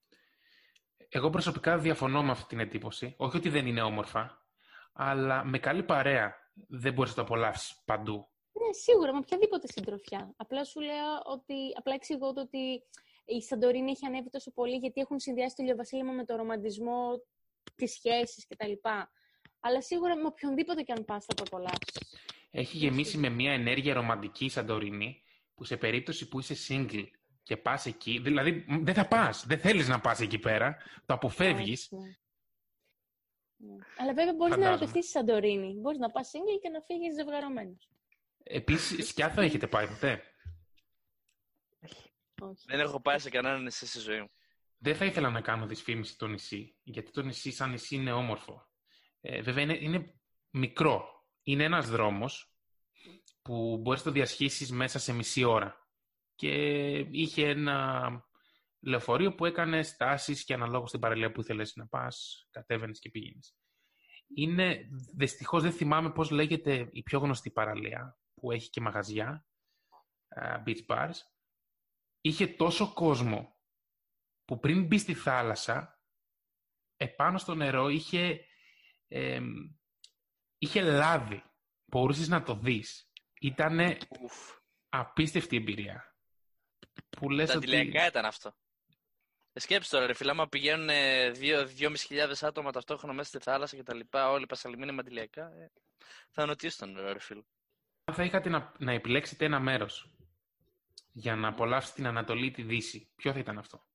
Εγώ 1.10 1.30
προσωπικά 1.30 1.78
διαφωνώ 1.78 2.24
με 2.24 2.32
αυτή 2.32 2.48
την 2.48 2.60
εντύπωση. 2.60 3.16
Όχι 3.18 3.38
ότι 3.38 3.50
δεν 3.50 3.68
είναι 3.68 3.82
όμορφα, 3.82 4.46
αλλά 4.94 5.44
με 5.44 5.60
καλή 5.60 5.84
παρέα 5.84 6.36
δεν 6.68 6.94
μπορείς 6.94 7.10
να 7.10 7.16
το 7.16 7.22
απολαύσεις 7.22 7.82
παντού. 7.86 8.28
Ναι, 8.52 8.74
σίγουρα, 8.74 9.12
με 9.12 9.18
οποιαδήποτε 9.18 9.68
συντροφιά. 9.68 10.34
Απλά 10.36 10.64
σου 10.64 10.80
λέω 10.80 11.22
ότι, 11.26 11.54
απλά 11.78 11.94
εξηγώ 11.94 12.34
το 12.34 12.42
ότι 12.42 12.84
η 13.26 13.42
Σαντορίνη 13.42 13.92
έχει 13.92 14.06
ανέβει 14.06 14.30
τόσο 14.30 14.52
πολύ 14.52 14.76
γιατί 14.76 15.02
έχουν 15.02 15.20
συνδυάσει 15.20 15.56
το 15.56 15.64
ηλιοβασίλεμα 15.64 16.12
με 16.12 16.26
το 16.26 16.36
ρομαντισμό, 16.36 17.22
τις 17.76 17.92
σχέσεις 17.92 18.48
κτλ. 18.48 18.72
Αλλά 19.60 19.82
σίγουρα 19.82 20.16
με 20.16 20.26
οποιονδήποτε 20.26 20.82
και 20.82 20.92
αν 20.92 21.06
πας 21.06 21.26
θα 21.26 21.34
το 21.34 21.44
απολαύσεις. 21.48 22.20
Έχει 22.52 22.78
γεμίσει 22.78 23.18
με 23.18 23.30
μια 23.30 23.52
ενέργεια 23.52 23.94
ρομαντική 23.94 24.46
η 24.46 24.50
Σαντορίνη, 24.50 25.22
που 25.56 25.64
σε 25.64 25.78
περίπτωση 25.78 26.28
που 26.28 26.40
είσαι 26.40 26.56
single 26.68 27.08
και 27.44 27.58
πας 27.58 27.86
εκεί, 27.86 28.20
δηλαδή 28.20 28.66
μ, 28.68 28.84
δεν 28.84 28.94
θα 28.94 29.08
πας, 29.08 29.46
δεν 29.46 29.60
θέλεις 29.60 29.88
να 29.88 30.00
πας 30.00 30.20
εκεί 30.20 30.40
πέρα, 30.40 30.78
το 31.06 31.14
αποφεύγεις. 31.14 31.88
Ναι. 31.92 32.00
Ναι. 33.58 33.76
Αλλά 33.98 34.14
βέβαια 34.14 34.34
μπορείς 34.34 34.56
να 34.56 34.62
Φαντάζομαι. 34.62 34.68
ερωτευτείς 34.68 35.04
στη 35.10 35.12
Σαντορίνη. 35.12 35.74
Μπορείς 35.74 36.00
να 36.00 36.10
πας 36.12 36.32
single 36.34 36.60
και 36.62 36.70
να 36.70 36.82
φύγεις 36.82 37.14
ζευγαρωμένος. 37.14 37.90
Επίσης, 38.44 39.08
σκιάθο 39.08 39.42
έχετε 39.42 39.68
πάει 39.68 39.88
ποτέ; 39.88 40.22
Όχι. 41.84 42.10
Δεν 42.66 42.80
έχω 42.80 43.02
πάει 43.02 43.20
σε 43.20 43.30
κανένα 43.30 43.60
νησί 43.60 43.88
στη 43.88 44.00
ζωή 44.00 44.22
μου. 44.22 44.30
Δεν 44.78 44.96
θα 44.96 45.06
ήθελα 45.06 45.30
να 45.30 45.42
κάνω 45.42 45.66
δυσφήμιση 45.66 46.18
το 46.18 46.28
νησί, 46.28 46.76
γιατί 46.84 47.12
το 47.12 47.22
νησί 47.22 47.52
σαν 47.52 47.70
νησί 47.70 47.96
είναι 47.96 48.12
όμορφο. 48.12 48.70
Ε, 49.22 49.42
βέβαια 49.42 49.64
είναι, 49.64 49.78
είναι 49.82 50.20
μικρό. 50.50 51.10
Είναι 51.44 51.64
ένας 51.64 51.90
δρόμος 51.90 52.54
που 53.42 53.78
μπορείς 53.78 54.00
να 54.00 54.06
το 54.06 54.12
διασχίσεις 54.12 54.72
μέσα 54.72 55.00
σε 55.00 55.14
μισή 55.14 55.44
ώρα. 55.44 55.88
Και 56.36 56.50
είχε 56.98 57.48
ένα 57.48 58.10
λεωφορείο 58.80 59.36
που 59.36 59.46
έκανε 59.46 59.84
στάσεις 59.84 60.44
και 60.44 60.54
αναλόγως 60.54 60.90
στην 60.90 61.02
παραλία 61.02 61.32
που 61.32 61.42
ήθελες 61.42 61.76
να 61.76 61.88
πας, 61.88 62.48
κατέβαινες 62.52 63.00
και 63.00 63.10
πήγαινες. 63.10 63.56
Είναι, 64.36 64.88
δυστυχώς 65.16 65.64
δεν 65.64 65.72
θυμάμαι 65.72 66.12
πώς 66.12 66.30
λέγεται 66.30 66.90
η 66.92 67.04
πιο 67.04 67.20
γνωστή 67.20 67.52
παραλία 67.52 68.18
που 68.34 68.52
έχει 68.52 68.70
και 68.70 68.82
μαγαζιά, 68.82 69.46
beach 70.66 70.86
bars. 70.88 71.16
Είχε 72.26 72.48
τόσο 72.48 72.94
κόσμο 72.94 73.56
που 74.46 74.60
πριν 74.60 74.86
μπει 74.86 74.98
στη 74.98 75.14
θάλασσα, 75.14 76.00
επάνω 76.98 77.38
στο 77.38 77.56
νερό 77.56 77.90
είχε, 77.90 78.46
ε, 79.08 79.42
είχε 80.58 80.82
λάδι. 80.82 81.44
Μπορούσες 81.86 82.28
να 82.28 82.44
το 82.44 82.56
δεις. 82.56 83.12
Ήτανε 83.42 83.98
απίστευτη 84.90 85.56
εμπειρία. 85.56 86.16
Που 87.10 87.30
λες 87.30 87.50
Τα 87.50 87.58
ότι... 87.58 87.92
ήταν 88.08 88.26
αυτό. 88.26 88.56
Ε, 89.54 89.60
σκέψτε 89.60 89.96
τώρα, 89.96 90.08
ρε 90.08 90.14
φίλε, 90.14 90.32
άμα 90.32 90.48
πηγαίνουν 90.48 90.90
2.500 90.90 92.34
άτομα 92.42 92.72
ταυτόχρονα 92.72 93.14
μέσα 93.14 93.30
στη 93.30 93.40
θάλασσα 93.40 93.76
και 93.76 93.84
τα 93.84 93.94
λοιπά, 93.94 94.30
όλοι 94.30 94.46
πασαλιμμένοι 94.46 94.92
με 94.92 95.00
αντιλιακά, 95.00 95.46
ε, 95.46 95.72
θα 96.32 96.46
νοτίσταν, 96.46 96.98
ρε 97.12 97.20
φίλε. 97.20 97.44
Θα 98.12 98.24
είχατε 98.24 98.50
να, 98.50 98.74
να 98.78 98.92
επιλέξετε 98.92 99.46
ένα 99.46 99.60
μέρος 99.60 100.10
για 101.18 101.36
να 101.36 101.48
απολαύσετε 101.48 101.96
την 101.96 102.08
Ανατολή 102.08 102.46
ή 102.46 102.52
τη 102.52 102.62
Δύση, 102.62 103.12
ποιο 103.16 103.34
θα 103.34 103.40
ήταν 103.40 103.58
αυτό; 103.58 103.86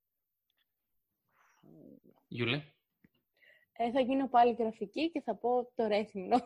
Γιούλε. 2.28 2.62
Ε, 3.72 3.90
θα 3.90 4.00
γίνω 4.00 4.28
πάλι 4.28 4.54
γραφική 4.58 5.10
και 5.10 5.20
θα 5.20 5.36
πω 5.36 5.72
το 5.74 5.86
Ρέθυμνο. 5.86 6.38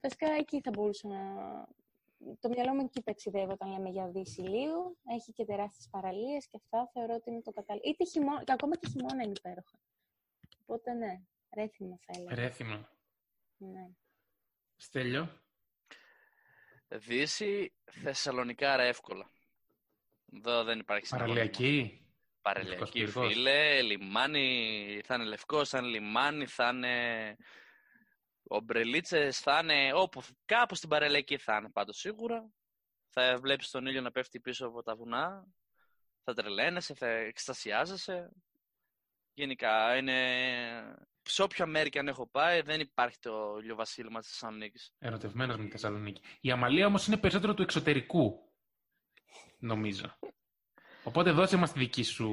Φυσικά 0.00 0.32
εκεί 0.40 0.60
θα 0.60 0.70
μπορούσα 0.70 1.08
να... 1.08 1.18
Το 2.40 2.48
μυαλό 2.48 2.74
μου 2.74 2.84
εκεί 2.84 3.02
ταξιδεύω 3.02 3.52
όταν 3.52 3.70
λέμε 3.70 3.88
για 3.88 4.08
Δύση 4.08 4.40
Λίου. 4.40 4.98
Έχει 5.12 5.32
και 5.32 5.44
τεράστιες 5.44 5.88
παραλίες 5.90 6.46
και 6.46 6.56
αυτά 6.56 6.90
θεωρώ 6.92 7.14
ότι 7.14 7.30
είναι 7.30 7.42
το 7.42 7.50
κατάλληλο. 7.50 7.84
Είτε 7.88 8.04
χειμώνα, 8.04 8.44
και 8.44 8.52
ακόμα 8.52 8.76
και 8.76 8.88
χειμώνα 8.88 9.22
είναι 9.22 9.32
υπέροχα. 9.36 9.78
Οπότε 10.62 10.92
ναι, 10.92 11.22
Ρέθυμνο 11.54 11.98
θα 12.00 12.12
έλεγα. 12.16 12.34
Ρέθυμνο. 12.34 12.88
Ναι. 13.56 13.90
Στέλιο. 14.76 15.40
Δύση, 16.88 17.72
Θεσσαλονικάρα 17.90 18.82
εύκολα. 18.82 19.30
Εδώ 20.36 20.64
δεν 20.64 20.78
υπάρχει 20.78 21.08
Παραλιακή. 21.08 21.96
Παραλιακή, 22.42 23.06
φίλε. 23.06 23.82
Λιμάνι, 23.82 25.00
θα 25.04 25.14
είναι 25.14 25.24
λευκό, 25.24 25.64
θα 25.64 25.78
είναι 25.78 25.88
λιμάνι, 25.88 26.46
θα 26.46 26.68
είναι 26.68 27.36
ομπρελίτσες, 28.42 29.38
θα 29.40 29.60
είναι 29.62 29.92
όπου, 29.94 30.22
κάπου 30.44 30.74
στην 30.74 30.88
παραλιακή 30.88 31.36
θα 31.36 31.56
είναι 31.56 31.70
πάντως 31.70 31.96
σίγουρα. 31.96 32.50
Θα 33.08 33.38
βλέπεις 33.40 33.70
τον 33.70 33.86
ήλιο 33.86 34.00
να 34.00 34.10
πέφτει 34.10 34.40
πίσω 34.40 34.66
από 34.66 34.82
τα 34.82 34.96
βουνά, 34.96 35.46
θα 36.24 36.34
τρελαίνεσαι, 36.34 36.94
θα 36.94 37.06
εκστασιάζεσαι. 37.06 38.30
Γενικά 39.34 39.96
είναι... 39.96 40.16
Σε 41.22 41.42
όποια 41.42 41.66
μέρη 41.66 41.88
και 41.88 41.98
αν 41.98 42.08
έχω 42.08 42.28
πάει, 42.28 42.60
δεν 42.60 42.80
υπάρχει 42.80 43.18
το 43.18 43.58
ηλιοβασίλεμα 43.60 44.20
της 44.20 44.28
Θεσσαλονίκης. 44.28 44.92
Ερωτευμένος 44.98 45.56
με 45.56 45.64
τη 45.64 45.70
Θεσσαλονίκη. 45.70 46.22
Η 46.40 46.50
Αμαλία 46.50 46.86
όμως 46.86 47.06
είναι 47.06 47.16
περισσότερο 47.16 47.54
του 47.54 47.62
εξωτερικού 47.62 48.51
νομίζω. 49.62 50.16
Οπότε 51.04 51.30
δώσε 51.30 51.56
μας 51.56 51.72
τη 51.72 51.78
δική 51.78 52.02
σου 52.02 52.30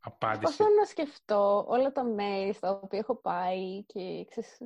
απάντηση. 0.00 0.40
Προσπαθώ 0.40 0.74
να 0.74 0.84
σκεφτώ 0.84 1.64
όλα 1.68 1.92
τα 1.92 2.04
μέρη 2.04 2.52
στα 2.52 2.70
οποία 2.70 2.98
έχω 2.98 3.14
πάει 3.16 3.84
και 3.84 4.26
ξέρεις, 4.28 4.58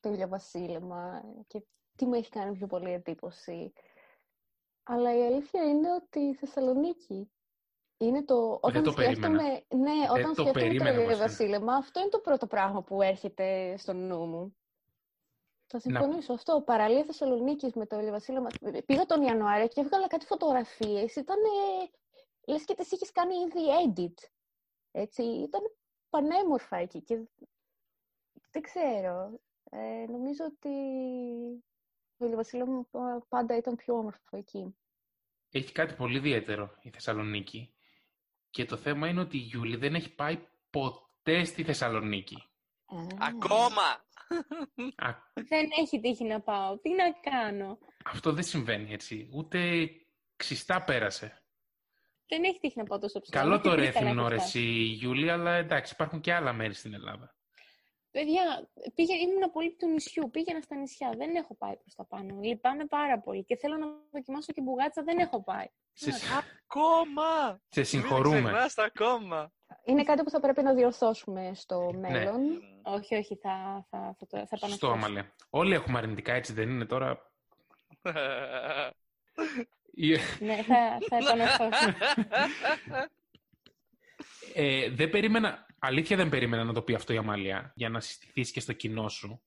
το 0.00 0.08
ηλιοβασίλεμα 0.08 1.22
και 1.46 1.62
τι 1.96 2.06
μου 2.06 2.14
έχει 2.14 2.30
κάνει 2.30 2.56
πιο 2.56 2.66
πολύ 2.66 2.92
εντύπωση. 2.92 3.72
Αλλά 4.82 5.16
η 5.16 5.26
αλήθεια 5.26 5.62
είναι 5.62 5.92
ότι 5.92 6.18
η 6.20 6.34
Θεσσαλονίκη 6.34 7.30
είναι 7.96 8.24
το... 8.24 8.58
Όταν 8.60 8.82
το 8.82 8.90
σκέφτομαι, 8.90 9.42
ναι, 9.68 10.10
όταν 10.10 10.34
το 10.34 10.42
σκέφτομαι 10.42 10.92
το 10.94 11.00
ηλιοβασίλεμα, 11.00 11.74
αυτό 11.74 12.00
είναι 12.00 12.08
το 12.08 12.18
πρώτο 12.18 12.46
πράγμα 12.46 12.82
που 12.82 13.02
έρχεται 13.02 13.76
στο 13.76 13.92
νου 13.92 14.26
μου. 14.26 14.56
Θα 15.66 15.78
συμφωνήσω 15.78 16.32
να... 16.32 16.34
αυτό. 16.34 16.62
Παραλία 16.64 17.04
Θεσσαλονίκης 17.04 17.74
με 17.74 17.86
το 17.86 17.98
ηλιοβασίλεμα. 17.98 18.48
Πήγα 18.86 19.06
τον 19.06 19.22
Ιανουάριο 19.22 19.68
και 19.68 19.80
έβγαλα 19.80 20.06
κάτι 20.06 20.26
φωτογραφίες. 20.26 21.16
Ήταν 21.16 21.36
λες 22.46 22.64
και 22.64 22.74
τις 22.74 22.90
είχες 22.90 23.12
κάνει 23.12 23.34
ήδη 23.34 23.60
edit. 23.86 24.28
Έτσι, 24.90 25.22
ήταν 25.22 25.60
πανέμορφα 26.10 26.76
εκεί 26.76 27.00
και 27.02 27.28
δεν 28.50 28.62
ξέρω. 28.62 29.40
Ε, 29.70 30.04
νομίζω 30.08 30.44
ότι 30.44 30.70
το 32.18 32.36
Βασίλειο 32.36 32.88
πάντα 33.28 33.56
ήταν 33.56 33.76
πιο 33.76 33.94
όμορφο 33.94 34.36
εκεί. 34.36 34.76
Έχει 35.50 35.72
κάτι 35.72 35.94
πολύ 35.94 36.16
ιδιαίτερο 36.16 36.74
η 36.82 36.90
Θεσσαλονίκη 36.90 37.74
και 38.50 38.64
το 38.64 38.76
θέμα 38.76 39.08
είναι 39.08 39.20
ότι 39.20 39.36
η 39.36 39.40
Γιούλη 39.40 39.76
δεν 39.76 39.94
έχει 39.94 40.14
πάει 40.14 40.46
ποτέ 40.70 41.44
στη 41.44 41.64
Θεσσαλονίκη. 41.64 42.44
Ακόμα! 43.18 44.05
Δεν 45.34 45.68
έχει 45.80 46.00
τύχει 46.00 46.24
να 46.24 46.40
πάω. 46.40 46.78
Τι 46.78 46.90
να 46.90 47.12
κάνω; 47.30 47.78
Αυτό 48.04 48.32
δεν 48.32 48.44
συμβαίνει 48.44 48.92
έτσι. 48.92 49.28
Ούτε 49.32 49.88
ξιστά 50.36 50.82
πέρασε. 50.82 51.40
Δεν 52.28 52.44
έχει 52.44 52.58
τύχει 52.60 52.78
να 52.78 52.84
πάω 52.84 52.98
τόσο 52.98 53.20
ψηλά. 53.20 53.40
Καλό 53.40 53.60
το 53.60 53.74
ρέθυμνο 53.74 54.28
ρε 54.28 54.34
εσύ, 54.34 54.60
Γιούλη, 54.70 55.30
αλλά 55.30 55.54
εντάξει, 55.54 55.92
υπάρχουν 55.94 56.20
και 56.20 56.32
άλλα 56.32 56.52
μέρη 56.52 56.74
στην 56.74 56.94
Ελλάδα. 56.94 57.34
Παιδιά, 58.10 58.70
πήγα, 58.94 59.14
ήμουν 59.14 59.50
πολύ 59.52 59.76
του 59.76 59.88
νησιού, 59.88 60.30
πήγαινα 60.30 60.60
στα 60.60 60.76
νησιά, 60.76 61.14
δεν 61.16 61.34
έχω 61.34 61.56
πάει 61.56 61.76
προς 61.76 61.94
τα 61.94 62.06
πάνω. 62.06 62.40
Λυπάμαι 62.40 62.86
πάρα 62.86 63.20
πολύ 63.20 63.44
και 63.44 63.56
θέλω 63.56 63.76
να 63.76 63.86
δοκιμάσω 64.12 64.52
και 64.52 64.60
μπουγάτσα, 64.60 65.02
δεν 65.02 65.18
έχω 65.18 65.42
πάει. 65.42 65.66
Σε... 65.92 66.10
Ακόμα! 66.38 67.60
Σε 67.68 67.82
συγχωρούμε. 67.82 68.52
ακόμα. 68.76 69.52
Είναι 69.84 70.02
κάτι 70.02 70.22
που 70.22 70.30
θα 70.30 70.40
πρέπει 70.40 70.62
να 70.62 70.74
διορθώσουμε 70.74 71.50
στο 71.54 71.92
ναι. 71.92 72.08
μέλλον. 72.08 72.44
Ναι. 72.44 72.58
Όχι, 72.82 73.14
όχι, 73.14 73.36
θα, 73.36 73.86
θα, 73.90 74.16
θα, 74.18 74.46
θα, 74.46 74.56
θα 74.58 74.68
Στο 74.68 74.90
Αμαλέ. 74.90 75.30
Όλοι 75.50 75.74
έχουμε 75.74 75.98
αρνητικά, 75.98 76.32
έτσι 76.32 76.52
δεν 76.52 76.68
είναι 76.68 76.84
τώρα; 76.84 77.32
ναι, 80.40 80.62
θα, 80.62 80.98
θα 81.08 81.16
επαναρθώσω. 81.16 81.94
ε, 84.54 84.90
δεν 84.90 85.10
περίμενα, 85.10 85.66
αλήθεια 85.78 86.16
δεν 86.16 86.28
περίμενα 86.28 86.64
να 86.64 86.72
το 86.72 86.82
πει 86.82 86.94
αυτό 86.94 87.12
η 87.12 87.16
Αμάλια, 87.16 87.72
για 87.74 87.88
να 87.88 88.00
συστηθείς 88.00 88.50
και 88.50 88.60
στο 88.60 88.72
κοινό 88.72 89.08
σου, 89.08 89.42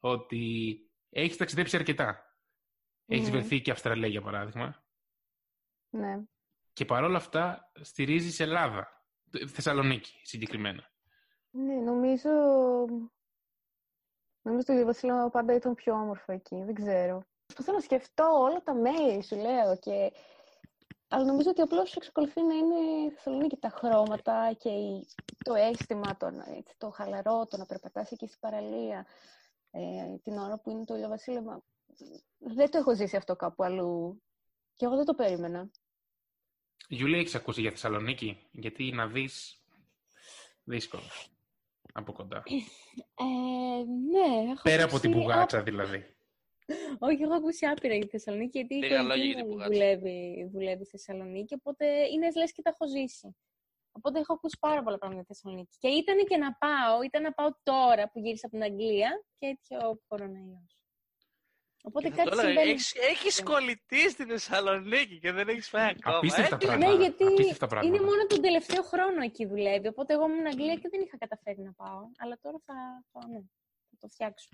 ότι 0.00 0.76
έχεις 1.10 1.36
ταξιδέψει 1.36 1.76
αρκετά. 1.76 2.20
Έχεις 3.06 3.28
mm. 3.28 3.32
βρεθεί 3.32 3.60
και 3.60 3.70
Αυστραλία, 3.70 4.08
για 4.08 4.22
παράδειγμα. 4.22 4.84
Ναι. 5.90 6.22
Και 6.72 6.84
παρόλα 6.84 7.16
αυτά 7.16 7.70
στηρίζεις 7.80 8.40
Ελλάδα. 8.40 8.95
Θεσσαλονίκη, 9.46 10.20
συγκεκριμένα. 10.22 10.90
Ναι, 11.50 11.74
νομίζω... 11.74 12.30
Νομίζω 14.42 14.72
ότι 14.72 14.80
η 14.80 14.84
Βασίλεμα 14.84 15.30
πάντα 15.30 15.54
ήταν 15.54 15.74
πιο 15.74 15.94
όμορφο 15.94 16.32
εκεί. 16.32 16.62
Δεν 16.64 16.74
ξέρω. 16.74 17.22
Προσπαθώ 17.46 17.72
να 17.72 17.80
σκεφτώ 17.80 18.24
όλα 18.24 18.62
τα 18.62 18.74
μέρη, 18.74 19.22
σου 19.22 19.36
λέω. 19.36 19.76
Και... 19.76 20.12
Αλλά 21.08 21.24
νομίζω 21.24 21.50
ότι 21.50 21.60
απλώς 21.60 21.96
εξακολουθεί 21.96 22.42
να 22.42 22.54
είναι 22.54 22.74
η 22.74 23.10
Θεσσαλονίκη 23.10 23.56
τα 23.56 23.68
χρώματα 23.68 24.52
και 24.58 24.70
το 25.44 25.54
αίσθημα, 25.54 26.16
το, 26.16 26.26
έτσι, 26.56 26.74
το 26.78 26.90
χαλαρό, 26.90 27.46
το 27.46 27.56
να 27.56 27.66
περπατάς 27.66 28.10
εκεί 28.10 28.26
στην 28.26 28.40
παραλία 28.40 29.06
ε, 29.70 30.16
την 30.22 30.38
ώρα 30.38 30.58
που 30.58 30.70
είναι 30.70 30.84
το 30.84 30.94
ηλιοβασίλεμα. 30.94 31.62
Δεν 32.38 32.70
το 32.70 32.78
έχω 32.78 32.94
ζήσει 32.94 33.16
αυτό 33.16 33.36
κάπου 33.36 33.64
αλλού. 33.64 34.22
Και 34.74 34.84
εγώ 34.84 34.96
δεν 34.96 35.04
το 35.04 35.14
περίμενα. 35.14 35.70
Γιούλια, 36.88 37.18
έχεις 37.18 37.34
ακούσει 37.34 37.60
για 37.60 37.70
Θεσσαλονίκη, 37.70 38.48
γιατί 38.50 38.92
να 38.92 39.06
δεις 39.06 39.60
δύσκολο 40.64 41.02
από 41.92 42.12
κοντά. 42.12 42.42
Ε, 43.14 43.24
ναι, 44.10 44.50
έχω 44.50 44.62
Πέρα 44.62 44.84
από 44.84 45.00
την 45.00 45.10
πουγάτσα 45.10 45.62
δηλαδή. 45.62 46.16
Όχι, 46.98 47.22
έχω 47.22 47.34
ακούσει 47.34 47.66
άπειρα 47.66 47.94
για 47.94 48.04
τη 48.04 48.10
Θεσσαλονίκη, 48.10 48.58
γιατί 48.58 48.74
η 48.74 48.96
κολλή 48.96 49.44
μου 49.44 49.62
δουλεύει, 49.62 50.50
δουλεύει 50.52 50.84
στη 50.84 50.96
Θεσσαλονίκη, 50.96 51.54
οπότε 51.54 51.86
είναι 51.86 52.28
λες 52.36 52.52
και 52.52 52.62
τα 52.62 52.70
έχω 52.70 52.88
ζήσει. 52.88 53.36
Οπότε 53.92 54.18
έχω 54.18 54.32
ακούσει 54.32 54.56
πάρα 54.60 54.82
πολλά 54.82 54.98
πράγματα 54.98 55.22
για 55.22 55.34
τη 55.34 55.40
Θεσσαλονίκη. 55.40 55.76
Και 55.78 55.88
ήταν 55.88 56.16
και 56.26 56.36
να 56.36 56.52
πάω, 56.52 57.02
ήταν 57.02 57.22
να 57.22 57.32
πάω 57.32 57.48
τώρα 57.62 58.10
που 58.10 58.18
γύρισα 58.18 58.46
από 58.46 58.56
την 58.56 58.64
Αγγλία 58.64 59.24
και 59.38 59.46
έτυχε 59.46 59.76
ο 59.76 60.00
κορονοϊός. 60.08 60.78
Οπότε 61.88 62.08
κάτι 62.08 62.30
τώρα, 62.30 62.42
συμβαίνει. 62.42 62.70
Έχεις, 62.70 62.94
έχεις 62.94 63.42
κολλητή 63.42 64.10
στη 64.10 64.24
Θεσσαλονίκη 64.24 65.18
και 65.18 65.32
δεν 65.32 65.48
έχεις 65.48 65.70
πάει 65.70 65.88
ακόμα. 65.96 66.16
Απίστευτα 66.16 66.56
πράγματα. 66.56 66.92
Ναι, 66.92 67.02
γιατί 67.02 67.24
είναι 67.86 68.00
μόνο 68.00 68.26
τον 68.28 68.40
τελευταίο 68.40 68.82
χρόνο 68.82 69.20
εκεί 69.22 69.46
δουλεύει. 69.46 69.88
Οπότε 69.88 70.14
εγώ 70.14 70.24
ήμουν 70.28 70.46
Αγγλία 70.46 70.74
και 70.74 70.88
δεν 70.90 71.00
είχα 71.00 71.16
καταφέρει 71.18 71.62
να 71.62 71.72
πάω. 71.72 72.00
Αλλά 72.18 72.38
τώρα 72.42 72.58
θα, 72.66 72.74
θα, 73.12 73.28
ναι, 73.28 73.40
θα 73.90 73.96
το 74.00 74.08
φτιάξω 74.08 74.48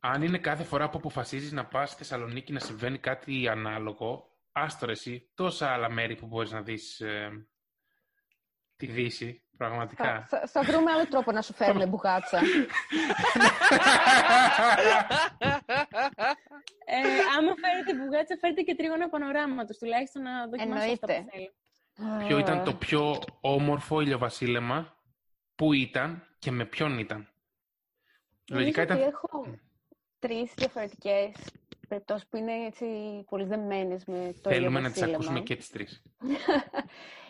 αν 0.00 0.22
είναι 0.22 0.38
κάθε 0.38 0.64
φορά 0.64 0.88
που 0.88 0.98
αποφασίζεις 0.98 1.52
να 1.52 1.66
πας 1.66 1.88
στη 1.90 1.98
Θεσσαλονίκη 1.98 2.52
να 2.52 2.60
συμβαίνει 2.60 2.98
κάτι 2.98 3.48
ανάλογο, 3.48 4.30
άστο 4.52 4.90
εσύ, 4.90 5.30
τόσα 5.34 5.72
άλλα 5.72 5.90
μέρη 5.90 6.16
που 6.16 6.26
μπορείς 6.26 6.50
να 6.50 6.62
δεις 6.62 7.00
ε, 7.00 7.48
τη 8.76 8.86
Δύση, 8.86 9.42
πραγματικά. 9.56 10.26
Θα, 10.28 10.46
θα, 10.46 10.62
βρούμε 10.62 10.90
άλλο 10.92 11.06
τρόπο 11.06 11.32
να 11.32 11.42
σου 11.42 11.54
φέρουμε 11.54 11.86
μπουγάτσα. 11.86 12.40
Ε, 16.88 16.98
άμα 17.38 17.54
φέρετε 17.62 17.94
μπουγάτσα, 17.94 18.36
φέρετε 18.40 18.62
και 18.62 18.74
τρίγωνα 18.74 19.08
πανοράματος, 19.08 19.78
τουλάχιστον 19.78 20.22
να 20.22 20.46
δοκιμάσω 20.46 20.92
αυτά 20.92 21.06
που 21.06 21.28
θέλω. 21.30 21.52
Ποιο 22.26 22.38
ήταν 22.38 22.64
το 22.64 22.74
πιο 22.74 23.18
όμορφο 23.40 24.00
ηλιοβασίλεμα, 24.00 24.96
πού 25.54 25.72
ήταν 25.72 26.26
και 26.38 26.50
με 26.50 26.64
ποιον 26.64 26.98
ήταν; 26.98 27.28
Λογικά 28.50 28.82
ήταν... 28.82 28.98
έχω 28.98 29.46
τρεις 30.18 30.52
διαφορετικές 30.56 31.32
περιπτώσεις 31.88 32.26
που 32.26 32.36
είναι 32.36 32.52
έτσι 32.52 32.86
πολύ 33.28 33.44
δεμένες 33.44 34.04
με 34.04 34.34
το 34.42 34.50
Θέλουμε 34.50 34.80
να 34.80 34.90
τις 34.90 35.02
ακούσουμε 35.02 35.40
και 35.40 35.56
τις 35.56 35.70
τρεις. 35.70 36.02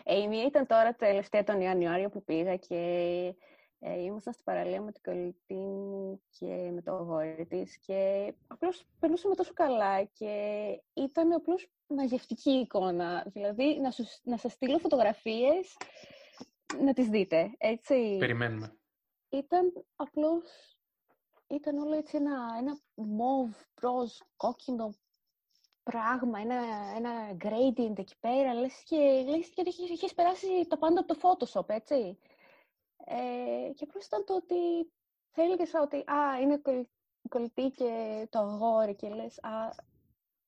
Ε, 0.09 0.19
η 0.19 0.27
μία 0.27 0.45
ήταν 0.45 0.67
τώρα 0.67 0.95
τελευταία 0.95 1.43
τον 1.43 1.61
Ιανουάριο 1.61 2.09
που 2.09 2.23
πήγα 2.23 2.55
και 2.55 2.75
ε, 3.79 4.01
ήμασταν 4.01 4.33
στην 4.33 4.45
παραλία 4.45 4.81
με 4.81 4.91
την 4.91 5.01
κολλητή 5.03 5.53
μου 5.53 6.21
και 6.29 6.71
με 6.73 6.81
το 6.81 6.91
αγόρι 6.91 7.45
της 7.49 7.77
και 7.77 8.33
απλώς 8.47 8.85
περνούσαμε 8.99 9.35
τόσο 9.35 9.53
καλά 9.53 10.03
και 10.03 10.33
ήταν 10.93 11.31
απλώς 11.31 11.67
μαγευτική 11.87 12.51
εικόνα. 12.51 13.23
Δηλαδή, 13.27 13.79
να, 13.79 13.91
σου, 13.91 14.05
να 14.23 14.37
σας 14.37 14.51
στείλω 14.51 14.77
φωτογραφίες 14.77 15.77
να 16.81 16.93
τις 16.93 17.07
δείτε, 17.09 17.55
έτσι. 17.57 18.17
Περιμένουμε. 18.17 18.77
Ήταν 19.29 19.85
απλώς, 19.95 20.77
ήταν 21.47 21.77
όλο 21.77 21.95
έτσι 21.95 22.17
ένα, 22.17 22.55
ένα 22.57 22.79
μοβ, 22.95 23.55
ροζ, 23.81 24.11
κόκκινο 24.37 24.93
πράγμα, 25.83 26.39
ένα, 26.39 26.55
ένα 26.95 27.37
gradient 27.43 27.97
εκεί 27.97 28.17
πέρα, 28.19 28.53
λες 28.53 28.83
και, 28.85 29.23
λες 29.27 29.49
και 29.49 29.63
είχες 29.93 30.13
περάσει 30.13 30.67
τα 30.67 30.77
πάντα 30.77 30.99
από 30.99 31.15
το 31.15 31.19
Photoshop, 31.21 31.69
έτσι. 31.69 32.19
Ε, 33.05 33.56
και 33.73 33.83
απλώς 33.87 34.05
ήταν 34.05 34.25
το 34.25 34.35
ότι 34.35 34.91
θα 35.31 35.43
έλεγες 35.43 35.73
ότι 35.73 35.97
α, 35.97 36.39
είναι 36.41 36.61
κολλητή 37.29 37.69
και 37.69 38.27
το 38.29 38.39
αγόρι 38.39 38.95
και 38.95 39.09
λες 39.09 39.43
α, 39.43 39.69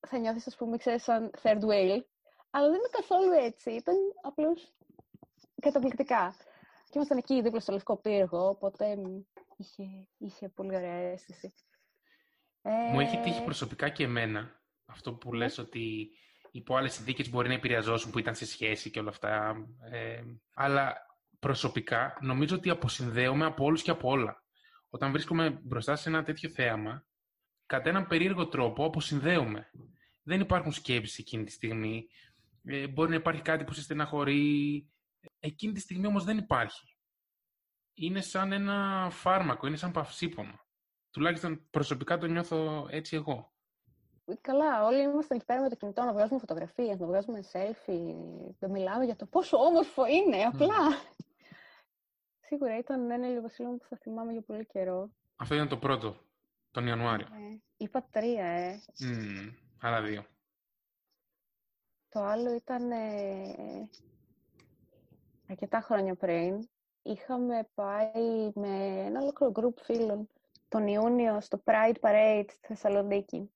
θα 0.08 0.18
νιώθεις 0.18 0.48
ας 0.48 0.56
πούμε 0.56 0.78
ξέρεις 0.78 1.04
σαν 1.04 1.32
third 1.42 1.62
whale. 1.62 2.02
Αλλά 2.50 2.68
δεν 2.70 2.78
είναι 2.78 2.90
καθόλου 2.92 3.32
έτσι. 3.32 3.72
Ήταν 3.72 3.96
απλώς 4.22 4.74
καταπληκτικά. 5.62 6.36
Και 6.84 6.92
ήμασταν 6.96 7.18
εκεί 7.18 7.42
δίπλα 7.42 7.60
στο 7.60 7.72
Λευκό 7.72 7.98
Πύργο, 7.98 8.48
οπότε 8.48 8.98
είχε, 9.58 10.08
είχε 10.18 10.50
πολύ 10.50 10.76
ωραία 10.76 10.94
αίσθηση. 10.94 11.54
Μου 12.62 13.00
έχει 13.00 13.18
τύχει 13.20 13.44
προσωπικά 13.44 13.90
και 13.90 14.04
εμένα 14.04 14.62
αυτό 14.86 15.14
που 15.14 15.34
λες 15.34 15.58
ναι. 15.58 15.64
ότι 15.64 16.10
υπό 16.52 16.76
άλλες 16.76 16.94
συνθήκες 16.94 17.30
μπορεί 17.30 17.48
να 17.48 17.54
επηρεαζόσουν 17.54 18.12
που 18.12 18.20
ήταν 18.20 18.36
σε 18.36 18.46
σχέση 18.46 18.90
και 18.90 19.00
όλα 19.00 19.10
αυτά. 19.10 19.56
Ε, 19.92 20.22
αλλά 20.54 21.09
προσωπικά 21.40 22.18
νομίζω 22.22 22.56
ότι 22.56 22.70
αποσυνδέομαι 22.70 23.46
από 23.46 23.64
όλους 23.66 23.82
και 23.82 23.92
από 23.92 24.10
όλα. 24.10 24.44
Όταν 24.90 25.12
βρίσκομαι 25.12 25.50
μπροστά 25.50 25.96
σε 25.96 26.10
ένα 26.10 26.24
τέτοιο 26.24 26.50
θέαμα, 26.50 27.06
κατά 27.66 27.90
έναν 27.90 28.08
περίεργο 28.08 28.48
τρόπο 28.48 28.86
αποσυνδέομαι. 28.86 29.72
Δεν 30.24 30.40
υπάρχουν 30.40 30.72
σκέψεις 30.72 31.18
εκείνη 31.18 31.44
τη 31.44 31.52
στιγμή. 31.52 32.08
Ε, 32.64 32.88
μπορεί 32.88 33.10
να 33.10 33.16
υπάρχει 33.16 33.42
κάτι 33.42 33.64
που 33.64 33.74
σε 33.74 33.82
στεναχωρεί. 33.82 34.88
Εκείνη 35.40 35.74
τη 35.74 35.80
στιγμή 35.80 36.08
όμως 36.08 36.24
δεν 36.24 36.38
υπάρχει. 36.38 36.96
Είναι 37.94 38.22
σαν 38.22 38.52
ένα 38.52 39.08
φάρμακο, 39.12 39.68
είναι 39.68 39.78
σαν 39.78 39.92
παυσίπονα. 39.92 40.68
Τουλάχιστον 41.12 41.68
προσωπικά 41.70 42.18
το 42.18 42.26
νιώθω 42.26 42.88
έτσι 42.90 43.16
εγώ. 43.16 43.54
Καλά, 44.42 44.86
όλοι 44.86 45.02
είμαστε 45.02 45.36
εκεί 45.36 45.46
πέρα 45.46 45.62
με 45.62 45.70
το 45.70 45.76
κινητό 45.76 46.04
να 46.04 46.14
βγάζουμε 46.14 46.40
φωτογραφίες, 46.40 47.00
να 47.00 47.06
βγάζουμε 47.06 47.44
selfie, 47.52 48.16
να 48.60 48.70
μιλάμε 48.70 49.06
για 49.06 49.16
το 49.16 49.26
πόσο 49.26 49.58
όμορφο 49.58 50.06
είναι, 50.06 50.44
απλά. 50.44 50.76
Σίγουρα 52.50 52.78
ήταν 52.78 53.12
ένα 53.12 53.28
ηλιοβασίλεμα 53.28 53.76
που 53.76 53.86
θα 53.90 53.98
θυμάμαι 53.98 54.32
για 54.32 54.42
πολύ 54.42 54.66
καιρό. 54.66 55.10
Αυτό 55.36 55.56
ήταν 55.56 55.68
το 55.68 55.78
πρώτο, 55.78 56.16
τον 56.72 56.88
Ιανουάριο. 56.88 57.26
Ε, 57.26 57.62
είπα 57.78 58.08
τρία, 58.12 58.46
ε. 58.46 58.82
Mm, 59.00 59.54
άλλα 59.82 60.02
δύο. 60.02 60.26
Το 62.10 62.20
άλλο 62.20 62.54
ήταν 62.54 62.92
ε, 62.92 63.90
αρκετά 65.48 65.82
χρόνια 65.82 66.16
πριν. 66.16 66.70
Είχαμε 67.02 67.70
πάει 67.74 68.52
με 68.54 69.04
ένα 69.06 69.22
ολόκληρο 69.22 69.52
group 69.56 69.82
φίλων 69.82 70.30
τον 70.68 70.88
Ιούνιο 70.88 71.42
στο 71.42 71.64
Pride 71.64 72.00
Parade 72.00 72.46
στη 72.50 72.68
Θεσσαλονίκη. 72.68 73.52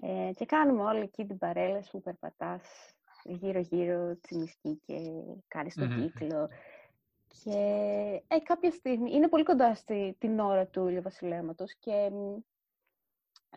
Ε, 0.00 0.30
και 0.34 0.46
κάνουμε 0.46 0.82
όλη 0.82 1.00
εκεί 1.00 1.26
την 1.26 1.38
παρέλα 1.38 1.84
που 1.90 2.00
περπατάς 2.00 2.62
γύρω-γύρω 3.24 4.18
τσιμισκή 4.20 4.80
και 4.86 4.94
κάνεις 5.48 5.74
τον 5.74 6.00
κύκλο. 6.00 6.48
Και 7.42 8.22
ε, 8.28 8.38
κάποια 8.38 8.70
στιγμή, 8.70 9.12
είναι 9.14 9.28
πολύ 9.28 9.42
κοντά 9.42 9.74
στη, 9.74 10.16
την 10.18 10.38
ώρα 10.38 10.66
του 10.66 10.88
ηλιοβασιλέματος 10.88 11.74
και 11.74 12.10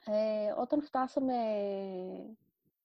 ε, 0.06 0.52
όταν 0.58 0.82
φτάσαμε 0.82 1.34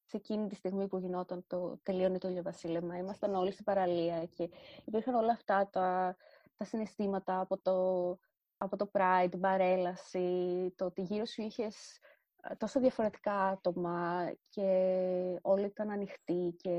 σε 0.04 0.16
εκείνη 0.16 0.48
τη 0.48 0.54
στιγμή 0.54 0.86
που 0.86 0.98
γινόταν 0.98 1.44
το 1.46 1.78
τελείωνε 1.82 2.18
το 2.18 2.28
ηλιοβασίλεμα, 2.28 2.96
ήμασταν 2.96 3.34
όλοι 3.34 3.52
στην 3.52 3.64
παραλία 3.64 4.26
και 4.26 4.50
υπήρχαν 4.84 5.14
όλα 5.14 5.32
αυτά 5.32 5.68
τα, 5.72 6.16
τα 6.56 6.64
συναισθήματα 6.64 7.40
από 7.40 7.58
το, 7.58 8.18
από 8.56 8.76
το 8.76 8.90
pride, 8.92 9.26
την 9.30 9.40
παρέλαση, 9.40 10.72
το 10.76 10.84
ότι 10.84 11.02
γύρω 11.02 11.24
σου 11.24 11.42
είχες 11.42 11.98
ε, 12.42 12.54
τόσο 12.54 12.80
διαφορετικά 12.80 13.46
άτομα 13.46 14.32
και 14.48 15.38
όλοι 15.42 15.64
ήταν 15.64 15.90
ανοιχτοί 15.90 16.54
και 16.58 16.70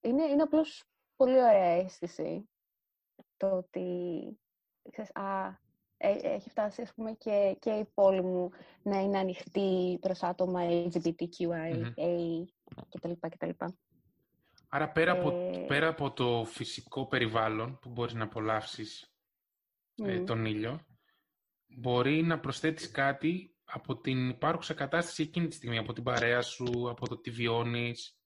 είναι, 0.00 0.24
είναι 0.24 0.42
απλώς 0.42 0.84
πολύ 1.16 1.38
ωραία 1.38 1.64
αίσθηση 1.64 2.46
το 3.42 3.56
ότι 3.56 3.86
ξέρεις, 4.90 5.10
α, 5.14 5.46
ε, 5.96 6.18
έχει 6.22 6.50
φτάσει 6.50 6.82
ας 6.82 6.94
πούμε, 6.94 7.12
και, 7.12 7.56
και 7.60 7.70
η 7.70 7.84
πόλη 7.94 8.22
μου 8.22 8.50
να 8.82 9.00
είναι 9.00 9.18
ανοιχτή 9.18 9.98
προς 10.00 10.22
άτομα 10.22 10.60
LGBTQIA 10.62 11.74
mm-hmm. 11.74 12.44
κτλ. 12.90 13.12
κτλ. 13.20 13.50
Άρα 14.68 14.90
πέρα, 14.90 15.12
από, 15.12 15.30
ε, 15.30 15.64
πέρα 15.66 15.88
από 15.88 16.12
το 16.12 16.44
φυσικό 16.44 17.06
περιβάλλον 17.06 17.78
που 17.78 17.88
μπορείς 17.88 18.14
να 18.14 18.24
απολαύσεις 18.24 19.14
ε, 19.94 20.20
τον 20.20 20.44
ήλιο, 20.44 20.86
μπορεί 21.66 22.22
να 22.22 22.40
προσθέτεις 22.40 22.90
κάτι 22.90 23.56
από 23.64 23.96
την 23.96 24.28
υπάρχουσα 24.28 24.74
κατάσταση 24.74 25.22
εκείνη 25.22 25.48
τη 25.48 25.54
στιγμή, 25.54 25.78
από 25.78 25.92
την 25.92 26.02
παρέα 26.02 26.42
σου, 26.42 26.90
από 26.90 27.08
το 27.08 27.18
τι 27.18 27.30
βιώνεις. 27.30 28.16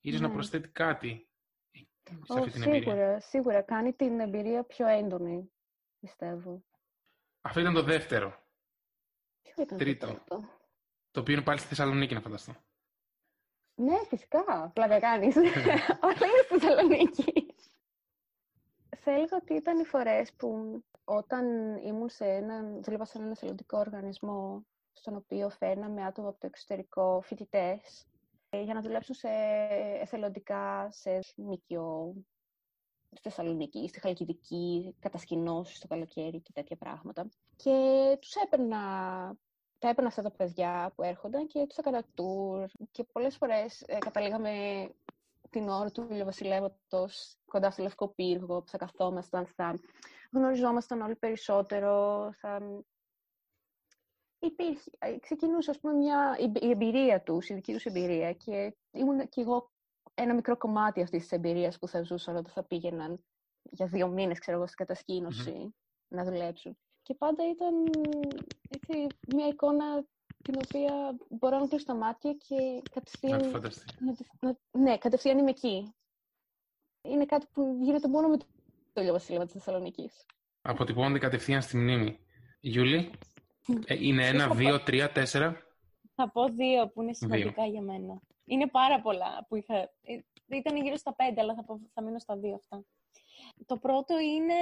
Ίσως 0.00 0.20
να 0.20 0.28
ναι. 0.28 0.34
προσθέτει 0.34 0.68
κάτι 0.68 1.29
σε 2.22 2.38
αυτή 2.38 2.50
την 2.50 2.62
σίγουρα, 2.62 2.76
εμπειρία. 2.76 3.20
Σίγουρα, 3.20 3.62
κάνει 3.62 3.92
την 3.92 4.20
εμπειρία 4.20 4.62
πιο 4.62 4.86
έντονη, 4.86 5.50
πιστεύω. 6.00 6.62
Αυτό 7.40 7.60
ήταν 7.60 7.74
το 7.74 7.82
δεύτερο. 7.82 8.34
Ποιο 9.42 9.62
ήταν 9.62 9.78
Τρίτο. 9.78 10.06
το 10.06 10.12
τρίτο. 10.12 10.48
Το 11.10 11.20
οποίο 11.20 11.34
είναι 11.34 11.42
πάλι 11.42 11.58
στη 11.58 11.68
Θεσσαλονίκη, 11.68 12.14
να 12.14 12.20
φανταστώ. 12.20 12.54
Ναι, 13.74 14.04
φυσικά. 14.08 14.70
Πλάκα 14.74 14.98
κάνεις. 14.98 15.36
Όλα 16.06 16.26
είναι 16.26 16.42
στη 16.44 16.58
Θεσσαλονίκη. 16.58 17.54
Θα 18.96 19.10
έλεγα 19.10 19.36
ότι 19.36 19.54
ήταν 19.54 19.78
οι 19.78 19.84
φορές 19.84 20.32
που 20.32 20.80
όταν 21.04 21.76
ήμουν 21.76 22.08
σε 22.08 22.24
έναν, 22.24 22.82
δούλευα 22.82 23.04
σε 23.04 23.18
έναν 23.18 23.30
εθελοντικό 23.30 23.78
οργανισμό 23.78 24.66
στον 24.92 25.16
οποίο 25.16 25.48
φέρναμε 25.48 26.04
άτομα 26.04 26.28
από 26.28 26.40
το 26.40 26.46
εξωτερικό 26.46 27.20
φοιτητές 27.24 28.06
ε, 28.06 28.09
για 28.58 28.74
να 28.74 28.80
δουλέψουν 28.80 29.14
σε 29.14 29.28
εθελοντικά, 30.00 30.88
σε 30.90 31.18
ΜΚΟ, 31.36 32.14
στη 33.10 33.20
Θεσσαλονίκη, 33.22 33.88
στη 33.88 34.00
Χαλκιδική, 34.00 34.96
κατασκηνώσεις 35.00 35.78
το 35.78 35.86
καλοκαίρι 35.86 36.40
και 36.40 36.52
τέτοια 36.54 36.76
πράγματα. 36.76 37.28
Και 37.56 38.16
τους 38.20 38.34
έπαιρνα, 38.34 38.78
τα 39.78 39.88
έπαιρνα 39.88 40.08
αυτά 40.08 40.22
τα 40.22 40.30
παιδιά 40.30 40.92
που 40.94 41.02
έρχονταν 41.02 41.46
και 41.46 41.66
τους 41.66 41.76
έκανα 41.76 42.04
tour 42.16 42.66
και 42.90 43.04
πολλές 43.04 43.36
φορές 43.36 43.82
ε, 43.86 43.98
καταλήγαμε 43.98 44.50
την 45.50 45.68
ώρα 45.68 45.90
του 45.90 46.06
ηλιοβασιλεύματος 46.10 47.36
κοντά 47.44 47.70
στο 47.70 47.82
Λευκό 47.82 48.08
Πύργο, 48.08 48.62
που 48.62 48.68
θα 48.68 48.78
καθόμασταν, 48.78 49.46
θα 49.46 49.80
γνωριζόμασταν 50.32 51.00
όλοι 51.00 51.16
περισσότερο, 51.16 52.28
θα 52.32 52.82
υπήρχε, 54.40 54.90
ε, 54.98 55.18
ξεκινούσε, 55.18 55.70
ας 55.70 55.80
πούμε, 55.80 55.94
μια, 55.94 56.36
η 56.60 56.70
εμπειρία 56.70 57.22
τους, 57.22 57.48
η 57.48 57.54
δική 57.54 57.72
τους 57.72 57.84
εμπειρία 57.84 58.32
και 58.32 58.76
ήμουν 58.90 59.28
και 59.28 59.40
εγώ 59.40 59.70
ένα 60.14 60.34
μικρό 60.34 60.56
κομμάτι 60.56 61.02
αυτής 61.02 61.20
της 61.20 61.32
εμπειρίας 61.32 61.78
που 61.78 61.88
θα 61.88 62.02
ζούσαν 62.02 62.36
όταν 62.36 62.52
θα 62.52 62.64
πήγαιναν 62.64 63.24
για 63.62 63.86
δύο 63.86 64.08
μήνες, 64.08 64.38
ξέρω 64.38 64.56
εγώ, 64.56 64.66
στην 64.66 64.86
κατασκηνωση 64.86 65.74
να 66.08 66.24
δουλέψουν. 66.24 66.78
Και 67.02 67.14
πάντα 67.14 67.48
ήταν 67.50 67.74
έτσι, 68.68 69.06
μια 69.34 69.46
εικόνα 69.46 70.04
την 70.42 70.54
οποία 70.64 71.16
μπορώ 71.28 71.58
να 71.58 71.66
κλείσω 71.66 71.84
τα 71.84 71.94
μάτια 71.94 72.32
και 72.32 72.82
κατευθείαν... 72.90 73.50
Να 73.50 74.14
να, 74.40 74.58
ναι, 74.70 74.98
κατευθείαν 74.98 75.38
είμαι 75.38 75.50
εκεί. 75.50 75.94
Είναι 77.02 77.24
κάτι 77.24 77.46
που 77.52 77.78
γίνεται 77.82 78.08
μόνο 78.08 78.28
με 78.28 78.36
το 78.92 79.00
ηλιοβασίλεμα 79.00 79.44
της 79.44 79.52
Θεσσαλονίκης. 79.52 80.26
Αποτυπώνονται 80.62 81.18
κατευθείαν 81.18 81.62
στη 81.62 81.76
μνήμη. 81.76 82.18
Γιούλη, 82.60 83.10
ε, 83.86 84.06
είναι 84.06 84.26
ένα, 84.26 84.48
δύο, 84.48 84.80
τρία, 84.80 85.12
τέσσερα. 85.12 85.62
Θα 86.14 86.30
πω 86.30 86.44
δύο 86.48 86.88
που 86.88 87.02
είναι 87.02 87.12
σημαντικά 87.12 87.66
για 87.66 87.80
μένα. 87.80 88.20
Είναι 88.44 88.66
πάρα 88.66 89.00
πολλά 89.00 89.46
που 89.48 89.56
είχα. 89.56 89.74
Ε, 89.76 90.18
ήταν 90.46 90.76
γύρω 90.76 90.96
στα 90.96 91.14
πέντε, 91.14 91.40
αλλά 91.40 91.54
θα, 91.54 91.64
πω, 91.64 91.80
θα 91.94 92.02
μείνω 92.02 92.18
στα 92.18 92.36
δύο 92.36 92.54
αυτά. 92.54 92.84
Το 93.66 93.76
πρώτο 93.76 94.18
είναι 94.18 94.54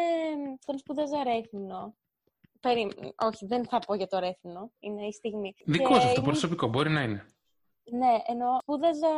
τον 0.66 0.78
σπουδάζα 0.78 1.24
Ρέθινο. 1.24 1.96
Περί... 2.60 2.92
Όχι, 3.16 3.46
δεν 3.46 3.64
θα 3.64 3.78
πω 3.78 3.94
για 3.94 4.06
το 4.06 4.18
Ρέθινο. 4.18 4.72
Είναι 4.78 5.06
η 5.06 5.12
στιγμή. 5.12 5.54
Δικός 5.64 6.02
σου 6.02 6.08
αυτό, 6.08 6.22
προσωπικό. 6.22 6.68
Μπορεί 6.68 6.90
να 6.90 7.02
είναι. 7.02 7.26
Ναι, 7.90 8.16
ενώ 8.26 8.58
σπούδαζα 8.60 9.08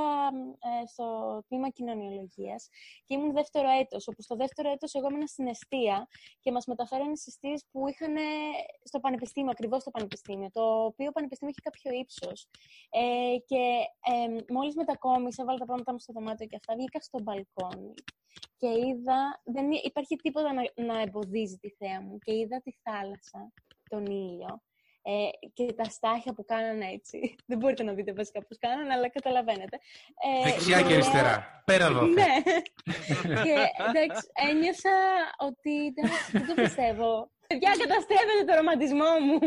ε, 0.58 0.86
στο 0.86 1.38
τμήμα 1.48 1.68
κοινωνιολογίας 1.68 2.68
και 3.04 3.14
ήμουν 3.14 3.32
δεύτερο 3.32 3.68
έτος. 3.68 4.08
Όπου 4.08 4.22
στο 4.22 4.36
δεύτερο 4.36 4.70
έτος 4.70 4.94
εγώ 4.94 5.08
ήμουν 5.10 5.26
στην 5.26 5.46
αιστεία 5.46 6.08
και 6.40 6.52
μας 6.52 6.66
μεταφέρανε 6.66 7.16
στι 7.16 7.24
αιστείε 7.28 7.54
που 7.70 7.88
είχαν 7.88 8.16
στο 8.82 9.00
πανεπιστήμιο, 9.00 9.50
ακριβώς 9.50 9.80
στο 9.80 9.90
πανεπιστήμιο. 9.90 10.50
Το 10.52 10.84
οποίο 10.84 11.10
πανεπιστήμιο 11.12 11.54
έχει 11.56 11.70
κάποιο 11.70 12.00
ύψος. 12.00 12.48
Ε, 12.90 13.36
και 13.46 13.62
ε, 14.12 14.52
μόλις 14.52 14.74
μετακόμισα, 14.74 15.42
έβαλα 15.42 15.58
τα 15.58 15.64
πράγματα 15.64 15.92
μου 15.92 15.98
στο 15.98 16.12
δωμάτιο 16.12 16.46
και 16.46 16.56
αυτά, 16.56 16.74
βγήκα 16.74 17.00
στο 17.00 17.20
μπαλκόνι 17.22 17.94
και 18.56 18.68
είδα. 18.68 19.40
Δεν 19.44 19.70
υπάρχει 19.70 20.16
τίποτα 20.16 20.52
να, 20.52 20.84
να 20.84 21.00
εμποδίζει 21.00 21.56
τη 21.56 21.70
θέα 21.70 22.00
μου 22.00 22.18
και 22.18 22.34
είδα 22.34 22.60
τη 22.60 22.72
θάλασσα, 22.82 23.52
τον 23.88 24.06
ήλιο 24.06 24.62
ε, 25.02 25.28
και 25.52 25.72
τα 25.72 25.84
στάχια 25.84 26.34
που 26.34 26.44
κάνανε 26.44 26.86
έτσι. 26.86 27.34
Δεν 27.48 27.58
μπορείτε 27.58 27.82
να 27.82 27.92
δείτε 27.92 28.12
βασικά 28.12 28.44
πώς 28.46 28.58
κάνανε, 28.58 28.92
αλλά 28.92 29.08
καταλαβαίνετε. 29.10 29.78
Ε, 30.42 30.50
Δεξιά 30.50 30.82
και 30.82 30.92
αριστερά. 30.92 31.62
Πέρα 31.64 31.84
εδώ. 31.84 32.02
Ναι. 32.18 32.42
και 33.22 33.54
εντάξει, 33.88 34.26
ένιωσα 34.50 34.90
ότι 35.38 35.92
δεν 36.32 36.46
το 36.46 36.62
πιστεύω. 36.62 37.30
Παιδιά, 37.46 37.70
καταστρέφετε 37.70 38.44
το 38.46 38.54
ρομαντισμό 38.54 39.10
μου. 39.26 39.38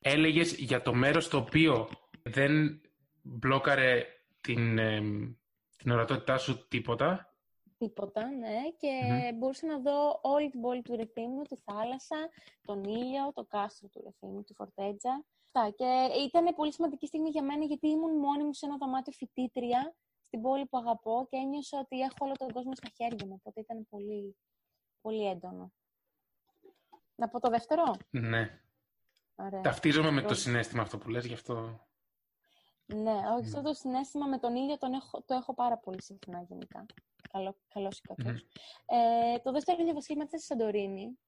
Έλεγες 0.00 0.54
για 0.54 0.82
το 0.82 0.94
μέρος 0.94 1.28
το 1.28 1.36
οποίο 1.36 1.88
δεν 2.22 2.80
μπλόκαρε 3.22 4.06
την, 4.40 4.78
ε, 4.78 5.00
την 5.76 5.90
ορατότητά 5.90 6.38
σου 6.38 6.68
τίποτα; 6.68 7.29
Τίποτα, 7.80 8.24
ναι, 8.30 8.58
και 8.76 8.90
mm 9.02 9.34
μπορούσα 9.34 9.66
να 9.66 9.78
δω 9.78 10.18
όλη 10.22 10.50
την 10.50 10.60
πόλη 10.60 10.82
του 10.82 10.96
Ρεθύμνου, 10.96 11.42
τη 11.42 11.56
θάλασσα, 11.56 12.28
τον 12.62 12.84
ήλιο, 12.84 13.32
το 13.34 13.44
κάστρο 13.44 13.88
του 13.88 14.00
Ρεθύμνου, 14.04 14.42
τη 14.42 14.54
Φορτέτζα. 14.54 15.24
Αυτά. 15.52 15.70
Και 15.70 16.20
ήταν 16.26 16.54
πολύ 16.54 16.72
σημαντική 16.72 17.06
στιγμή 17.06 17.28
για 17.28 17.42
μένα 17.42 17.64
γιατί 17.64 17.88
ήμουν 17.88 18.18
μόνη 18.18 18.44
μου 18.44 18.52
σε 18.52 18.66
ένα 18.66 18.76
δωμάτιο 18.76 19.12
φοιτήτρια 19.12 19.94
στην 20.26 20.42
πόλη 20.42 20.66
που 20.66 20.78
αγαπώ 20.78 21.26
και 21.30 21.36
ένιωσα 21.36 21.78
ότι 21.78 22.00
έχω 22.00 22.16
όλο 22.18 22.32
τον 22.32 22.52
κόσμο 22.52 22.74
στα 22.74 22.88
χέρια 22.96 23.26
μου, 23.26 23.34
οπότε 23.38 23.60
ήταν 23.60 23.86
πολύ, 23.88 24.36
πολύ 25.00 25.28
έντονο. 25.28 25.72
Να 27.14 27.28
πω 27.28 27.40
το 27.40 27.48
δεύτερο; 27.48 27.96
Ναι. 28.10 28.60
Ωραία. 29.34 29.60
Ταυτίζομαι 29.60 30.10
με 30.10 30.22
το 30.22 30.34
συνέστημα 30.34 30.82
αυτό 30.82 30.98
που 30.98 31.08
λες, 31.08 31.26
γι' 31.26 31.34
αυτό... 31.34 31.86
Ναι, 32.86 33.12
όχι, 33.36 33.46
αυτό 33.46 33.62
το 33.62 33.72
συνέστημα 33.72 34.26
με 34.26 34.38
τον 34.38 34.54
ήλιο 34.54 34.78
τον 34.78 34.92
έχω, 34.92 35.22
το 35.22 35.34
έχω 35.34 35.54
πάρα 35.54 35.78
πολύ 35.78 36.02
συχνά 36.02 36.42
γενικά 36.42 36.86
καλό, 37.32 37.56
καλός 37.68 37.98
ή 37.98 38.00
κακός. 38.00 38.46
Ε, 38.86 39.38
το 39.38 39.52
δεύτερο 39.52 39.82
είναι 39.82 39.92
βασίλειο 39.92 40.26
στη 40.26 40.40
Σαντορίνη, 40.40 41.18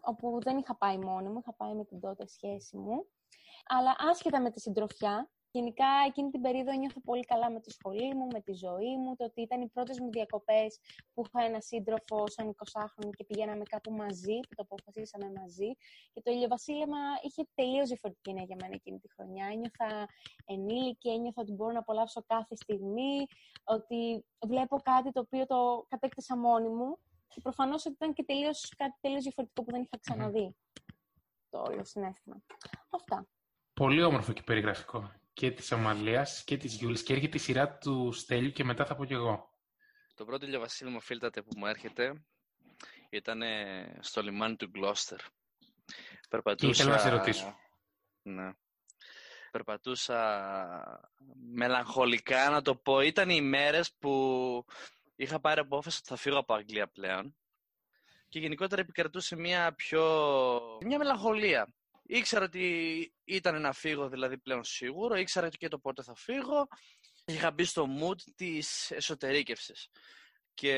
όπου 0.00 0.38
δεν 0.42 0.56
είχα 0.56 0.76
πάει 0.76 0.98
μόνη 0.98 1.28
μου, 1.28 1.38
είχα 1.38 1.54
πάει 1.54 1.74
με 1.74 1.84
την 1.84 2.00
τότε 2.00 2.26
σχέση 2.26 2.76
μου. 2.76 3.06
Αλλά 3.66 3.96
άσχετα 3.98 4.40
με 4.40 4.50
τη 4.50 4.60
συντροφιά, 4.60 5.30
γενικά 5.50 5.86
εκείνη 6.06 6.30
την 6.30 6.40
περίοδο 6.40 6.72
νιώθω 6.72 7.00
πολύ 7.00 7.24
καλά 7.24 7.50
με 7.50 7.60
τη 7.60 7.70
σχολή 7.70 8.14
μου, 8.14 8.26
με 8.32 8.40
τη 8.40 8.52
ζωή 8.52 8.96
μου, 8.98 9.16
το 9.16 9.24
ότι 9.24 9.40
ήταν 9.40 9.60
οι 9.60 9.68
πρώτες 9.68 10.00
μου 10.00 10.10
διακοπές 10.10 10.80
που 11.14 11.22
είχα 11.26 11.46
ένα 11.46 11.60
σύντροφο 11.60 12.28
σαν 12.28 12.54
20χρονο 12.56 13.10
και 13.16 13.24
πηγαίναμε 13.24 13.62
κάπου 13.62 13.92
μαζί, 13.92 14.40
που 14.40 14.54
το 14.54 14.62
αποφασίσαμε 14.62 15.32
μαζί. 15.40 15.70
Και 16.12 16.20
το 16.22 16.30
ηλιοβασίλεμα 16.30 16.98
είχε 17.22 17.42
τελείως 17.54 17.88
διαφορετική 17.88 18.30
ενέργεια 18.30 18.56
για 18.56 18.66
μένα 18.66 18.74
εκείνη 18.74 18.98
τη 18.98 19.08
χρονιά. 19.14 19.46
Ένιωθα 19.46 20.08
ενήλικη, 20.44 21.08
ένιωθα 21.10 21.42
ότι 21.42 21.52
μπορώ 21.52 21.72
να 21.72 21.78
απολαύσω 21.78 22.22
κάθε 22.26 22.54
στιγμή, 22.56 23.26
ότι 23.64 24.24
βλέπω 24.46 24.80
κάτι 24.80 25.12
το 25.12 25.20
οποίο 25.20 25.46
το 25.46 25.86
κατέκτησα 25.88 26.36
μόνη 26.36 26.68
μου. 26.68 26.98
Και 27.28 27.40
προφανώς 27.40 27.86
ότι 27.86 27.94
ήταν 27.94 28.12
και 28.12 28.24
τελείως, 28.24 28.74
κάτι 28.76 28.96
τελείως 29.00 29.22
διαφορετικό 29.22 29.62
που 29.64 29.70
δεν 29.70 29.82
είχα 29.82 29.98
ξαναδεί. 30.00 30.56
Το 31.50 31.58
όλο 31.60 31.84
συνέστημα. 31.84 32.42
Αυτά. 32.90 33.26
Πολύ 33.74 34.02
όμορφο 34.02 34.32
και 34.32 34.42
περιγραφικό 34.42 35.10
και 35.38 35.50
της 35.50 35.72
Αμαλίας 35.72 36.44
και 36.44 36.56
της 36.56 36.74
Γιούλης. 36.74 37.02
Και 37.02 37.12
έρχεται 37.12 37.36
η 37.36 37.40
σειρά 37.40 37.76
του 37.78 38.12
Στέλιου 38.12 38.50
και 38.50 38.64
μετά 38.64 38.84
θα 38.84 38.96
πω 38.96 39.04
κι 39.04 39.12
εγώ. 39.12 39.52
Το 40.14 40.24
πρώτο 40.24 40.46
ηλιοβασίλεμα 40.46 41.00
φίλτατε 41.00 41.42
που 41.42 41.50
μου 41.56 41.66
έρχεται 41.66 42.24
ήταν 43.10 43.42
στο 44.00 44.22
λιμάνι 44.22 44.56
του 44.56 44.66
Γκλώστερ. 44.66 45.18
Περπατούσα... 46.28 46.72
Και 46.72 46.80
ήθελα 46.80 46.94
να 46.94 46.98
σε 47.02 47.08
ρωτήσω. 47.08 47.56
Ναι. 48.22 48.52
Περπατούσα 49.50 51.10
μελαγχολικά 51.52 52.50
να 52.50 52.62
το 52.62 52.76
πω. 52.76 53.00
Ήταν 53.00 53.30
οι 53.30 53.40
μέρες 53.40 53.94
που 53.98 54.64
είχα 55.16 55.40
πάρει 55.40 55.60
απόφαση 55.60 55.98
ότι 55.98 56.08
θα 56.08 56.16
φύγω 56.16 56.38
από 56.38 56.54
Αγγλία 56.54 56.88
πλέον. 56.88 57.36
Και 58.28 58.38
γενικότερα 58.38 58.80
επικρατούσε 58.80 59.36
μια 59.36 59.74
πιο... 59.74 60.02
μια 60.80 60.98
μελαγχολία 60.98 61.74
ήξερα 62.10 62.44
ότι 62.44 63.12
ήταν 63.24 63.60
να 63.60 63.72
φύγω 63.72 64.08
δηλαδή 64.08 64.38
πλέον 64.38 64.64
σίγουρο, 64.64 65.16
ήξερα 65.16 65.48
και 65.48 65.68
το 65.68 65.78
πότε 65.78 66.02
θα 66.02 66.14
φύγω. 66.14 66.66
Είχα 67.24 67.50
μπει 67.50 67.64
στο 67.64 67.86
mood 68.00 68.20
της 68.34 68.90
εσωτερήκευσης. 68.90 69.88
Και 70.54 70.74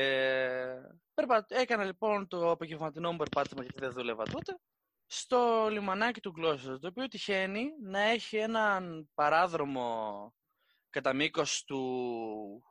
έκανα 1.47 1.83
λοιπόν 1.83 2.27
το 2.27 2.51
απογευματινό 2.51 3.11
μου 3.11 3.17
περπάτημα 3.17 3.63
γιατί 3.63 3.79
δεν 3.79 3.91
δούλευα 3.91 4.23
τότε 4.23 4.59
στο 5.05 5.67
λιμανάκι 5.71 6.21
του 6.21 6.31
Γκλώσσερ, 6.31 6.79
το 6.79 6.87
οποίο 6.87 7.07
τυχαίνει 7.07 7.69
να 7.81 7.99
έχει 7.99 8.37
έναν 8.37 9.09
παράδρομο 9.13 10.33
κατά 10.89 11.13
μήκος 11.13 11.63
του 11.63 12.63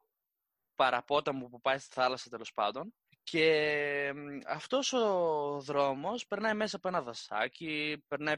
παραπόταμου 0.75 1.49
που 1.49 1.61
πάει 1.61 1.79
στη 1.79 1.95
θάλασσα 1.95 2.29
τέλος 2.29 2.53
πάντων 2.53 2.95
και 3.23 4.13
αυτός 4.47 4.93
ο 4.93 5.61
δρόμος 5.61 6.27
περνάει 6.27 6.55
μέσα 6.55 6.77
από 6.77 6.89
ένα 6.89 7.03
δασάκι, 7.03 8.05
περνάει, 8.09 8.35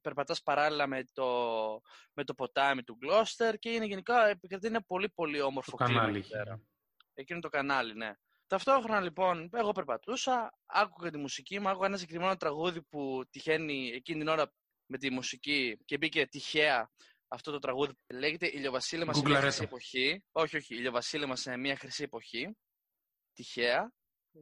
περπατάς 0.00 0.42
παράλληλα 0.42 0.86
με 0.86 1.04
το, 1.12 1.26
με 2.12 2.24
το 2.24 2.34
ποτάμι 2.34 2.82
του 2.82 2.96
Γκλώστερ 3.00 3.58
και 3.58 3.70
είναι 3.70 3.84
γενικά 3.84 4.28
επικρατεί 4.28 4.66
ένα 4.66 4.82
πολύ 4.82 5.10
πολύ 5.10 5.40
όμορφο 5.40 5.70
το 5.70 5.84
κλίμα 5.84 6.00
κανάλι. 6.00 6.24
Εκείνο 7.14 7.40
το 7.40 7.48
κανάλι, 7.48 7.94
ναι. 7.94 8.12
Ταυτόχρονα 8.46 9.00
λοιπόν, 9.00 9.50
εγώ 9.52 9.72
περπατούσα, 9.72 10.58
άκουγα 10.66 11.10
τη 11.10 11.18
μουσική 11.18 11.60
μου, 11.60 11.68
άκουγα 11.68 11.86
ένα 11.86 11.96
συγκεκριμένο 11.96 12.36
τραγούδι 12.36 12.82
που 12.82 13.22
τυχαίνει 13.30 13.90
εκείνη 13.94 14.18
την 14.18 14.28
ώρα 14.28 14.52
με 14.86 14.98
τη 14.98 15.10
μουσική 15.10 15.78
και 15.84 15.96
μπήκε 15.96 16.26
τυχαία 16.26 16.90
αυτό 17.28 17.50
το 17.50 17.58
τραγούδι. 17.58 17.92
Λέγεται 18.14 18.46
Ηλιοβασίλεμα 18.46 19.12
σε 19.12 19.22
μια 19.24 19.40
χρυσή 19.40 19.62
εποχή. 19.62 20.24
Όχι, 20.32 20.56
όχι, 20.56 20.74
Ηλιοβασίλεμα 20.74 21.36
σε 21.36 21.56
μια 21.56 21.76
χρυσή 21.76 22.02
εποχή. 22.02 22.56
Τυχαία 23.32 23.92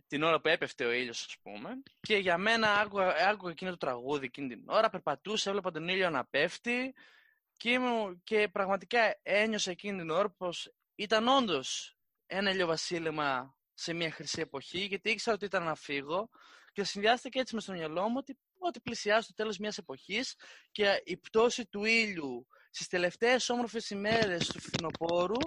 την 0.06 0.22
ώρα 0.22 0.40
που 0.40 0.48
έπεφτε 0.48 0.84
ο 0.84 0.92
ήλιος, 0.92 1.24
ας 1.24 1.36
πούμε. 1.42 1.82
Και 2.00 2.16
για 2.16 2.38
μένα 2.38 2.74
άκουγα, 2.74 3.28
άκουγα 3.28 3.50
εκείνο 3.50 3.70
το 3.70 3.76
τραγούδι 3.76 4.24
εκείνη 4.24 4.48
την 4.48 4.62
ώρα, 4.66 4.90
περπατούσα, 4.90 5.48
έβλεπα 5.48 5.70
τον 5.70 5.88
ήλιο 5.88 6.10
να 6.10 6.24
πέφτει 6.24 6.94
και, 7.56 7.78
και 8.24 8.48
πραγματικά 8.48 9.18
ένιωσα 9.22 9.70
εκείνη 9.70 9.98
την 9.98 10.10
ώρα 10.10 10.30
πως 10.30 10.72
ήταν 10.94 11.28
όντως 11.28 11.96
ένα 12.26 12.50
ηλιοβασίλεμα 12.50 13.56
σε 13.74 13.92
μια 13.92 14.10
χρυσή 14.10 14.40
εποχή, 14.40 14.80
γιατί 14.80 15.10
ήξερα 15.10 15.36
ότι 15.36 15.44
ήταν 15.44 15.62
να 15.64 15.74
φύγω 15.74 16.30
και 16.72 16.84
συνδυάστηκε 16.84 17.38
έτσι 17.38 17.54
με 17.54 17.60
στο 17.60 17.72
μυαλό 17.72 18.08
μου 18.08 18.14
ότι, 18.18 18.38
ότι 18.58 18.80
πλησιάζει 18.80 19.26
το 19.26 19.34
τέλος 19.34 19.58
μιας 19.58 19.78
εποχής 19.78 20.34
και 20.70 21.02
η 21.04 21.16
πτώση 21.16 21.66
του 21.66 21.84
ήλιου 21.84 22.46
στις 22.70 22.86
τελευταίες 22.86 23.48
όμορφες 23.48 23.90
ημέρες 23.90 24.46
του 24.46 24.60
φθινοπόρου 24.60 25.38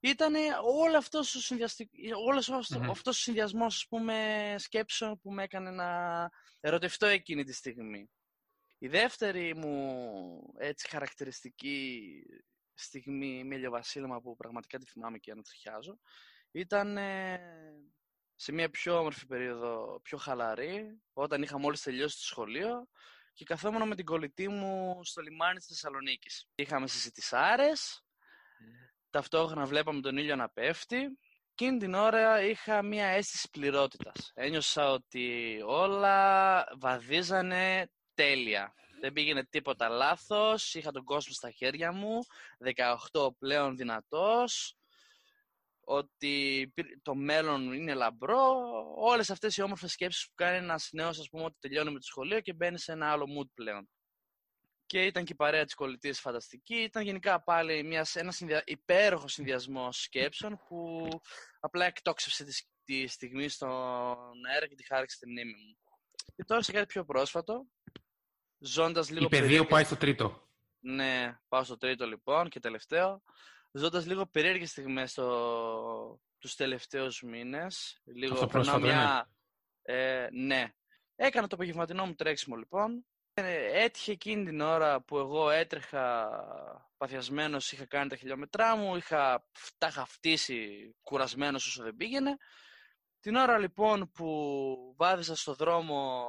ήταν 0.00 0.34
όλο 0.64 0.96
αυτός 0.96 1.34
ο, 1.34 1.40
συνδυαστικ... 1.40 1.90
όλος 2.26 2.50
αυτός 2.50 3.06
ο 3.06 3.20
συνδυασμός 3.20 3.86
πούμε, 3.88 4.54
σκέψεων 4.58 5.18
που 5.18 5.32
με 5.32 5.42
έκανε 5.42 5.70
να 5.70 6.30
ερωτευτώ 6.60 7.06
εκείνη 7.06 7.44
τη 7.44 7.52
στιγμή. 7.52 8.10
Η 8.78 8.88
δεύτερη 8.88 9.54
μου 9.56 10.54
έτσι 10.58 10.88
χαρακτηριστική 10.88 12.10
στιγμή 12.74 13.44
με 13.44 13.54
ηλιοβασίλεμα 13.54 14.20
που 14.20 14.36
πραγματικά 14.36 14.78
τη 14.78 14.86
θυμάμαι 14.86 15.18
και 15.18 15.30
ανατριχιάζω 15.30 15.98
ήταν 16.50 16.98
σε 18.34 18.52
μια 18.52 18.70
πιο 18.70 18.98
όμορφη 18.98 19.26
περίοδο, 19.26 20.00
πιο 20.02 20.18
χαλαρή, 20.18 21.00
όταν 21.12 21.42
είχα 21.42 21.58
μόλις 21.58 21.82
τελειώσει 21.82 22.16
το 22.16 22.24
σχολείο 22.24 22.88
και 23.32 23.44
καθόμουν 23.44 23.88
με 23.88 23.94
την 23.94 24.04
κολλητή 24.04 24.48
μου 24.48 25.00
στο 25.04 25.22
λιμάνι 25.22 25.58
της 25.58 25.66
Θεσσαλονίκης. 25.66 26.48
Είχαμε 26.54 26.88
συζητησάρες, 26.88 28.04
ταυτόχρονα 29.10 29.66
βλέπαμε 29.66 30.00
τον 30.00 30.16
ήλιο 30.16 30.36
να 30.36 30.48
πέφτει. 30.48 31.18
Εκείνη 31.52 31.78
την 31.78 31.94
ώρα 31.94 32.42
είχα 32.42 32.82
μία 32.82 33.06
αίσθηση 33.06 33.50
πληρότητας. 33.50 34.32
Ένιωσα 34.34 34.90
ότι 34.90 35.58
όλα 35.66 36.64
βαδίζανε 36.78 37.90
τέλεια. 38.14 38.74
Δεν 39.00 39.12
πήγαινε 39.12 39.44
τίποτα 39.44 39.88
λάθος, 39.88 40.74
είχα 40.74 40.90
τον 40.90 41.04
κόσμο 41.04 41.32
στα 41.32 41.50
χέρια 41.50 41.92
μου, 41.92 42.18
18 43.12 43.30
πλέον 43.38 43.76
δυνατός, 43.76 44.76
ότι 45.80 46.72
το 47.02 47.14
μέλλον 47.14 47.72
είναι 47.72 47.94
λαμπρό, 47.94 48.54
όλες 48.96 49.30
αυτές 49.30 49.56
οι 49.56 49.62
όμορφες 49.62 49.92
σκέψεις 49.92 50.26
που 50.26 50.34
κάνει 50.34 50.56
ένας 50.56 50.88
νέος, 50.92 51.18
ας 51.18 51.28
πούμε, 51.28 51.44
ότι 51.44 51.56
τελειώνει 51.60 51.90
με 51.90 51.98
το 51.98 52.06
σχολείο 52.06 52.40
και 52.40 52.52
μπαίνει 52.52 52.78
σε 52.78 52.92
ένα 52.92 53.10
άλλο 53.10 53.24
mood 53.38 53.50
πλέον 53.54 53.88
και 54.88 55.04
ήταν 55.04 55.24
και 55.24 55.32
η 55.32 55.36
παρέα 55.36 55.64
της 55.64 55.74
κολλητής 55.74 56.20
φανταστική. 56.20 56.74
Ήταν 56.74 57.02
γενικά 57.02 57.42
πάλι 57.42 57.82
μιας, 57.82 58.16
ένας 58.16 58.36
συνδυα... 58.36 58.62
υπέροχος 58.66 59.32
συνδυασμός 59.32 60.02
σκέψεων 60.02 60.60
που 60.68 61.08
απλά 61.60 61.84
εκτόξευσε 61.84 62.44
τη, 62.44 62.62
τη 62.84 63.06
στιγμή 63.06 63.48
στον 63.48 64.46
αέρα 64.50 64.66
και 64.68 64.74
τη 64.74 64.86
χάριξε 64.86 65.16
στη 65.16 65.28
μνήμη 65.28 65.52
μου. 65.52 65.78
Και 66.34 66.44
τώρα 66.44 66.62
σε 66.62 66.72
κάτι 66.72 66.86
πιο 66.86 67.04
πρόσφατο, 67.04 67.66
ζώντας 68.58 69.10
λίγο... 69.10 69.24
Η 69.24 69.28
παιδείο 69.28 69.66
πάει 69.66 69.84
στο 69.84 69.96
τρίτο. 69.96 70.48
Ναι, 70.80 71.38
πάω 71.48 71.64
στο 71.64 71.76
τρίτο 71.76 72.06
λοιπόν 72.06 72.48
και 72.48 72.60
τελευταίο. 72.60 73.22
Ζώντας 73.72 74.06
λίγο 74.06 74.26
περίεργες 74.26 74.70
στιγμές 74.70 75.14
το... 75.14 76.20
τους 76.38 76.54
τελευταίους 76.54 77.22
μήνες. 77.22 78.00
Λίγο 78.04 78.34
Αυτό 78.34 78.46
πρόσφατο 78.46 78.78
μια... 78.78 79.30
Ε, 79.82 80.28
ναι. 80.30 80.72
Έκανα 81.16 81.46
το 81.46 81.54
απογευματινό 81.54 82.06
μου 82.06 82.14
τρέξιμο 82.14 82.56
λοιπόν. 82.56 83.06
Ε, 83.40 83.82
έτυχε 83.82 84.12
εκείνη 84.12 84.44
την 84.44 84.60
ώρα 84.60 85.00
που 85.00 85.18
εγώ 85.18 85.50
έτρεχα 85.50 86.28
παθιασμένος, 86.96 87.72
είχα 87.72 87.86
κάνει 87.86 88.08
τα 88.08 88.16
χιλιόμετρά 88.16 88.76
μου, 88.76 88.96
είχα, 88.96 89.46
τα 89.78 89.86
είχα 89.86 90.04
φτύσει 90.04 90.94
κουρασμένος 91.02 91.66
όσο 91.66 91.82
δεν 91.82 91.96
πήγαινε. 91.96 92.36
Την 93.20 93.34
ώρα 93.34 93.58
λοιπόν 93.58 94.10
που 94.10 94.94
βάδισα 94.96 95.36
στο 95.36 95.54
δρόμο, 95.54 96.26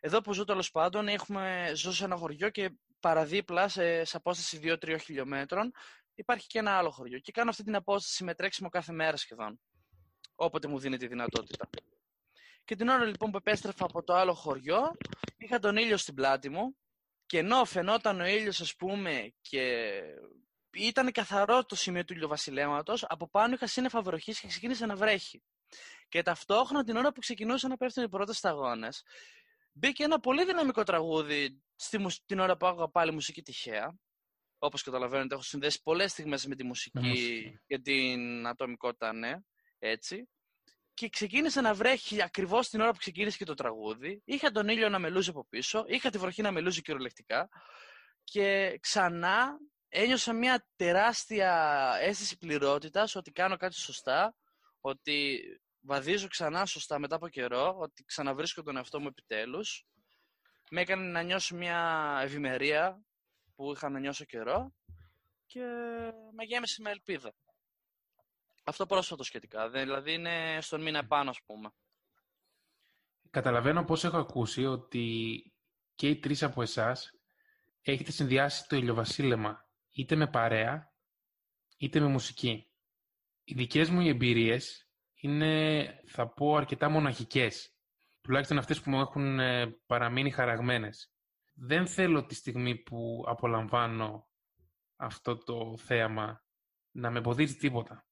εδώ 0.00 0.20
που 0.20 0.32
ζω 0.32 0.44
τέλος 0.44 0.70
πάντων, 0.70 1.08
έχουμε, 1.08 1.72
ζω 1.74 1.92
σε 1.92 2.04
ένα 2.04 2.16
χωριό 2.16 2.50
και 2.50 2.70
παραδίπλα 3.00 3.68
σε, 3.68 4.04
σε 4.04 4.16
απόσταση 4.16 4.60
2-3 4.62 4.96
χιλιόμετρων 5.00 5.72
υπάρχει 6.14 6.46
και 6.46 6.58
ένα 6.58 6.70
άλλο 6.70 6.90
χωριό. 6.90 7.18
Και 7.18 7.32
κάνω 7.32 7.50
αυτή 7.50 7.62
την 7.64 7.74
απόσταση 7.74 8.24
με 8.24 8.34
τρέξιμο 8.34 8.68
κάθε 8.68 8.92
μέρα 8.92 9.16
σχεδόν. 9.16 9.60
Όποτε 10.34 10.68
μου 10.68 10.78
δίνει 10.78 10.96
τη 10.96 11.06
δυνατότητα. 11.06 11.68
Και 12.68 12.76
την 12.76 12.88
ώρα 12.88 13.04
λοιπόν 13.04 13.30
που 13.30 13.36
επέστρεφα 13.36 13.84
από 13.84 14.02
το 14.02 14.14
άλλο 14.14 14.34
χωριό, 14.34 14.96
είχα 15.36 15.58
τον 15.58 15.76
ήλιο 15.76 15.96
στην 15.96 16.14
πλάτη 16.14 16.48
μου 16.48 16.76
και 17.26 17.38
ενώ 17.38 17.64
φαινόταν 17.64 18.20
ο 18.20 18.26
ήλιος 18.26 18.60
ας 18.60 18.76
πούμε 18.76 19.32
και 19.40 19.92
ήταν 20.70 21.12
καθαρό 21.12 21.64
το 21.64 21.74
σημείο 21.74 22.04
του 22.04 22.12
ηλιοβασιλέματος, 22.12 23.04
από 23.08 23.28
πάνω 23.28 23.54
είχα 23.54 23.66
σύννεφα 23.66 24.02
βροχής 24.02 24.40
και 24.40 24.46
ξεκίνησε 24.46 24.86
να 24.86 24.96
βρέχει. 24.96 25.42
Και 26.08 26.22
ταυτόχρονα 26.22 26.84
την 26.84 26.96
ώρα 26.96 27.12
που 27.12 27.20
ξεκινούσαν 27.20 27.70
να 27.70 27.76
πέφτουν 27.76 28.04
οι 28.04 28.08
πρώτες 28.08 28.36
σταγόνες, 28.36 29.02
μπήκε 29.72 30.04
ένα 30.04 30.20
πολύ 30.20 30.44
δυναμικό 30.44 30.82
τραγούδι 30.82 31.62
στη, 31.76 32.06
την 32.26 32.38
ώρα 32.38 32.56
που 32.56 32.66
άκουγα 32.66 32.88
πάλι 32.88 33.12
μουσική 33.12 33.42
τυχαία. 33.42 33.98
Όπως 34.58 34.82
καταλαβαίνετε, 34.82 35.34
έχω 35.34 35.42
συνδέσει 35.42 35.82
πολλές 35.82 36.10
στιγμές 36.10 36.46
με 36.46 36.54
τη 36.54 36.64
μουσική 36.64 37.60
και 37.66 37.78
την 37.78 38.46
ατομικότητα, 38.46 39.12
ναι, 39.12 39.38
έτσι. 39.78 40.28
Και 40.98 41.08
ξεκίνησε 41.08 41.60
να 41.60 41.74
βρέχει 41.74 42.22
ακριβώς 42.22 42.68
την 42.68 42.80
ώρα 42.80 42.90
που 42.90 42.98
ξεκίνησε 42.98 43.36
και 43.36 43.44
το 43.44 43.54
τραγούδι. 43.54 44.22
Είχα 44.24 44.50
τον 44.50 44.68
ήλιο 44.68 44.88
να 44.88 44.98
μελούζει 44.98 45.30
από 45.30 45.46
πίσω, 45.48 45.84
είχα 45.86 46.10
τη 46.10 46.18
βροχή 46.18 46.42
να 46.42 46.52
μελούζει 46.52 46.82
κυριολεκτικά. 46.82 47.48
Και 48.24 48.78
ξανά 48.80 49.58
ένιωσα 49.88 50.32
μια 50.32 50.66
τεράστια 50.76 51.92
αίσθηση 52.00 52.36
πληρότητας 52.36 53.14
ότι 53.14 53.30
κάνω 53.30 53.56
κάτι 53.56 53.74
σωστά, 53.74 54.34
ότι 54.80 55.40
βαδίζω 55.80 56.28
ξανά 56.28 56.66
σωστά 56.66 56.98
μετά 56.98 57.16
από 57.16 57.28
καιρό, 57.28 57.76
ότι 57.78 58.04
ξαναβρίσκω 58.04 58.62
τον 58.62 58.76
εαυτό 58.76 59.00
μου 59.00 59.06
επιτέλους. 59.06 59.86
Με 60.70 60.80
έκανε 60.80 61.10
να 61.10 61.22
νιώσω 61.22 61.56
μια 61.56 62.18
ευημερία 62.22 63.02
που 63.54 63.72
είχα 63.72 63.88
να 63.88 63.98
νιώσω 63.98 64.24
καιρό 64.24 64.72
και 65.46 65.64
με 66.32 66.44
γέμισε 66.44 66.82
με 66.82 66.90
ελπίδα. 66.90 67.32
Αυτό 68.68 68.86
πρόσφατο 68.86 69.22
σχετικά, 69.22 69.68
δηλαδή 69.68 70.12
είναι 70.12 70.58
στον 70.60 70.82
μήνα 70.82 71.06
πάνω, 71.06 71.30
ας 71.30 71.42
πούμε. 71.46 71.70
Καταλαβαίνω 73.30 73.84
πώς 73.84 74.04
έχω 74.04 74.16
ακούσει 74.16 74.64
ότι 74.64 75.42
και 75.94 76.08
οι 76.08 76.18
τρεις 76.18 76.42
από 76.42 76.62
εσάς 76.62 77.10
έχετε 77.80 78.10
συνδυάσει 78.12 78.66
το 78.68 78.76
ηλιοβασίλεμα 78.76 79.68
είτε 79.90 80.16
με 80.16 80.26
παρέα, 80.26 80.92
είτε 81.76 82.00
με 82.00 82.06
μουσική. 82.06 82.72
Οι 83.44 83.54
δικές 83.54 83.90
μου 83.90 84.00
εμπειρίες 84.00 84.90
είναι, 85.14 85.84
θα 86.06 86.28
πω, 86.32 86.56
αρκετά 86.56 86.88
μοναχικές. 86.88 87.74
Τουλάχιστον 88.20 88.58
αυτές 88.58 88.80
που 88.80 88.90
μου 88.90 89.00
έχουν 89.00 89.38
ε, 89.40 89.66
παραμείνει 89.86 90.30
χαραγμένες. 90.30 91.12
Δεν 91.54 91.86
θέλω 91.86 92.26
τη 92.26 92.34
στιγμή 92.34 92.76
που 92.76 93.24
απολαμβάνω 93.26 94.28
αυτό 94.96 95.36
το 95.38 95.76
θέαμα 95.78 96.44
να 96.90 97.10
με 97.10 97.18
εμποδίζει 97.18 97.56
τίποτα. 97.56 98.07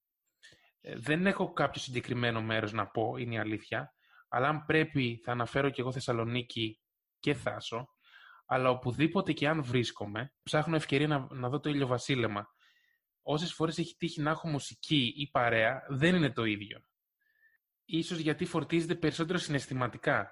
Ε, 0.88 0.96
δεν 0.96 1.26
έχω 1.26 1.52
κάποιο 1.52 1.80
συγκεκριμένο 1.80 2.42
μέρος 2.42 2.72
να 2.72 2.86
πω, 2.86 3.16
είναι 3.16 3.34
η 3.34 3.38
αλήθεια, 3.38 3.94
αλλά 4.28 4.48
αν 4.48 4.64
πρέπει 4.64 5.20
θα 5.24 5.32
αναφέρω 5.32 5.70
και 5.70 5.80
εγώ 5.80 5.92
Θεσσαλονίκη 5.92 6.80
και 7.20 7.34
Θάσο, 7.34 7.88
αλλά 8.46 8.70
οπουδήποτε 8.70 9.32
και 9.32 9.48
αν 9.48 9.62
βρίσκομαι, 9.62 10.32
ψάχνω 10.42 10.76
ευκαιρία 10.76 11.06
να, 11.06 11.26
να 11.30 11.48
δω 11.48 11.60
το 11.60 11.70
ηλιοβασίλεμα. 11.70 12.46
Όσες 13.22 13.52
φορές 13.52 13.78
έχει 13.78 13.96
τύχει 13.96 14.20
να 14.20 14.30
έχω 14.30 14.48
μουσική 14.48 15.12
ή 15.16 15.30
παρέα, 15.30 15.86
δεν 15.88 16.14
είναι 16.14 16.32
το 16.32 16.44
ίδιο. 16.44 16.84
Ίσως 17.84 18.18
γιατί 18.18 18.44
φορτίζεται 18.44 18.94
περισσότερο 18.94 19.38
συναισθηματικά. 19.38 20.30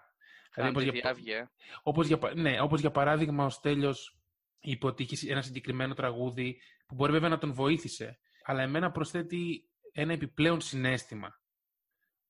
Δηλαδή, 0.55 0.71
όπως, 0.71 0.83
για, 0.83 1.37
ε. 1.37 1.51
όπως, 1.83 2.07
για, 2.07 2.19
ναι, 2.35 2.61
όπως 2.61 2.81
για 2.81 2.91
παράδειγμα 2.91 3.45
ο 3.45 3.51
Στέλιος 3.51 4.19
είπε 4.61 4.87
ότι 4.87 5.03
είχε 5.03 5.33
ένα 5.33 5.43
συγκεκριμένο 5.43 5.95
τραγούδι 5.95 6.61
που 6.87 6.95
μπορεί 6.95 7.13
βέβαια 7.13 7.29
να 7.29 7.39
τον 7.39 7.53
βοήθησε, 7.53 8.19
αλλά 8.45 8.63
εμένα 8.63 8.91
προσθέτει 8.91 9.69
ένα 9.95 10.13
επιπλέον 10.13 10.61
συνέστημα 10.61 11.41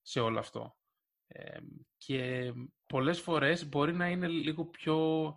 σε 0.03 0.21
όλο 0.21 0.39
αυτό. 0.39 0.77
Ε, 1.27 1.59
και 1.97 2.53
πολλές 2.87 3.21
φορές 3.21 3.69
μπορεί 3.69 3.95
να 3.95 4.09
είναι 4.09 4.29
λίγο 4.29 4.65
πιο 4.67 5.29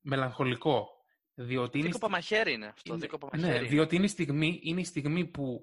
μελαγχολικό. 0.00 0.88
Διότι 1.34 1.82
δίκο 1.82 1.98
παμαχαίρι 1.98 2.52
είναι 2.52 2.66
αυτό. 2.66 2.94
Είναι... 2.94 3.08
Ναι, 3.36 3.62
διότι 3.62 3.96
είναι 3.96 4.04
η, 4.04 4.08
στιγμή, 4.08 4.60
είναι 4.62 4.80
η 4.80 4.84
στιγμή 4.84 5.26
που 5.26 5.62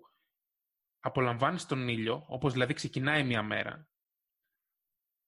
απολαμβάνεις 0.99 1.65
τον 1.65 1.87
ήλιο, 1.87 2.25
όπως 2.27 2.51
δηλαδή 2.51 2.73
ξεκινάει 2.73 3.23
μια 3.23 3.43
μέρα, 3.43 3.89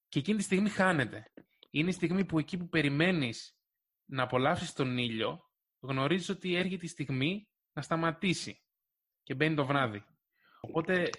και 0.08 0.20
εκείνη 0.20 0.38
τη 0.38 0.44
στιγμή 0.44 0.70
χάνεται. 0.70 1.34
Είναι 1.70 1.90
η 1.90 1.94
στιγμή 1.94 2.26
που 2.26 2.40
εκεί 2.40 2.58
που 2.58 2.70
περιμένεις 2.70 3.58
να 4.06 4.24
απολαύσεις 4.24 4.74
τον 4.74 4.98
ήλιο, 4.98 5.40
γνωρίζεις 5.80 6.30
ότι 6.30 6.56
έρχεται 6.56 6.86
η 6.86 6.90
στιγμή 6.90 7.50
να 7.74 7.82
σταματήσει 7.82 8.64
και 9.24 9.36
μπαίνει 9.36 9.56
το 9.56 9.66
βράδυ. 9.66 10.06
Οπότε 10.68 11.10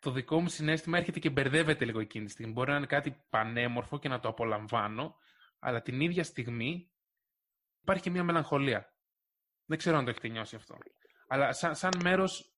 το 0.00 0.10
δικό 0.10 0.40
μου 0.40 0.48
συνέστημα 0.48 0.98
έρχεται 0.98 1.18
και 1.18 1.30
μπερδεύεται 1.30 1.84
λίγο 1.84 2.00
εκείνη 2.00 2.24
τη 2.24 2.30
στιγμή. 2.30 2.52
Μπορεί 2.52 2.70
να 2.70 2.76
είναι 2.76 2.86
κάτι 2.86 3.24
πανέμορφο 3.30 3.98
και 3.98 4.08
να 4.08 4.20
το 4.20 4.28
απολαμβάνω, 4.28 5.16
αλλά 5.58 5.82
την 5.82 6.00
ίδια 6.00 6.24
στιγμή 6.24 6.90
υπάρχει 7.80 8.02
και 8.02 8.10
μια 8.10 8.24
μελαγχολία. 8.24 8.94
Δεν 9.64 9.78
ξέρω 9.78 9.96
αν 9.96 10.04
το 10.04 10.10
έχετε 10.10 10.28
νιώσει 10.28 10.56
αυτό. 10.56 10.78
Αλλά 11.28 11.52
σαν, 11.52 11.76
σαν 11.76 11.92
μέρος... 12.02 12.50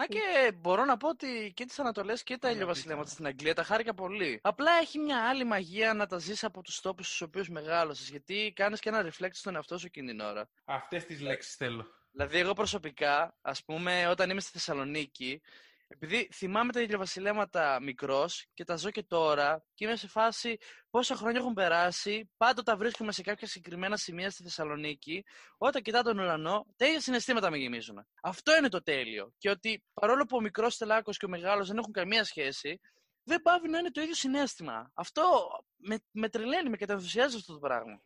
Α, 0.00 0.06
και 0.06 0.52
μπορώ 0.52 0.84
να 0.84 0.96
πω 0.96 1.08
ότι 1.08 1.52
και 1.54 1.64
τις 1.64 1.78
Ανατολές 1.78 2.22
και 2.22 2.38
τα 2.38 2.50
ηλιοβασιλέματα 2.50 3.10
στην 3.10 3.26
Αγγλία 3.26 3.54
τα 3.54 3.62
χάρηκα 3.62 3.94
πολύ. 3.94 4.40
Απλά 4.42 4.72
έχει 4.72 4.98
μια 4.98 5.28
άλλη 5.28 5.44
μαγεία 5.44 5.94
να 5.94 6.06
τα 6.06 6.18
ζεις 6.18 6.44
από 6.44 6.62
τους 6.62 6.80
τόπους 6.80 7.06
στους 7.06 7.20
οποίους 7.20 7.48
μεγάλωσες, 7.48 8.10
γιατί 8.10 8.52
κάνεις 8.56 8.80
και 8.80 8.88
ένα 8.88 9.10
reflect 9.10 9.32
στον 9.32 9.54
εαυτό 9.54 9.78
σου 9.78 9.86
εκείνη 9.86 10.06
την 10.06 10.20
ώρα. 10.20 10.48
Αυτές 10.64 11.04
τις 11.04 11.20
λέξεις 11.20 11.54
θέλω. 11.54 11.86
Δηλαδή, 12.16 12.38
εγώ 12.38 12.52
προσωπικά, 12.52 13.36
ας 13.40 13.64
πούμε, 13.64 14.08
όταν 14.08 14.30
είμαι 14.30 14.40
στη 14.40 14.50
Θεσσαλονίκη, 14.50 15.40
επειδή 15.88 16.28
θυμάμαι 16.32 16.72
τα 16.72 16.80
ηλιοβασιλέματα 16.80 17.80
μικρός 17.82 18.46
και 18.54 18.64
τα 18.64 18.76
ζω 18.76 18.90
και 18.90 19.02
τώρα 19.02 19.64
και 19.74 19.84
είμαι 19.84 19.96
σε 19.96 20.08
φάση 20.08 20.56
πόσα 20.90 21.14
χρόνια 21.14 21.40
έχουν 21.40 21.52
περάσει, 21.52 22.30
πάντοτε 22.36 22.74
βρίσκομαι 22.74 23.12
σε 23.12 23.22
κάποια 23.22 23.46
συγκεκριμένα 23.46 23.96
σημεία 23.96 24.30
στη 24.30 24.42
Θεσσαλονίκη. 24.42 25.24
Όταν 25.58 25.82
κοιτάω 25.82 26.02
τον 26.02 26.18
ουρανό, 26.18 26.66
τα 26.76 26.86
ίδια 26.86 27.00
συναισθήματα 27.00 27.50
με 27.50 27.56
γεμίζουν. 27.58 28.06
Αυτό 28.22 28.56
είναι 28.56 28.68
το 28.68 28.82
τέλειο. 28.82 29.32
Και 29.38 29.50
ότι 29.50 29.84
παρόλο 29.92 30.24
που 30.24 30.36
ο 30.36 30.40
μικρός 30.40 30.76
τελάκο 30.76 31.10
και 31.12 31.24
ο 31.24 31.28
μεγάλος 31.28 31.68
δεν 31.68 31.78
έχουν 31.78 31.92
καμία 31.92 32.24
σχέση, 32.24 32.80
δεν 33.22 33.42
πάβει 33.42 33.68
να 33.68 33.78
είναι 33.78 33.90
το 33.90 34.00
ίδιο 34.00 34.14
συνέστημα. 34.14 34.90
Αυτό 34.94 35.22
με, 35.76 35.98
με 36.10 36.28
τρελαίνει, 36.28 36.68
με 36.68 36.76
κατανθουσιάζει 36.76 37.36
αυτό 37.36 37.52
το 37.52 37.58
πράγμα. 37.58 38.02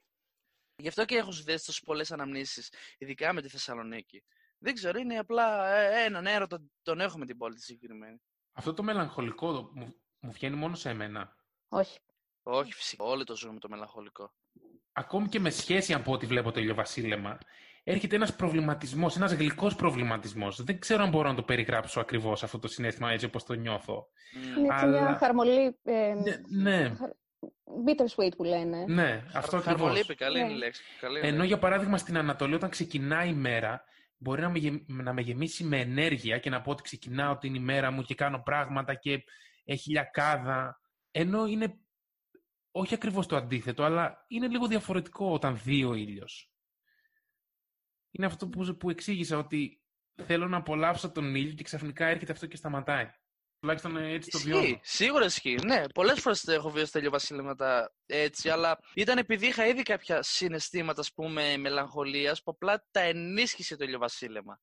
Γι' 0.80 0.88
αυτό 0.88 1.04
και 1.04 1.16
έχω 1.16 1.32
συνδέσει 1.32 1.66
τόσες 1.66 1.82
πολλές 1.82 2.12
αναμνήσεις, 2.12 2.72
ειδικά 2.98 3.32
με 3.32 3.42
τη 3.42 3.48
Θεσσαλονίκη. 3.48 4.24
Δεν 4.58 4.74
ξέρω, 4.74 4.98
είναι 4.98 5.18
απλά 5.18 5.66
ε, 5.76 6.04
έναν 6.04 6.26
έρωτα 6.26 6.62
τον 6.82 7.00
έχω 7.00 7.18
με 7.18 7.26
την 7.26 7.36
πόλη 7.36 7.54
τη 7.54 7.62
συγκεκριμένη. 7.62 8.20
Αυτό 8.52 8.74
το 8.74 8.82
μελαγχολικό 8.82 9.70
μου, 9.74 9.94
μου 10.20 10.32
βγαίνει 10.32 10.56
μόνο 10.56 10.74
σε 10.74 10.90
εμένα. 10.90 11.36
Όχι. 11.68 11.98
Όχι, 12.42 12.72
φυσικά. 12.72 13.04
Όλοι 13.04 13.24
το 13.24 13.36
ζούμε 13.36 13.58
το 13.58 13.68
μελαγχολικό. 13.68 14.32
Ακόμη 14.92 15.28
και 15.28 15.40
με 15.40 15.50
σχέση 15.50 15.92
από 15.92 16.12
ό,τι 16.12 16.26
βλέπω 16.26 16.50
το 16.52 16.60
ηλιοβασίλεμα, 16.60 17.38
έρχεται 17.84 18.16
ένας 18.16 18.36
προβληματισμός, 18.36 19.16
ένας 19.16 19.32
γλυκός 19.32 19.74
προβληματισμός. 19.74 20.62
Δεν 20.62 20.78
ξέρω 20.78 21.02
αν 21.02 21.10
μπορώ 21.10 21.28
να 21.28 21.34
το 21.34 21.42
περιγράψω 21.42 22.00
ακριβώς 22.00 22.42
αυτό 22.42 22.58
το 22.58 22.68
συνέστημα 22.68 23.10
έτσι 23.10 23.26
όπως 23.26 23.44
το 23.44 23.52
νιώθω. 23.52 24.08
Είναι 24.34 24.74
έτσι 24.74 24.84
Αλλά... 24.84 25.00
μια 25.00 25.18
χαρμολή. 25.18 25.78
Ε, 25.82 26.14
ναι. 26.14 26.60
ναι. 26.62 26.96
Bittersweet 27.86 28.32
που 28.36 28.44
λένε. 28.44 28.84
Ναι, 28.88 29.24
αυτό 29.34 29.56
ακριβώς. 29.56 29.80
Χαρμολή, 29.80 30.14
καλή 30.14 30.38
είναι 30.38 30.48
η 30.48 30.52
ναι. 30.52 30.58
λέξη. 30.58 30.82
Ενώ 31.22 31.44
για 31.44 31.58
παράδειγμα 31.58 31.98
στην 31.98 32.16
Ανατολή, 32.16 32.54
όταν 32.54 32.70
ξεκινάει 32.70 33.28
η 33.28 33.34
μέρα, 33.34 33.84
μπορεί 34.16 34.40
να 34.40 34.48
με, 34.48 34.84
να 34.86 35.12
με 35.12 35.20
γεμίσει 35.20 35.64
με 35.64 35.80
ενέργεια 35.80 36.38
και 36.38 36.50
να 36.50 36.60
πω 36.60 36.70
ότι 36.70 36.82
ξεκινάω 36.82 37.38
την 37.38 37.54
ημέρα 37.54 37.90
μου 37.90 38.02
και 38.02 38.14
κάνω 38.14 38.42
πράγματα 38.42 38.94
και 38.94 39.24
έχει 39.64 39.90
λιακάδα. 39.90 40.80
Ενώ 41.10 41.46
είναι 41.46 41.78
όχι 42.70 42.94
ακριβώς 42.94 43.26
το 43.26 43.36
αντίθετο, 43.36 43.84
αλλά 43.84 44.24
είναι 44.28 44.48
λίγο 44.48 44.66
διαφορετικό 44.66 45.32
όταν 45.32 45.60
δει 45.64 45.84
ο 45.84 45.94
ήλιος. 45.94 46.52
Είναι 48.10 48.26
αυτό 48.26 48.48
που, 48.48 48.76
που 48.76 48.90
εξήγησα 48.90 49.38
ότι 49.38 49.82
θέλω 50.14 50.48
να 50.48 50.56
απολαύσω 50.56 51.10
τον 51.10 51.34
ήλιο 51.34 51.54
και 51.54 51.62
ξαφνικά 51.62 52.06
έρχεται 52.06 52.32
αυτό 52.32 52.46
και 52.46 52.56
σταματάει. 52.56 53.10
Τουλάχιστον 53.60 53.96
έτσι 53.96 54.30
το 54.30 54.38
βιώνω. 54.38 54.78
Σίγουρα 54.82 55.24
ισχύει. 55.24 55.58
Ναι, 55.64 55.82
πολλές 55.94 56.20
φορές 56.20 56.44
έχω 56.44 56.70
βιώσει 56.70 56.92
τα 56.92 56.98
ηλιοβασίλεματα 56.98 57.92
έτσι, 58.06 58.48
αλλά 58.48 58.78
ήταν 58.94 59.18
επειδή 59.18 59.46
είχα 59.46 59.66
ήδη 59.66 59.82
κάποια 59.82 60.22
συναισθήματα, 60.22 61.00
ας 61.00 61.12
πούμε, 61.12 61.56
μελαγχολίας, 61.56 62.42
που 62.42 62.50
απλά 62.50 62.86
τα 62.90 63.00
ενίσχυσε 63.00 63.76
το 63.76 63.84
ηλιοβασίλεμα. 63.84 64.60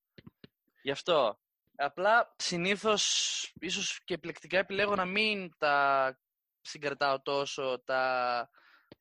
Γι' 0.82 0.92
αυτό. 0.92 1.40
Απλά 1.76 2.36
συνήθως, 2.38 3.54
ίσως 3.60 4.02
και 4.04 4.14
επιλεκτικά 4.14 4.58
επιλέγω 4.58 4.96
να 4.96 5.06
μην 5.06 5.52
τα 5.58 6.18
συγκρατάω 6.62 7.22
τόσο 7.22 7.82
τα 7.86 8.50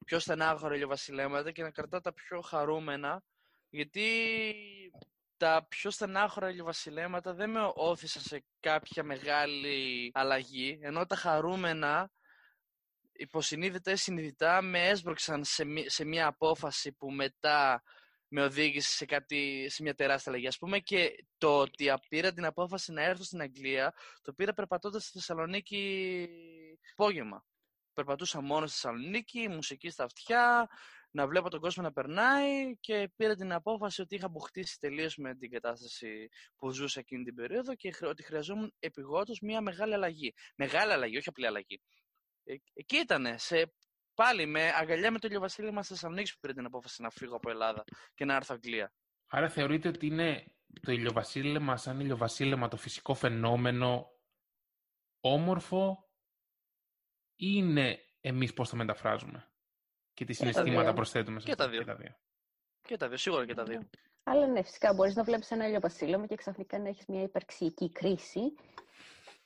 πιο 0.04 0.18
στενάχωρα 0.18 0.74
ηλιοβασιλέματα 0.74 1.50
και 1.50 1.62
να 1.62 1.70
κρατάω 1.70 2.00
τα 2.00 2.12
πιο 2.12 2.40
χαρούμενα, 2.40 3.22
γιατί 3.70 4.02
τα 5.36 5.66
πιο 5.68 5.90
στενάχωρα 5.90 6.50
ηλιοβασιλέματα 6.50 7.34
δεν 7.34 7.50
με 7.50 7.72
όθησαν 7.74 8.22
σε 8.22 8.44
κάποια 8.60 9.04
μεγάλη 9.04 10.10
αλλαγή, 10.14 10.78
ενώ 10.82 11.06
τα 11.06 11.16
χαρούμενα 11.16 12.10
υποσυνείδητα 13.12 13.90
ή 13.90 13.96
συνειδητά 13.96 14.62
με 14.62 14.88
έσπρωξαν 14.88 15.44
σε, 15.44 15.64
σε 15.86 16.04
μια 16.04 16.26
απόφαση 16.26 16.92
που 16.92 17.10
μετά 17.10 17.82
με 18.28 18.42
οδήγησε 18.42 18.90
σε, 18.90 19.04
κάτι, 19.04 19.66
σε 19.68 19.82
μια 19.82 19.94
τεράστια 19.94 20.32
αλλαγή. 20.32 20.46
Ας 20.48 20.58
πούμε 20.58 20.78
και 20.78 21.26
το 21.38 21.58
ότι 21.58 21.92
πήρα 22.08 22.32
την 22.32 22.44
απόφαση 22.44 22.92
να 22.92 23.02
έρθω 23.02 23.22
στην 23.24 23.40
Αγγλία, 23.40 23.94
το 24.22 24.32
πήρα 24.32 24.52
περπατώντας 24.54 25.02
στη 25.02 25.12
Θεσσαλονίκη 25.12 26.28
απόγευμα. 26.92 27.44
Περπατούσα 27.94 28.40
μόνος 28.40 28.70
στη 28.70 28.80
Θεσσαλονίκη, 28.80 29.48
μουσική 29.48 29.90
στα 29.90 30.04
αυτιά, 30.04 30.68
να 31.14 31.26
βλέπω 31.26 31.50
τον 31.50 31.60
κόσμο 31.60 31.82
να 31.82 31.92
περνάει 31.92 32.76
και 32.80 33.10
πήρα 33.16 33.34
την 33.34 33.52
απόφαση 33.52 34.00
ότι 34.00 34.14
είχα 34.14 34.26
αποκτήσει 34.26 34.78
τελείως 34.78 35.16
με 35.16 35.34
την 35.34 35.50
κατάσταση 35.50 36.28
που 36.56 36.70
ζούσα 36.70 37.00
εκείνη 37.00 37.24
την 37.24 37.34
περίοδο 37.34 37.74
και 37.74 37.94
ότι 38.02 38.22
χρειαζόμουν 38.22 38.74
επιγόντως 38.78 39.40
μια 39.40 39.60
μεγάλη 39.60 39.94
αλλαγή. 39.94 40.34
Μεγάλη 40.56 40.92
αλλαγή, 40.92 41.16
όχι 41.16 41.28
απλή 41.28 41.46
αλλαγή. 41.46 41.80
Ε, 42.44 42.54
εκεί 42.72 42.96
ήταν, 42.96 43.38
σε, 43.38 43.72
πάλι 44.14 44.46
με 44.46 44.72
αγκαλιά 44.74 45.10
με 45.10 45.18
το 45.18 45.26
ηλιοβασίλεμα 45.26 45.82
στη 45.82 45.92
Θεσσαλονίκης 45.92 46.32
που 46.32 46.38
πήρε 46.40 46.52
την 46.52 46.64
απόφαση 46.64 47.02
να 47.02 47.10
φύγω 47.10 47.36
από 47.36 47.50
Ελλάδα 47.50 47.84
και 48.14 48.24
να 48.24 48.34
έρθω 48.34 48.54
Αγγλία. 48.54 48.92
Άρα 49.26 49.48
θεωρείτε 49.48 49.88
ότι 49.88 50.06
είναι 50.06 50.56
το 50.80 50.92
ηλιοβασίλεμα 50.92 51.76
σαν 51.76 52.00
ηλιοβασίλεμα 52.00 52.68
το 52.68 52.76
φυσικό 52.76 53.14
φαινόμενο 53.14 54.06
όμορφο 55.20 56.08
ή 57.36 57.46
είναι 57.54 57.98
εμείς 58.20 58.52
πώς 58.52 58.68
το 58.68 58.76
μεταφράζουμε; 58.76 59.53
Και 60.14 60.24
τι 60.24 60.32
συναισθήματα 60.32 60.92
προσθέτουμε 60.92 61.40
σε 61.40 61.46
και 61.46 61.54
τα, 61.54 61.68
δύο. 61.68 61.78
και 61.78 61.84
τα 61.84 61.94
δύο. 61.94 62.16
Και 62.82 62.96
τα 62.96 63.08
δύο, 63.08 63.16
σίγουρα 63.16 63.46
και 63.46 63.54
τα 63.54 63.64
δύο. 63.64 63.88
Αλλά 64.22 64.46
ναι, 64.46 64.62
φυσικά 64.62 64.92
μπορείς 64.92 65.14
να 65.14 65.22
βλέπεις 65.22 65.50
ένα 65.50 65.66
ηλιοβασίλεμα 65.66 66.26
και 66.26 66.34
ξαφνικά 66.34 66.78
να 66.78 66.88
έχεις 66.88 67.06
μια 67.06 67.22
υπαρξιακή 67.22 67.92
κρίση 67.92 68.54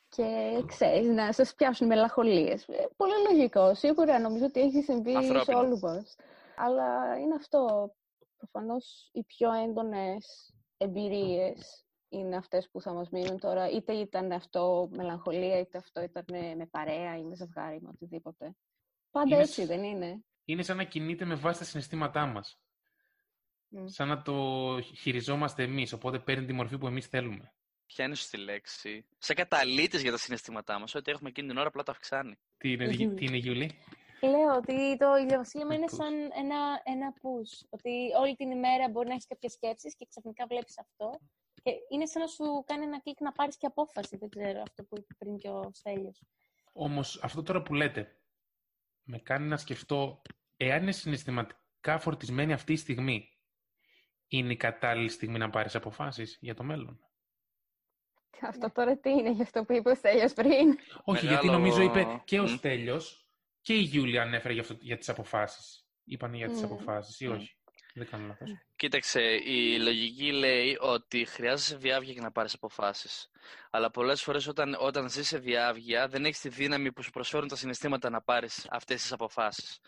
και 0.08 0.62
ξέρεις 0.66 1.08
να 1.08 1.32
σας 1.32 1.54
πιάσουν 1.54 1.86
μελαγχολίε. 1.86 2.52
Ε, 2.52 2.84
πολύ 2.96 3.12
λογικό. 3.30 3.74
Σίγουρα 3.74 4.18
νομίζω 4.18 4.44
ότι 4.44 4.60
έχει 4.60 4.82
συμβεί 4.82 5.14
Ανθρώπινο. 5.14 5.42
σε 5.44 5.52
όλους 5.52 5.80
μας. 5.80 6.16
Αλλά 6.56 7.18
είναι 7.18 7.34
αυτό. 7.34 7.92
Προφανώς 8.36 9.10
οι 9.12 9.24
πιο 9.24 9.52
έντονες 9.52 10.54
εμπειρίες 10.76 11.84
είναι 12.08 12.36
αυτές 12.36 12.68
που 12.70 12.80
θα 12.80 12.92
μας 12.92 13.10
μείνουν 13.10 13.38
τώρα. 13.38 13.70
Είτε 13.70 13.92
ήταν 13.92 14.32
αυτό 14.32 14.88
μελαγχολία, 14.90 15.58
είτε 15.58 15.78
αυτό 15.78 16.00
ήταν 16.00 16.24
με 16.56 16.66
παρέα 16.70 17.16
ή 17.16 17.22
με 17.22 17.34
ζευγάρι, 17.34 17.80
με 17.80 17.88
οτιδήποτε. 17.88 18.56
Πάντα 19.10 19.34
είναι... 19.34 19.42
έτσι 19.42 19.64
δεν 19.64 19.82
είναι; 19.82 20.24
Είναι 20.49 20.62
σαν 20.62 20.76
να 20.76 20.84
κινείται 20.84 21.24
με 21.24 21.34
βάση 21.34 21.59
τα 21.59 21.64
συναισθήματά 21.64 22.26
μας. 22.26 22.61
Σαν 23.84 24.09
να 24.09 24.22
το 24.22 24.34
χειριζόμαστε 24.80 25.62
εμείς, 25.62 25.92
οπότε 25.92 26.18
παίρνει 26.18 26.46
τη 26.46 26.53
μορφή 26.53 26.78
που 26.78 26.86
εμείς 26.86 27.07
θέλουμε. 27.07 27.53
Ποια 27.86 28.05
είναι 28.05 28.14
στη 28.14 28.36
λέξη. 28.36 29.07
Σε 29.18 29.34
καταλήτης 29.34 30.03
για 30.03 30.11
τα 30.11 30.16
συναισθήματά 30.16 30.78
μας, 30.78 30.94
ότι 30.94 31.11
έχουμε 31.11 31.28
εκείνη 31.28 31.49
την 31.49 31.59
ώρα 31.59 31.68
απλά 31.68 31.82
το 31.82 31.90
αυξάνει. 31.90 32.38
Τι 32.57 32.72
είναι, 32.72 32.86
τι 32.88 33.24
είναι 33.24 33.36
Γιούλη; 33.36 33.78
Λέω 34.20 34.57
ότι 34.57 34.96
το 34.96 35.16
ηλιοβασίλεμα 35.16 35.74
είναι 35.74 35.88
σαν 35.88 36.14
ένα, 36.14 36.80
ένα 36.84 37.14
push. 37.22 37.66
Ότι 37.70 37.90
όλη 38.20 38.34
την 38.36 38.51
ημέρα 38.51 38.88
μπορεί 38.88 39.07
να 39.07 39.12
έχεις 39.12 39.26
κάποιες 39.26 39.53
σκέψεις 39.53 39.96
και 39.96 40.07
ξαφνικά 40.09 40.46
βλέπεις 40.46 40.78
αυτό. 40.78 41.20
Και 41.62 41.70
είναι 41.90 42.07
σαν 42.07 42.22
να 42.22 42.28
σου 42.28 42.64
κάνει 42.66 42.84
ένα 42.84 43.01
κλικ 43.01 43.20
να 43.20 43.32
πάρεις 43.32 43.57
και 43.57 43.66
απόφαση. 43.66 44.16
Δεν 44.16 44.28
ξέρω 44.28 44.62
αυτό 44.62 44.84
που 44.84 44.96
είπε 44.99 45.14
πριν 45.18 45.38
και 45.38 45.49
ο 45.49 45.70
Στέλιος. 45.72 46.22
Όμως 46.72 47.20
αυτό 47.22 47.42
τώρα 47.42 47.62
που 47.62 47.74
λέτε 47.74 48.18
με 49.03 49.18
κάνει 49.18 49.49
να 49.49 49.57
σκεφτώ 49.57 50.22
εάν 50.61 50.82
είναι 50.82 50.92
συναισθηματικά 50.92 51.98
φορτισμένη 51.98 52.52
αυτή 52.52 52.72
η 52.72 52.76
στιγμή, 52.76 53.28
είναι 54.28 54.52
η 54.52 54.56
κατάλληλη 54.56 55.09
στιγμή 55.09 55.38
να 55.38 55.50
πάρεις 55.50 55.74
αποφάσεις 55.74 56.38
για 56.40 56.54
το 56.54 56.62
μέλλον. 56.62 57.00
Αυτό 58.42 58.72
τώρα 58.72 58.98
τι 58.98 59.11
είναι, 59.11 59.30
για 59.30 59.42
αυτό 59.42 59.64
που 59.64 59.72
είπε 59.72 59.90
ο 59.90 59.94
Στέλιος 59.94 60.32
πριν; 60.32 60.78
Όχι, 61.04 61.26
γιατί 61.26 61.46
νομίζω 61.46 61.82
είπε 61.82 62.22
και 62.24 62.40
ο 62.40 62.46
Στέλιος 62.46 63.30
και 63.61 63.74
η 63.74 63.80
Γιούλια 63.80 64.22
ανέφερε 64.22 64.52
για, 64.52 64.62
αυτό, 64.62 64.76
για 64.80 64.96
τις 64.96 65.09
αποφάσεις. 65.09 65.86
Είπαν 66.04 66.34
για 66.34 66.48
τις 66.48 66.61
mm. 66.61 66.64
αποφάσεις 66.64 67.20
ή 67.20 67.26
όχι. 67.26 67.57
Δεν 67.95 68.09
κάνω 68.11 68.26
λάθος. 68.26 68.51
Κοίταξε, 68.76 69.20
η 69.45 69.78
λογική 69.78 70.32
λέει 70.32 70.76
ότι 70.80 71.24
χρειάζεσαι 71.24 71.76
διάβγεια 71.76 72.12
για 72.12 72.22
να 72.22 72.32
πάρεις 72.32 72.55
αποφάσεις. 72.55 73.30
Αλλά 73.70 73.91
πολλές 73.91 74.22
φορές 74.22 74.47
όταν, 74.47 74.76
όταν 74.78 75.11
ζεις 75.11 75.26
σε 75.26 75.39
διάβγεια 75.39 76.09
δεν 76.09 76.24
έχεις 76.24 76.41
τη 76.41 76.49
δύναμη 76.49 76.93
που 76.93 77.03
σου 77.03 77.11
προσφέρουν 77.11 77.49
τα 77.49 77.57
συναισθήματα 77.57 78.11
να 78.11 78.22
πάρεις 78.22 78.66
αυτές 78.70 79.01
τις 79.01 79.12
αποφάσεις. 79.12 79.78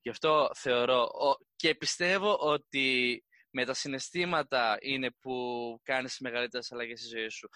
Γι' 0.00 0.10
αυτό 0.10 0.50
θεωρώ 0.54 1.08
και 1.56 1.74
πιστεύω 1.74 2.36
ότι 2.40 3.24
με 3.50 3.64
τα 3.64 3.74
συναισθήματα 3.74 4.76
είναι 4.80 5.10
που 5.10 5.34
κάνεις 5.82 6.18
μεγαλύτερες 6.18 6.72
αλλαγές 6.72 7.00
στη 7.00 7.08
ζωή 7.08 7.28
σου. 7.28 7.48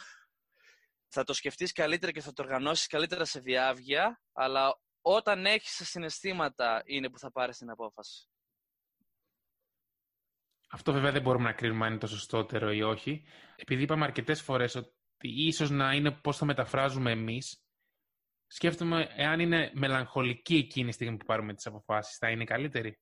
Θα 1.08 1.24
το 1.24 1.32
σκεφτείς 1.32 1.72
καλύτερα 1.72 2.12
και 2.12 2.20
θα 2.20 2.32
το 2.32 2.42
οργανώσεις 2.42 2.86
καλύτερα 2.86 3.24
σε 3.24 3.40
διάβγεια, 3.40 4.20
αλλά 4.32 4.80
όταν 5.00 5.46
έχεις 5.46 5.76
τα 5.76 5.84
συναισθήματα 5.84 6.82
είναι 6.84 7.10
που 7.10 7.18
θα 7.18 7.32
πάρεις 7.32 7.58
την 7.58 7.70
απόφαση. 7.70 8.28
Αυτό 10.74 10.92
βέβαια 10.92 11.12
δεν 11.12 11.22
μπορούμε 11.22 11.44
να 11.44 11.52
κρίνουμε 11.52 11.84
αν 11.84 11.90
είναι 11.90 12.00
το 12.00 12.06
σωστότερο 12.06 12.72
ή 12.72 12.82
όχι. 12.82 13.24
Επειδή 13.56 13.82
είπαμε 13.82 14.04
αρκετές 14.04 14.42
φορές 14.42 14.74
ότι 14.74 14.92
ίσως 15.20 15.70
να 15.70 15.92
είναι 15.92 16.10
πώς 16.10 16.36
θα 16.36 16.44
μεταφράζουμε 16.44 17.10
εμείς, 17.10 17.64
σκέφτομαι 18.46 19.08
εάν 19.16 19.40
είναι 19.40 19.70
μελαγχολική 19.74 20.56
εκείνη 20.56 20.88
η 20.88 20.92
στιγμή 20.92 21.16
που 21.16 21.24
πάρουμε 21.24 21.54
τις 21.54 21.66
αποφάσεις, 21.66 22.16
θα 22.16 22.30
είναι 22.30 22.44
καλύτερη 22.44 22.98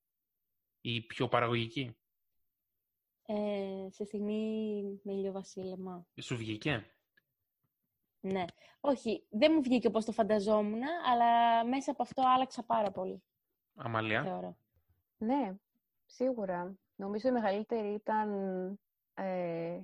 ή 0.81 1.01
πιο 1.01 1.27
παραγωγική. 1.27 1.97
Ε, 3.25 3.89
σε 3.89 4.03
στιγμή 4.03 4.81
με 5.03 5.13
ηλιοβασίλεμα. 5.13 6.07
Σου 6.21 6.37
βγήκε; 6.37 6.93
Ναι. 8.19 8.45
Όχι, 8.79 9.27
δεν 9.29 9.51
μου 9.55 9.61
βγήκε 9.61 9.87
όπως 9.87 10.05
το 10.05 10.11
φανταζόμουν, 10.11 10.81
αλλά 11.11 11.65
μέσα 11.65 11.91
από 11.91 12.03
αυτό 12.03 12.21
άλλαξα 12.25 12.63
πάρα 12.63 12.91
πολύ. 12.91 13.23
Αμαλία. 13.75 14.55
Ναι, 15.17 15.55
σίγουρα. 16.05 16.77
Νομίζω 17.03 17.27
η 17.27 17.31
μεγαλύτερη 17.31 17.93
ήταν... 17.93 18.29
Ε, 19.13 19.79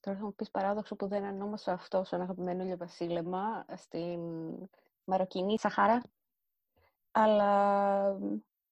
τώρα 0.00 0.18
θα 0.18 0.24
μου 0.24 0.34
πεις 0.34 0.50
παράδοξο 0.50 0.96
που 0.96 1.06
δεν 1.06 1.24
ανόμασα 1.24 1.72
αυτό 1.72 2.04
σαν 2.04 2.20
αγαπημένο 2.20 2.62
ηλιοβασίλεμα 2.62 3.64
στην 3.76 4.20
Μαροκινή 5.04 5.58
Σαχάρα. 5.58 6.02
Αλλά 7.10 8.12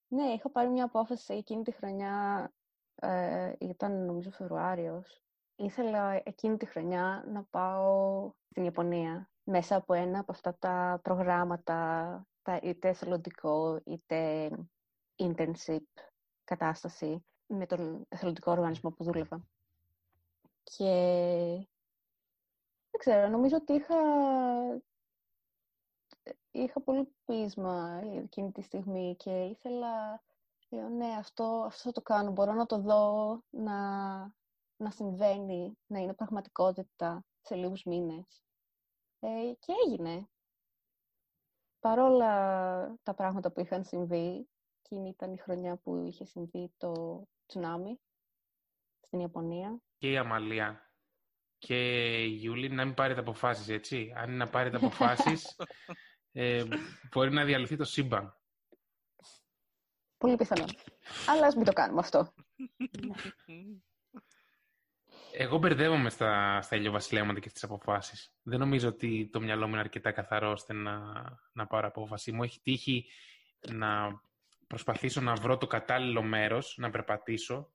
ναι, 0.08 0.24
είχα 0.24 0.50
πάρει 0.50 0.68
μια 0.68 0.84
απόφαση 0.84 1.34
εκείνη 1.34 1.62
τη 1.62 1.72
χρονιά, 1.72 2.52
ε, 2.94 3.52
ήταν 3.58 4.04
νομίζω 4.04 4.30
Φεβρουάριος. 4.30 5.22
Ήθελα 5.56 6.20
εκείνη 6.24 6.56
τη 6.56 6.66
χρονιά 6.66 7.24
να 7.26 7.42
πάω 7.42 8.32
στην 8.50 8.64
Ιαπωνία 8.64 9.30
μέσα 9.44 9.76
από 9.76 9.94
ένα 9.94 10.18
από 10.18 10.32
αυτά 10.32 10.56
τα 10.58 11.00
προγράμματα, 11.02 12.26
τα 12.42 12.56
είτε 12.62 12.88
εθελοντικό 12.88 13.80
είτε 13.84 14.50
internship 15.16 15.84
κατάσταση 16.44 17.24
με 17.46 17.66
τον 17.66 18.06
εθελοντικό 18.08 18.50
οργανισμό 18.50 18.90
που 18.90 19.04
δούλευα. 19.04 19.46
Και 20.62 20.84
δεν 22.90 22.98
ξέρω, 22.98 23.28
νομίζω 23.28 23.56
ότι 23.56 23.72
είχα, 23.72 23.96
είχα 26.50 26.80
πολύ 26.80 27.14
πείσμα 27.24 28.00
εκείνη 28.04 28.52
τη 28.52 28.62
στιγμή 28.62 29.16
και 29.16 29.44
ήθελα, 29.44 30.22
λέω 30.68 30.88
ναι, 30.88 31.14
αυτό, 31.18 31.44
αυτό 31.44 31.82
θα 31.82 31.92
το 31.92 32.02
κάνω, 32.02 32.30
μπορώ 32.30 32.52
να 32.52 32.66
το 32.66 32.78
δω 32.78 33.40
να, 33.50 34.18
να 34.76 34.90
συμβαίνει, 34.90 35.78
να 35.86 35.98
είναι 35.98 36.14
πραγματικότητα 36.14 37.24
σε 37.40 37.54
λίγους 37.54 37.84
μήνες. 37.84 38.42
Ε, 39.20 39.52
και 39.58 39.72
έγινε. 39.86 40.28
Παρόλα 41.80 42.28
τα 43.02 43.14
πράγματα 43.14 43.52
που 43.52 43.60
είχαν 43.60 43.84
συμβεί, 43.84 44.48
εκείνη 44.82 45.08
ήταν 45.08 45.32
η 45.32 45.38
χρονιά 45.38 45.76
που 45.76 45.96
είχε 45.96 46.24
συμβεί 46.24 46.72
το 46.76 47.22
τσουνάμι 47.46 48.00
στην 49.00 49.20
Ιαπωνία. 49.20 49.80
Και 49.98 50.10
η 50.10 50.16
Αμαλία 50.16 50.86
και 51.58 51.76
η 52.22 52.28
Γιούλη 52.28 52.68
να 52.68 52.84
μην 52.84 52.94
πάρετε 52.94 53.20
αποφάσεις, 53.20 53.68
έτσι. 53.68 54.12
Αν 54.16 54.28
είναι 54.28 54.36
να 54.36 54.48
πάρετε 54.48 54.76
αποφάσεις, 54.76 55.56
ε, 56.32 56.64
μπορεί 57.12 57.32
να 57.32 57.44
διαλυθεί 57.44 57.76
το 57.76 57.84
σύμπαν. 57.84 58.36
Πολύ 60.18 60.36
πιθανό. 60.36 60.64
Αλλά 61.28 61.46
ας 61.46 61.54
μην 61.54 61.64
το 61.64 61.72
κάνουμε 61.72 62.00
αυτό. 62.00 62.32
Εγώ 65.32 65.58
μπερδεύομαι 65.58 66.10
στα, 66.10 66.60
στα 66.62 66.76
ηλιοβασιλέματα 66.76 67.40
και 67.40 67.48
στις 67.48 67.64
αποφάσεις. 67.64 68.34
Δεν 68.42 68.58
νομίζω 68.58 68.88
ότι 68.88 69.28
το 69.32 69.40
μυαλό 69.40 69.66
μου 69.66 69.72
είναι 69.72 69.80
αρκετά 69.80 70.12
καθαρό 70.12 70.50
ώστε 70.50 70.72
να, 70.72 71.00
να 71.52 71.66
πάρω 71.66 71.86
απόφαση. 71.86 72.32
Μου 72.32 72.42
έχει 72.42 72.60
τύχει 72.60 73.06
να 73.68 74.20
προσπαθήσω 74.66 75.20
να 75.20 75.34
βρω 75.34 75.58
το 75.58 75.66
κατάλληλο 75.66 76.22
μέρος, 76.22 76.74
να 76.78 76.90
περπατήσω, 76.90 77.72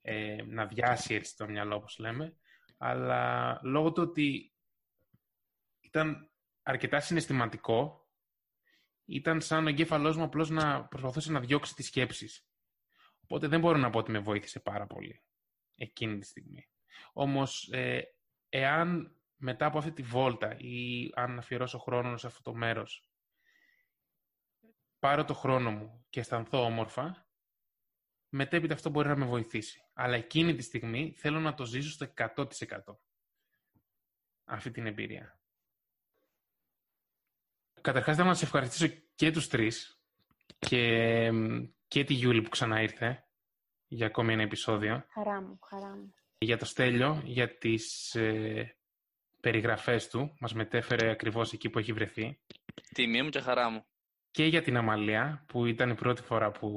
ε, 0.00 0.36
να 0.46 0.66
διάσει 0.66 1.14
έτσι 1.14 1.36
το 1.36 1.48
μυαλό, 1.48 1.74
όπως 1.76 1.98
λέμε. 1.98 2.36
Αλλά 2.78 3.60
λόγω 3.62 3.92
του 3.92 4.02
ότι 4.02 4.54
ήταν 5.80 6.30
αρκετά 6.62 7.00
συναισθηματικό, 7.00 8.08
ήταν 9.04 9.40
σαν 9.40 9.66
ο 9.66 9.68
εγκέφαλός 9.68 10.16
μου 10.16 10.22
απλώς 10.22 10.50
να 10.50 10.84
προσπαθούσε 10.84 11.32
να 11.32 11.40
διώξει 11.40 11.74
τις 11.74 11.86
σκέψεις. 11.86 12.48
Οπότε 13.20 13.48
δεν 13.48 13.60
μπορώ 13.60 13.78
να 13.78 13.90
πω 13.90 13.98
ότι 13.98 14.10
με 14.10 14.18
βοήθησε 14.18 14.60
πάρα 14.60 14.86
πολύ 14.86 15.22
εκείνη 15.74 16.18
τη 16.18 16.26
στιγμή. 16.26 16.68
Όμως, 17.12 17.68
ε, 17.72 18.02
εάν 18.48 19.16
μετά 19.36 19.66
από 19.66 19.78
αυτή 19.78 19.92
τη 19.92 20.02
βόλτα 20.02 20.56
ή 20.58 21.10
αν 21.14 21.38
αφιερώσω 21.38 21.78
χρόνο 21.78 22.16
σε 22.16 22.26
αυτό 22.26 22.42
το 22.42 22.54
μέρος, 22.54 23.05
πάρω 25.06 25.24
το 25.24 25.34
χρόνο 25.34 25.70
μου 25.70 26.04
και 26.10 26.20
αισθανθώ 26.20 26.64
όμορφα, 26.64 27.26
μετέπειτα 28.28 28.74
αυτό 28.74 28.90
μπορεί 28.90 29.08
να 29.08 29.16
με 29.16 29.24
βοηθήσει. 29.24 29.82
Αλλά 29.92 30.16
εκείνη 30.16 30.54
τη 30.54 30.62
στιγμή 30.62 31.14
θέλω 31.16 31.40
να 31.40 31.54
το 31.54 31.64
ζήσω 31.64 31.90
στο 31.90 32.06
100% 32.36 32.46
αυτή 34.44 34.70
την 34.70 34.86
εμπειρία. 34.86 35.40
Καταρχάς, 37.80 38.16
θέλω 38.16 38.28
να 38.28 38.34
σε 38.34 38.44
ευχαριστήσω 38.44 38.86
και 39.14 39.30
τους 39.30 39.48
τρεις 39.48 40.00
και, 40.58 41.30
και 41.88 42.04
τη 42.04 42.14
Γιούλη 42.14 42.42
που 42.42 42.48
ξανά 42.48 42.82
ήρθε 42.82 43.24
για 43.86 44.06
ακόμη 44.06 44.32
ένα 44.32 44.42
επεισόδιο. 44.42 45.04
Χαρά 45.08 45.40
μου, 45.40 45.58
χαρά 45.62 45.96
μου. 45.96 46.14
Για 46.38 46.58
το 46.58 46.64
Στέλιο, 46.64 47.22
για 47.24 47.56
τις 47.58 48.14
ε, 48.14 48.76
περιγραφές 49.40 50.08
του. 50.08 50.36
Μας 50.40 50.54
μετέφερε 50.54 51.10
ακριβώς 51.10 51.52
εκεί 51.52 51.70
που 51.70 51.78
έχει 51.78 51.92
βρεθεί. 51.92 52.40
Τιμή 52.94 53.22
μου 53.22 53.28
και 53.28 53.40
χαρά 53.40 53.70
μου. 53.70 53.86
Και 54.36 54.44
για 54.44 54.62
την 54.62 54.76
Αμαλία, 54.76 55.42
που 55.46 55.66
ήταν 55.66 55.90
η 55.90 55.94
πρώτη 55.94 56.22
φορά 56.22 56.50
που 56.50 56.68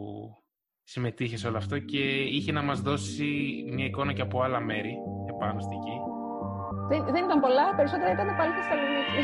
συμμετείχε 0.84 1.38
σε 1.38 1.48
όλο 1.48 1.58
αυτό 1.58 1.80
και 1.80 2.04
είχε 2.22 2.52
να 2.52 2.62
μας 2.62 2.82
δώσει 2.82 3.26
μια 3.74 3.86
εικόνα 3.86 4.14
και 4.14 4.22
από 4.22 4.42
άλλα 4.42 4.60
μέρη 4.60 4.94
επάνω 5.30 5.60
στη 5.60 5.76
γη. 5.76 5.98
Δεν, 6.90 7.14
δεν 7.14 7.24
ήταν 7.24 7.40
πολλά, 7.40 7.76
περισσότερα 7.76 8.12
ήταν 8.12 8.36
πάλι 8.38 8.52
στη 8.52 8.62
Θεσσαλονίκη. 8.62 9.22